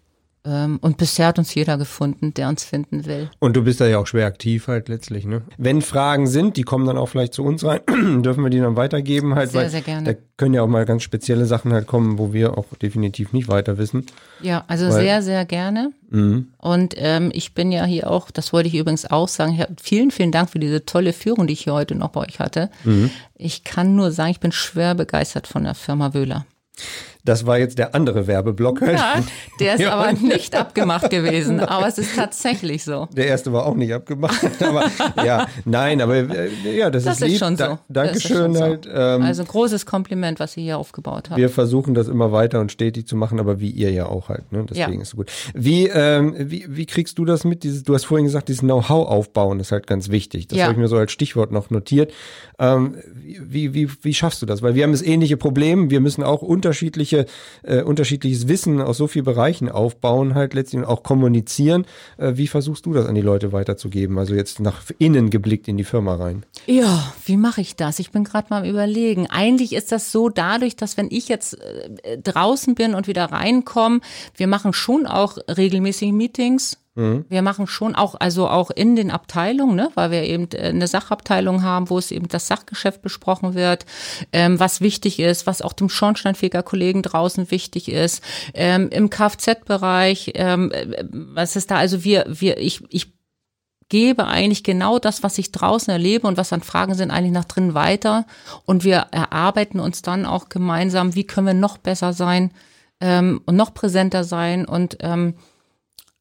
und 0.81 0.97
bisher 0.97 1.27
hat 1.29 1.39
uns 1.39 1.55
jeder 1.55 1.77
gefunden, 1.79 2.33
der 2.35 2.49
uns 2.49 2.65
finden 2.65 3.05
will. 3.07 3.29
Und 3.39 3.57
du 3.57 3.63
bist 3.65 3.81
da 3.81 3.87
ja 3.87 3.99
auch 3.99 4.07
schwer 4.07 4.27
aktiv 4.27 4.67
halt 4.69 4.89
letztlich, 4.89 5.27
ne? 5.27 5.43
Wenn 5.59 5.83
Fragen 5.83 6.27
sind, 6.27 6.57
die 6.57 6.63
kommen 6.63 6.87
dann 6.87 6.97
auch 6.97 7.09
vielleicht 7.09 7.35
zu 7.35 7.45
uns 7.45 7.65
rein, 7.65 7.81
dürfen 8.23 8.43
wir 8.43 8.51
die 8.51 8.61
dann 8.61 8.77
weitergeben 8.77 9.35
halt, 9.35 9.51
Sehr, 9.51 9.69
sehr 9.71 9.83
gerne. 9.83 10.15
da 10.15 10.19
können 10.37 10.55
ja 10.55 10.63
auch 10.63 10.69
mal 10.69 10.85
ganz 10.85 11.03
spezielle 11.03 11.47
Sachen 11.47 11.73
halt 11.73 11.87
kommen, 11.87 12.19
wo 12.19 12.33
wir 12.33 12.57
auch 12.57 12.67
definitiv 12.81 13.33
nicht 13.33 13.49
weiter 13.49 13.77
wissen. 13.79 14.07
Ja, 14.41 14.65
also 14.69 14.87
Weil- 14.87 14.93
sehr, 15.03 15.23
sehr 15.23 15.45
gerne. 15.45 15.91
Und 16.11 16.95
ähm, 16.97 17.31
ich 17.35 17.53
bin 17.53 17.71
ja 17.71 17.85
hier 17.85 18.11
auch, 18.11 18.31
das 18.31 18.55
wollte 18.55 18.69
ich 18.69 18.75
übrigens 18.77 19.05
auch 19.11 19.29
sagen, 19.29 19.63
vielen, 19.83 20.11
vielen 20.11 20.33
Dank 20.33 20.49
für 20.49 20.59
diese 20.59 20.87
tolle 20.87 21.13
Führung, 21.13 21.47
die 21.47 21.53
ich 21.53 21.65
hier 21.65 21.75
heute 21.75 21.95
noch 21.95 22.09
bei 22.11 22.21
euch 22.23 22.41
hatte. 22.41 22.71
Ich 23.37 23.63
kann 23.65 23.95
nur 23.95 24.11
sagen, 24.11 24.31
ich 24.31 24.41
bin 24.41 24.51
schwer 24.53 24.95
begeistert 24.95 25.47
von 25.47 25.65
der 25.65 25.75
Firma 25.75 26.15
Wöhler. 26.15 26.47
Das 27.25 27.45
war 27.47 27.59
jetzt 27.59 27.79
der 27.79 27.95
andere 27.95 28.27
Werbeblock. 28.27 28.81
Ja, 28.81 29.17
der 29.61 29.75
ist 29.75 29.81
Ja. 29.81 29.93
aber 29.95 30.13
nicht 30.21 30.55
abgemacht 30.55 31.11
gewesen, 31.11 31.61
aber 31.61 31.87
es 31.89 31.99
ist 31.99 32.15
tatsächlich 32.17 32.85
so. 32.85 33.09
Der 33.15 33.27
erste 33.27 33.53
war 33.53 33.67
auch 33.67 33.75
nicht 33.75 33.93
abgemacht, 33.93 34.41
aber 34.63 34.85
ja, 35.25 35.47
nein, 35.65 36.01
aber 36.01 36.17
äh, 36.17 36.49
ja, 36.77 36.91
das, 36.91 37.05
Das 37.05 37.17
ist 37.17 37.25
lieb. 37.25 37.33
ist 37.35 37.39
schon 37.41 37.57
so. 37.57 37.65
Da, 37.65 37.79
Dankeschön 37.89 38.55
so. 38.55 38.61
halt. 38.63 38.89
Ähm, 38.93 39.23
Also 39.23 39.45
großes 39.45 39.85
Kompliment, 39.85 40.41
was 40.41 40.57
ihr 40.57 40.63
hier 40.63 40.79
aufgebaut 40.79 41.29
habt. 41.31 41.39
wir 41.39 41.51
versuchen 41.51 41.95
das 41.95 42.09
immer 42.09 42.33
weiter 42.33 42.61
und 42.61 42.73
stetig 42.73 43.07
zu 43.07 43.17
machen, 43.17 43.41
aber 43.41 43.61
wie 43.61 43.71
ihr 43.71 43.91
ja 43.91 44.07
auch 44.07 44.29
halt, 44.29 44.51
ne? 44.53 44.65
Deswegen 44.69 44.93
Ja. 44.95 45.01
ist 45.03 45.09
es 45.09 45.17
gut. 45.17 45.31
Wie, 45.55 45.87
ähm, 45.89 46.35
wie, 46.39 46.67
wie 46.69 46.87
kriegst 46.87 47.19
du 47.19 47.25
das 47.25 47.45
mit? 47.45 47.63
Dieses, 47.63 47.83
du 47.83 47.95
hast 47.95 48.05
vorhin 48.05 48.25
gesagt, 48.27 48.49
dieses 48.49 48.61
Know-how 48.61 49.07
aufbauen 49.09 49.61
ist 49.61 49.73
halt 49.73 49.87
ganz 49.87 50.09
wichtig. 50.09 50.49
Das 50.49 50.57
Ja. 50.59 50.65
habe 50.65 50.73
ich 50.75 50.79
mir 50.79 50.89
so 50.89 50.97
als 50.97 51.13
Stichwort 51.13 51.53
noch 51.53 51.69
notiert. 51.71 52.13
Ähm, 52.59 52.97
wie, 53.15 53.75
wie, 53.75 53.89
wie 54.03 54.15
schaffst 54.15 54.41
du 54.43 54.47
das? 54.47 54.63
Weil 54.63 54.75
wir 54.75 54.85
haben 54.85 54.93
das 54.93 55.03
ähnliche 55.03 55.37
Problem. 55.37 55.91
Wir 55.91 56.01
müssen 56.01 56.23
auch 56.23 56.43
unterschiedliche, 57.09 57.27
äh, 57.63 57.83
unterschiedliches 57.83 58.49
Wissen 58.49 58.81
aus 58.81 58.99
so 58.99 59.07
vielen 59.07 59.25
Bereichen 59.25 59.69
aufbauen, 59.69 60.35
halt 60.35 60.55
letztlich 60.55 60.85
auch 60.85 61.03
kommunizieren. 61.03 61.87
Äh, 62.17 62.33
wie 62.37 62.47
versuchst 62.47 62.87
du 62.87 62.93
das 62.93 63.07
an 63.07 63.15
die 63.15 63.21
Leute 63.21 63.53
weiterzugeben? 63.53 64.19
Also 64.19 64.35
jetzt 64.35 64.61
nach 64.61 64.83
innen 64.99 65.31
geblickt 65.31 65.69
in 65.69 65.77
die 65.77 65.85
Firma 65.85 66.17
rein. 66.17 66.45
Ja, 66.67 67.13
wie 67.25 67.37
mache 67.37 67.61
ich 67.61 67.77
das? 67.77 67.99
Ich 67.99 68.11
bin 68.11 68.25
gerade 68.25 68.49
mal 68.51 68.63
am 68.63 68.69
überlegen. 68.69 69.27
Eigentlich 69.29 69.73
ist 69.73 69.93
das 69.93 70.13
so 70.13 70.29
dadurch, 70.29 70.77
dass 70.77 70.97
wenn 70.97 71.09
ich 71.11 71.29
jetzt 71.29 71.59
äh, 71.61 72.19
draußen 72.19 72.75
bin 72.75 72.95
und 72.95 73.07
wieder 73.07 73.27
reinkomme, 73.27 74.01
wir 74.37 74.47
machen 74.47 74.73
schon 74.73 75.07
auch 75.07 75.39
regelmäßig 75.49 76.13
Meetings. 76.13 76.79
Wir 77.29 77.43
machen 77.43 77.69
schon 77.69 77.95
auch, 77.95 78.17
also 78.19 78.49
auch 78.49 78.71
in 78.71 78.97
den 78.97 79.11
Abteilungen, 79.11 79.77
ne, 79.77 79.91
weil 79.95 80.11
wir 80.11 80.25
eben 80.25 80.49
äh, 80.53 80.69
eine 80.69 80.89
Sachabteilung 80.89 81.63
haben, 81.63 81.91
wo 81.91 81.99
es 81.99 82.11
eben 82.11 82.27
das 82.27 82.49
Sachgeschäft 82.49 83.03
besprochen 83.03 83.55
wird, 83.55 83.87
ähm, 84.33 84.59
was 84.59 84.81
wichtig 84.81 85.21
ist, 85.21 85.47
was 85.47 85.63
auch 85.63 85.73
dem 85.73 85.89
Schornsteinfeger-Kollegen 85.89 87.03
draußen 87.03 87.53
wichtig 87.53 87.89
ist, 87.89 88.23
ähm, 88.53 88.89
im 88.91 89.11
Kfz-Bereich, 89.11 90.33
ähm, 90.35 90.73
äh, 90.73 91.05
was 91.11 91.55
ist 91.55 91.71
da, 91.71 91.77
also 91.77 92.03
wir, 92.03 92.25
wir, 92.29 92.59
ich, 92.59 92.83
ich 92.91 93.13
gebe 93.89 94.27
eigentlich 94.27 94.65
genau 94.65 94.99
das, 94.99 95.23
was 95.23 95.39
ich 95.39 95.53
draußen 95.53 95.93
erlebe 95.93 96.27
und 96.27 96.37
was 96.37 96.53
an 96.53 96.63
Fragen 96.63 96.95
sind, 96.95 97.11
eigentlich 97.11 97.33
nach 97.33 97.45
drin 97.45 97.75
weiter. 97.75 98.27
Und 98.67 98.85
wir 98.85 99.07
erarbeiten 99.13 99.81
uns 99.81 100.03
dann 100.03 100.27
auch 100.27 100.49
gemeinsam, 100.49 101.15
wie 101.15 101.25
können 101.25 101.47
wir 101.47 101.55
noch 101.55 101.79
besser 101.79 102.13
sein 102.13 102.51
ähm, 103.01 103.41
und 103.47 103.57
noch 103.57 103.73
präsenter 103.73 104.25
sein 104.25 104.67
und 104.67 104.99
ähm, 105.01 105.35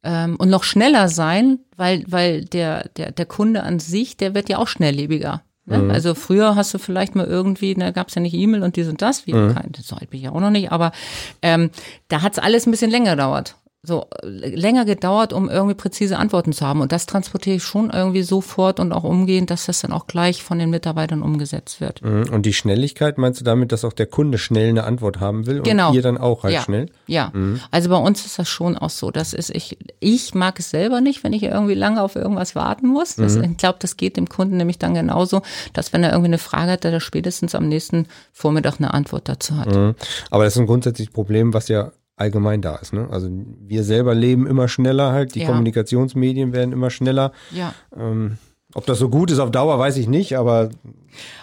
ähm, 0.08 0.38
und 0.38 0.50
noch 0.50 0.63
schneller 0.63 1.10
sein, 1.10 1.60
weil 1.76 2.04
weil 2.08 2.46
der 2.46 2.89
der 2.96 3.12
der 3.12 3.26
Kunde 3.26 3.63
an 3.63 3.80
sich, 3.80 4.15
der 4.15 4.34
wird 4.34 4.48
ja 4.48 4.58
auch 4.58 4.67
schnelllebiger. 4.67 5.43
Ne? 5.65 5.91
Also 5.91 6.15
früher 6.15 6.56
hast 6.56 6.74
du 6.74 6.78
vielleicht 6.78 7.13
mal 7.13 7.26
irgendwie, 7.26 7.74
da 7.74 7.91
gab 7.91 8.08
es 8.08 8.15
ja 8.15 8.22
nicht 8.22 8.34
E-Mail 8.34 8.63
und 8.63 8.78
dies 8.78 8.88
und 8.88 9.02
das, 9.02 9.28
wie 9.28 9.34
kein, 9.34 9.74
so 9.78 9.98
alt 9.98 10.10
bin 10.10 10.20
ich 10.20 10.24
ja 10.24 10.32
auch 10.32 10.39
noch 10.39 10.50
nicht, 10.50 10.72
aber 10.72 10.93
ähm, 11.41 11.72
da 12.08 12.22
hat 12.22 12.32
es 12.32 12.39
alles 12.39 12.65
ein 12.65 12.72
bisschen 12.72 12.89
länger 12.89 13.12
gedauert. 13.12 13.57
So 13.84 14.08
äh, 14.24 14.28
länger 14.28 14.86
gedauert, 14.86 15.34
um 15.34 15.50
irgendwie 15.50 15.76
präzise 15.76 16.18
Antworten 16.18 16.52
zu 16.52 16.66
haben. 16.66 16.82
Und 16.82 16.92
das 16.92 17.06
transportiere 17.06 17.58
ich 17.58 17.63
schon 17.63 17.90
irgendwie 17.92 18.24
sofort 18.24 18.80
und 18.80 18.92
auch 18.92 19.04
umgehend, 19.04 19.50
dass 19.50 19.68
das 19.68 19.82
dann 19.82 19.92
auch 19.94 20.08
gleich 20.08 20.44
von 20.44 20.60
den 20.60 20.70
Mitarbeitern 20.72 21.22
umgesetzt 21.22 21.80
wird. 21.80 22.02
Mhm. 22.02 22.30
Und 22.32 22.46
die 22.46 22.54
Schnelligkeit, 22.54 23.18
meinst 23.18 23.40
du 23.40 23.46
damit, 23.46 23.72
dass 23.72 23.86
auch 23.86 23.94
der 23.94 24.08
Kunde 24.08 24.40
schnell 24.40 24.70
eine 24.70 24.84
Antwort 24.84 25.20
haben 25.20 25.46
will 25.46 25.62
Genau. 25.62 25.90
und 25.90 25.96
ihr 25.96 26.02
dann 26.02 26.18
auch 26.18 26.44
halt 26.44 26.54
ja, 26.56 26.62
schnell? 26.62 26.88
Ja, 27.06 27.32
also 27.72 27.90
bei 27.90 27.98
uns 27.98 28.26
ist 28.26 28.40
das 28.40 28.50
schon 28.50 28.78
auch 28.78 28.90
so. 28.90 29.12
Das 29.12 29.34
ist, 29.34 29.52
ich, 29.56 29.78
ich 30.00 30.34
mag 30.34 30.60
es 30.60 30.72
selber 30.72 31.00
nicht, 31.00 31.24
wenn 31.24 31.34
ich 31.34 31.44
irgendwie 31.44 31.76
lange 31.76 32.02
auf 32.02 32.16
irgendwas 32.16 32.56
warten 32.56 32.88
muss. 32.88 33.16
Das, 33.16 33.36
Ich 33.36 33.58
glaube, 33.58 33.78
das 33.80 33.96
geht 33.96 34.18
dem 34.18 34.28
Kunden 34.28 34.58
nämlich 34.58 34.80
dann 34.80 34.94
genauso, 34.96 35.42
dass 35.74 35.94
wenn 35.94 36.04
er 36.04 36.12
irgendwie 36.12 36.30
eine 36.30 36.38
Frage 36.40 36.72
hat, 36.74 36.84
dass 36.84 36.92
er 36.94 37.00
spätestens 37.00 37.56
am 37.56 37.68
nächsten 37.70 38.08
Vormittag 38.34 38.80
eine 38.80 38.94
Antwort 38.94 39.30
dazu 39.30 39.56
hat. 39.56 39.74
Mhm. 39.74 39.96
Aber 40.32 40.44
das 40.44 40.54
ist 40.56 40.60
ein 40.60 40.68
grundsätzliches 40.68 41.13
Problem, 41.13 41.54
was 41.54 41.68
ja 41.68 41.92
allgemein 42.18 42.62
da 42.62 42.76
ist. 42.76 42.94
Ne? 42.94 43.08
Also 43.10 43.30
wir 43.32 43.84
selber 43.84 44.14
leben 44.14 44.46
immer 44.48 44.68
schneller 44.68 45.14
halt, 45.14 45.36
die 45.36 45.42
Ja. 45.42 45.48
Kommunikationsmedien 45.48 46.52
werden 46.52 46.74
immer 46.74 46.90
schneller. 46.90 47.32
Ja. 47.52 47.74
Ähm, 47.96 48.38
ob 48.74 48.86
das 48.86 49.00
so 49.00 49.08
gut 49.08 49.32
ist 49.32 49.40
auf 49.40 49.50
Dauer, 49.50 49.80
weiß 49.80 49.96
ich 49.98 50.08
nicht, 50.08 50.38
aber 50.38 50.70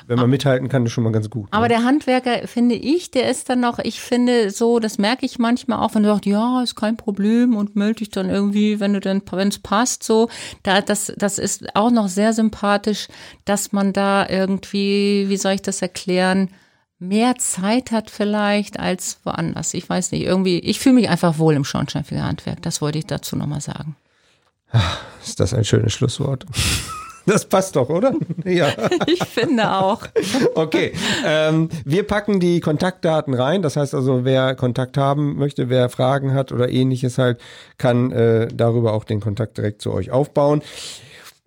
wenn 0.06 0.18
man 0.18 0.28
mithalten 0.28 0.68
kann, 0.68 0.84
ist 0.84 0.92
schon 0.92 1.04
mal 1.04 1.12
ganz 1.12 1.30
gut. 1.30 1.48
Aber 1.52 1.62
ne? 1.62 1.68
der 1.70 1.84
Handwerker, 1.84 2.46
finde 2.46 2.74
ich, 2.74 3.10
der 3.10 3.30
ist 3.30 3.48
dann 3.48 3.60
noch, 3.60 3.78
ich 3.78 4.00
finde 4.00 4.50
so, 4.50 4.78
das 4.78 4.98
merke 4.98 5.24
ich 5.24 5.38
manchmal 5.38 5.78
auch, 5.78 5.94
wenn 5.94 6.02
du 6.02 6.10
sagst, 6.10 6.26
ja, 6.26 6.62
ist 6.62 6.76
kein 6.76 6.96
Problem 6.96 7.56
und 7.56 7.76
melde 7.76 8.00
dich 8.00 8.10
dann 8.10 8.28
irgendwie, 8.28 8.78
wenn 8.78 8.92
du 8.92 9.00
dann, 9.00 9.22
wenn 9.30 9.48
es 9.48 9.58
passt, 9.58 10.02
so. 10.02 10.28
Da, 10.62 10.80
das, 10.80 11.12
das 11.16 11.38
ist 11.38 11.74
auch 11.74 11.90
noch 11.90 12.08
sehr 12.08 12.34
sympathisch, 12.34 13.08
dass 13.46 13.72
man 13.72 13.92
da 13.92 14.28
irgendwie, 14.28 15.26
wie 15.28 15.36
soll 15.36 15.52
ich 15.52 15.62
das 15.62 15.80
erklären, 15.82 16.50
mehr 16.98 17.36
Zeit 17.36 17.90
hat 17.90 18.10
vielleicht 18.10 18.78
als 18.78 19.18
woanders. 19.24 19.74
Ich 19.74 19.88
weiß 19.88 20.12
nicht, 20.12 20.22
irgendwie, 20.22 20.58
ich 20.58 20.80
fühle 20.80 20.96
mich 20.96 21.08
einfach 21.08 21.38
wohl 21.38 21.54
im 21.54 21.64
Schornsteinfeger 21.64 22.24
Handwerk. 22.24 22.62
Das 22.62 22.80
wollte 22.80 22.98
ich 22.98 23.06
dazu 23.06 23.36
nochmal 23.36 23.60
sagen. 23.60 23.96
ist 25.24 25.40
das 25.40 25.54
ein 25.54 25.64
schönes 25.64 25.92
Schlusswort. 25.92 26.46
Das 27.26 27.46
passt 27.46 27.76
doch, 27.76 27.88
oder? 27.88 28.14
ja. 28.44 28.68
Ich 29.06 29.24
finde 29.24 29.72
auch. 29.72 30.02
Okay, 30.54 30.92
ähm, 31.24 31.68
wir 31.84 32.06
packen 32.06 32.38
die 32.38 32.60
Kontaktdaten 32.60 33.34
rein. 33.34 33.62
Das 33.62 33.76
heißt 33.76 33.94
also, 33.94 34.24
wer 34.24 34.54
Kontakt 34.54 34.96
haben 34.96 35.36
möchte, 35.36 35.68
wer 35.68 35.88
Fragen 35.88 36.34
hat 36.34 36.52
oder 36.52 36.68
ähnliches 36.68 37.18
halt, 37.18 37.40
kann 37.78 38.12
äh, 38.12 38.48
darüber 38.52 38.92
auch 38.92 39.04
den 39.04 39.20
Kontakt 39.20 39.56
direkt 39.56 39.80
zu 39.80 39.92
euch 39.92 40.10
aufbauen. 40.10 40.62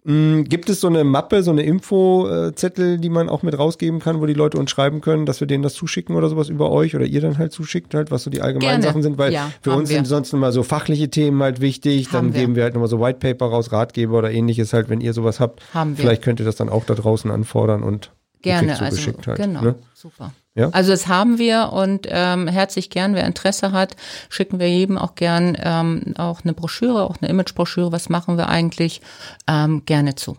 Mm, 0.10 0.43
Gibt 0.43 0.70
es 0.70 0.80
so 0.80 0.88
eine 0.88 1.04
Mappe, 1.04 1.43
so 1.43 1.52
eine 1.52 1.63
Infozettel, 1.63 2.98
die 2.98 3.10
man 3.10 3.28
auch 3.28 3.43
mit 3.43 3.60
rausgeben 3.60 4.00
kann, 4.00 4.22
wo 4.22 4.26
die 4.26 4.34
Leute 4.34 4.58
uns 4.58 4.72
schreiben 4.72 5.02
können, 5.02 5.26
dass 5.26 5.41
wir 5.41 5.48
denen 5.48 5.63
das 5.63 5.74
zuschicken 5.74 6.15
oder 6.15 6.30
sowas 6.30 6.48
über 6.48 6.72
euch 6.72 6.96
oder 6.96 7.04
ihr 7.04 7.20
dann 7.20 7.38
halt 7.38 7.52
zuschickt, 7.52 7.93
halt, 7.93 8.10
was 8.10 8.24
so 8.24 8.30
die 8.30 8.41
allgemeinen 8.41 8.80
Gerne. 8.80 8.84
Sachen 8.86 9.04
sind? 9.04 9.17
Weil 9.17 9.34
Ja, 9.34 9.52
für 9.62 9.72
uns 9.72 9.89
wir. 9.89 9.98
sind 9.98 10.06
sonst 10.06 10.32
immer 10.32 10.54
so 10.54 10.63
fachliche 10.63 11.10
Themen 11.10 11.43
halt 11.43 11.60
wichtig. 11.60 12.13
Haben 12.13 12.28
dann 12.28 12.34
wir. 12.34 12.39
geben 12.39 12.56
wir 12.56 12.63
halt 12.63 12.74
nochmal 12.74 12.88
so 12.88 13.02
White 13.02 13.20
Paper 13.20 13.48
raus, 13.48 13.74
Ratgeber 13.74 14.20
oder 14.20 14.32
ähnliches 14.32 14.72
halt, 14.72 14.88
wenn 14.89 15.02
ihr 15.02 15.12
sowas 15.12 15.41
habt. 15.41 15.62
Haben 15.74 15.98
wir. 15.98 16.04
Vielleicht 16.04 16.22
könnt 16.22 16.39
ihr 16.39 16.46
das 16.46 16.56
dann 16.56 16.70
auch 16.70 16.86
da 16.86 16.93
draußen 16.93 17.30
anfordern 17.30 17.84
und 17.84 18.12
Gerne, 18.41 18.80
also 18.80 19.12
halt, 19.26 19.38
genau, 19.38 19.62
ne? 19.62 19.76
super. 19.93 20.32
Ja? 20.58 20.70
Also 20.72 20.89
das 20.89 21.08
haben 21.08 21.38
wir 21.38 21.72
und 21.72 22.08
ähm, 22.10 22.48
herzlich 22.48 22.89
gern, 22.89 23.13
wer 23.13 23.26
Interesse 23.26 23.72
hat, 23.72 23.96
schicken 24.28 24.60
wir 24.60 24.67
jedem 24.67 24.98
auch 24.98 25.13
gern 25.13 25.56
ähm, 25.62 26.15
auch 26.17 26.41
eine 26.43 26.54
Broschüre, 26.54 27.04
auch 27.04 27.17
eine 27.22 27.30
Imagebroschüre, 27.30 27.91
was 27.91 28.10
machen 28.10 28.38
wir 28.38 28.50
eigentlich, 28.50 29.02
ähm, 29.48 29.84
gerne 29.86 30.15
zu. 30.15 30.36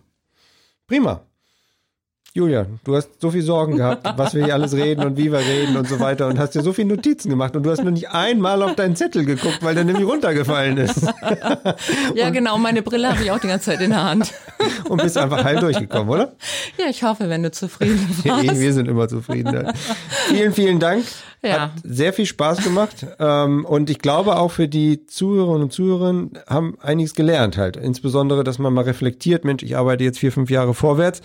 Prima. 0.89 1.21
Julia, 2.39 2.67
du 2.85 2.95
hast 2.95 3.21
so 3.21 3.33
viel 3.33 3.43
Sorgen 3.43 3.77
gehabt, 3.79 4.07
was 4.17 4.33
wir 4.33 4.45
hier 4.45 4.55
alles 4.55 4.73
reden 4.73 5.05
und 5.05 5.17
wie 5.17 5.33
wir 5.33 5.41
reden 5.41 5.77
und 5.77 5.89
so 5.89 5.99
weiter 5.99 6.29
und 6.29 6.39
hast 6.39 6.55
dir 6.55 6.63
so 6.63 6.73
viele 6.73 6.87
Notizen 6.87 7.31
gemacht 7.31 7.57
und 7.57 7.65
du 7.65 7.71
hast 7.71 7.83
nur 7.83 7.91
nicht 7.91 8.11
einmal 8.11 8.63
auf 8.63 8.77
deinen 8.77 8.95
Zettel 8.95 9.25
geguckt, 9.25 9.59
weil 9.63 9.75
der 9.75 9.83
nämlich 9.83 10.07
runtergefallen 10.07 10.77
ist 10.79 11.05
Ja, 12.15 12.31
genau, 12.31 12.57
meine 12.57 12.83
Brille 12.83 13.11
habe 13.11 13.25
ich 13.25 13.33
auch 13.33 13.41
die 13.41 13.49
ganze 13.49 13.73
Zeit 13.73 13.81
in 13.81 13.91
der 13.91 14.05
Hand. 14.05 14.33
und 14.89 15.03
bist 15.03 15.19
einfach 15.19 15.43
heil 15.43 15.59
durchgekommen, 15.59 16.09
oder? 16.09 16.33
Ja, 16.79 16.87
ich 16.89 17.03
hoffe, 17.03 17.29
wenn 17.29 17.43
du 17.43 17.51
zufrieden 17.51 18.09
warst. 18.25 18.61
wir 18.61 18.73
sind 18.73 18.87
immer 18.87 19.09
zufrieden. 19.09 19.73
Vielen, 20.29 20.53
vielen 20.53 20.79
Dank. 20.79 21.05
Ja. 21.43 21.61
Hat 21.61 21.71
sehr 21.83 22.13
viel 22.13 22.27
Spaß 22.27 22.63
gemacht. 22.63 23.07
ähm, 23.19 23.65
und 23.65 23.91
ich 23.91 23.99
glaube 23.99 24.37
auch 24.37 24.53
für 24.53 24.69
die 24.69 25.07
Zuhörerinnen 25.07 25.65
und 25.65 25.73
Zuhörer 25.73 26.29
haben 26.49 26.79
einiges 26.81 27.15
gelernt 27.15 27.57
halt. 27.57 27.77
Insbesondere, 27.77 28.45
dass 28.45 28.59
man 28.59 28.73
mal 28.73 28.85
reflektiert, 28.85 29.45
Mensch, 29.45 29.63
ich 29.63 29.77
arbeite 29.77 30.05
jetzt 30.05 30.19
vier, 30.19 30.33
fünf 30.33 30.51
Jahre 30.51 30.75
vorwärts. 30.75 31.21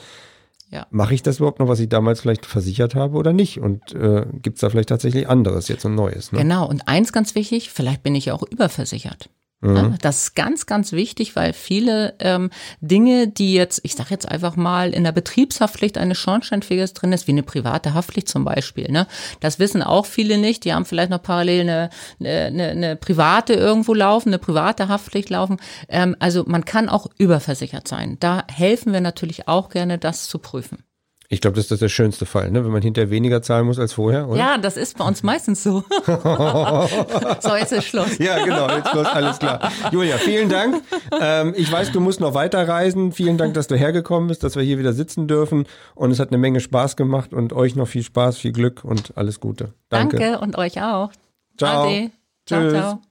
Ja. 0.74 0.88
Mache 0.90 1.14
ich 1.14 1.22
das 1.22 1.38
überhaupt 1.38 1.60
noch, 1.60 1.68
was 1.68 1.80
ich 1.80 1.88
damals 1.88 2.22
vielleicht 2.22 2.48
versichert 2.48 2.96
habe 2.96 3.16
oder 3.16 3.32
nicht? 3.32 3.60
Und 3.60 3.94
äh, 3.94 4.26
gibt 4.42 4.58
es 4.58 4.62
da 4.62 4.72
vielleicht 4.72 4.90
tatsächlich 4.90 5.30
anderes 5.30 5.68
jetzt 5.68 5.86
und 5.86 5.94
Neues? 5.94 6.32
Ne? 6.32 6.40
Genau. 6.40 6.68
Und 6.68 6.88
eins 6.88 7.14
ganz 7.14 7.36
wichtig, 7.36 7.70
vielleicht 7.70 8.02
bin 8.02 8.16
ich 8.16 8.26
ja 8.26 8.34
auch 8.34 8.42
überversichert. 8.42 9.30
Ja, 9.64 9.94
das 10.02 10.24
ist 10.24 10.36
ganz, 10.36 10.66
ganz 10.66 10.92
wichtig, 10.92 11.36
weil 11.36 11.54
viele 11.54 12.16
ähm, 12.20 12.50
Dinge, 12.82 13.28
die 13.28 13.54
jetzt, 13.54 13.82
ich 13.84 13.96
sage 13.96 14.10
jetzt 14.12 14.28
einfach 14.28 14.56
mal, 14.56 14.94
in 14.94 15.04
der 15.04 15.12
Betriebshaftpflicht 15.12 15.98
eines 15.98 16.18
Schornsteinfegers 16.18 16.94
drin 16.94 17.14
ist, 17.14 17.28
wie 17.28 17.32
eine 17.32 17.44
private 17.44 17.94
Haftpflicht 17.94 18.28
zum 18.28 18.44
Beispiel, 18.44 18.92
ne? 18.92 19.08
Das 19.40 19.60
wissen 19.60 19.82
auch 19.82 20.06
viele 20.06 20.38
nicht. 20.38 20.66
Die 20.66 20.74
haben 20.74 20.86
vielleicht 20.86 21.10
noch 21.10 21.22
parallel 21.22 21.62
eine, 21.62 21.90
eine, 22.20 22.70
eine 22.70 22.96
private 22.96 23.54
irgendwo 23.54 23.94
laufen, 23.94 24.30
eine 24.30 24.40
private 24.40 24.88
Haftpflicht 24.88 25.30
laufen. 25.30 25.58
Ähm, 25.88 26.16
also 26.20 26.44
man 26.46 26.66
kann 26.66 26.90
auch 26.90 27.08
überversichert 27.18 27.88
sein. 27.88 28.18
Da 28.20 28.44
helfen 28.52 28.94
wir 28.94 29.02
natürlich 29.02 29.48
auch 29.48 29.70
gerne, 29.70 29.98
das 29.98 30.28
zu 30.28 30.40
prüfen. 30.40 30.84
Ich 31.30 31.42
glaube, 31.42 31.56
das 31.56 31.72
ist 31.72 31.82
der 31.82 31.90
schönste 31.90 32.26
Fall, 32.26 32.52
ne? 32.52 32.64
wenn 32.64 32.72
man 32.72 32.82
hinterher 32.82 33.10
weniger 33.10 33.42
zahlen 33.42 33.66
muss 33.66 33.80
als 33.80 33.94
vorher, 33.94 34.28
oder? 34.28 34.38
Ja, 34.38 34.58
das 34.58 34.78
ist 34.78 34.98
bei 34.98 35.06
uns 35.06 35.24
meistens 35.24 35.64
so. 35.64 35.84
so, 36.06 37.56
jetzt 37.56 37.72
ist 37.72 37.86
Schluss. 37.86 38.18
Ja, 38.20 38.44
genau, 38.44 38.70
jetzt 38.70 38.94
los, 38.94 39.08
alles 39.08 39.40
klar. 39.40 39.72
Julia, 39.92 40.18
vielen 40.18 40.50
Dank. 40.50 40.84
Ähm, 41.20 41.54
ich 41.58 41.72
weiß, 41.72 41.92
du 41.92 42.02
musst 42.02 42.20
noch 42.20 42.34
weiterreisen. 42.34 43.12
Vielen 43.12 43.38
Dank, 43.38 43.54
dass 43.56 43.68
du 43.68 43.76
hergekommen 43.76 44.28
bist, 44.28 44.44
dass 44.44 44.56
wir 44.56 44.64
hier 44.64 44.78
wieder 44.78 44.94
sitzen 44.94 45.28
dürfen. 45.28 45.66
Und 45.96 46.12
es 46.12 46.20
hat 46.20 46.30
eine 46.30 46.38
Menge 46.38 46.60
Spaß 46.60 46.96
gemacht 46.96 47.34
und 47.34 47.54
euch 47.54 47.76
noch 47.76 47.88
viel 47.88 48.04
Spaß, 48.04 48.38
viel 48.38 48.52
Glück 48.52 48.84
und 48.84 49.18
alles 49.18 49.40
Gute. 49.40 49.74
Danke. 49.90 50.18
Danke 50.18 50.40
und 50.40 50.58
euch 50.58 50.82
auch. 50.82 51.12
Ciao. 51.58 51.88
Ade. 51.88 52.12
Ciao, 52.46 52.62
Tschüss. 52.62 52.74
ciao. 52.74 53.02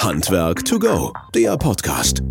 Handwerk 0.00 0.64
to 0.64 0.78
go, 0.78 1.12
der 1.34 1.56
Podcast. 1.56 2.22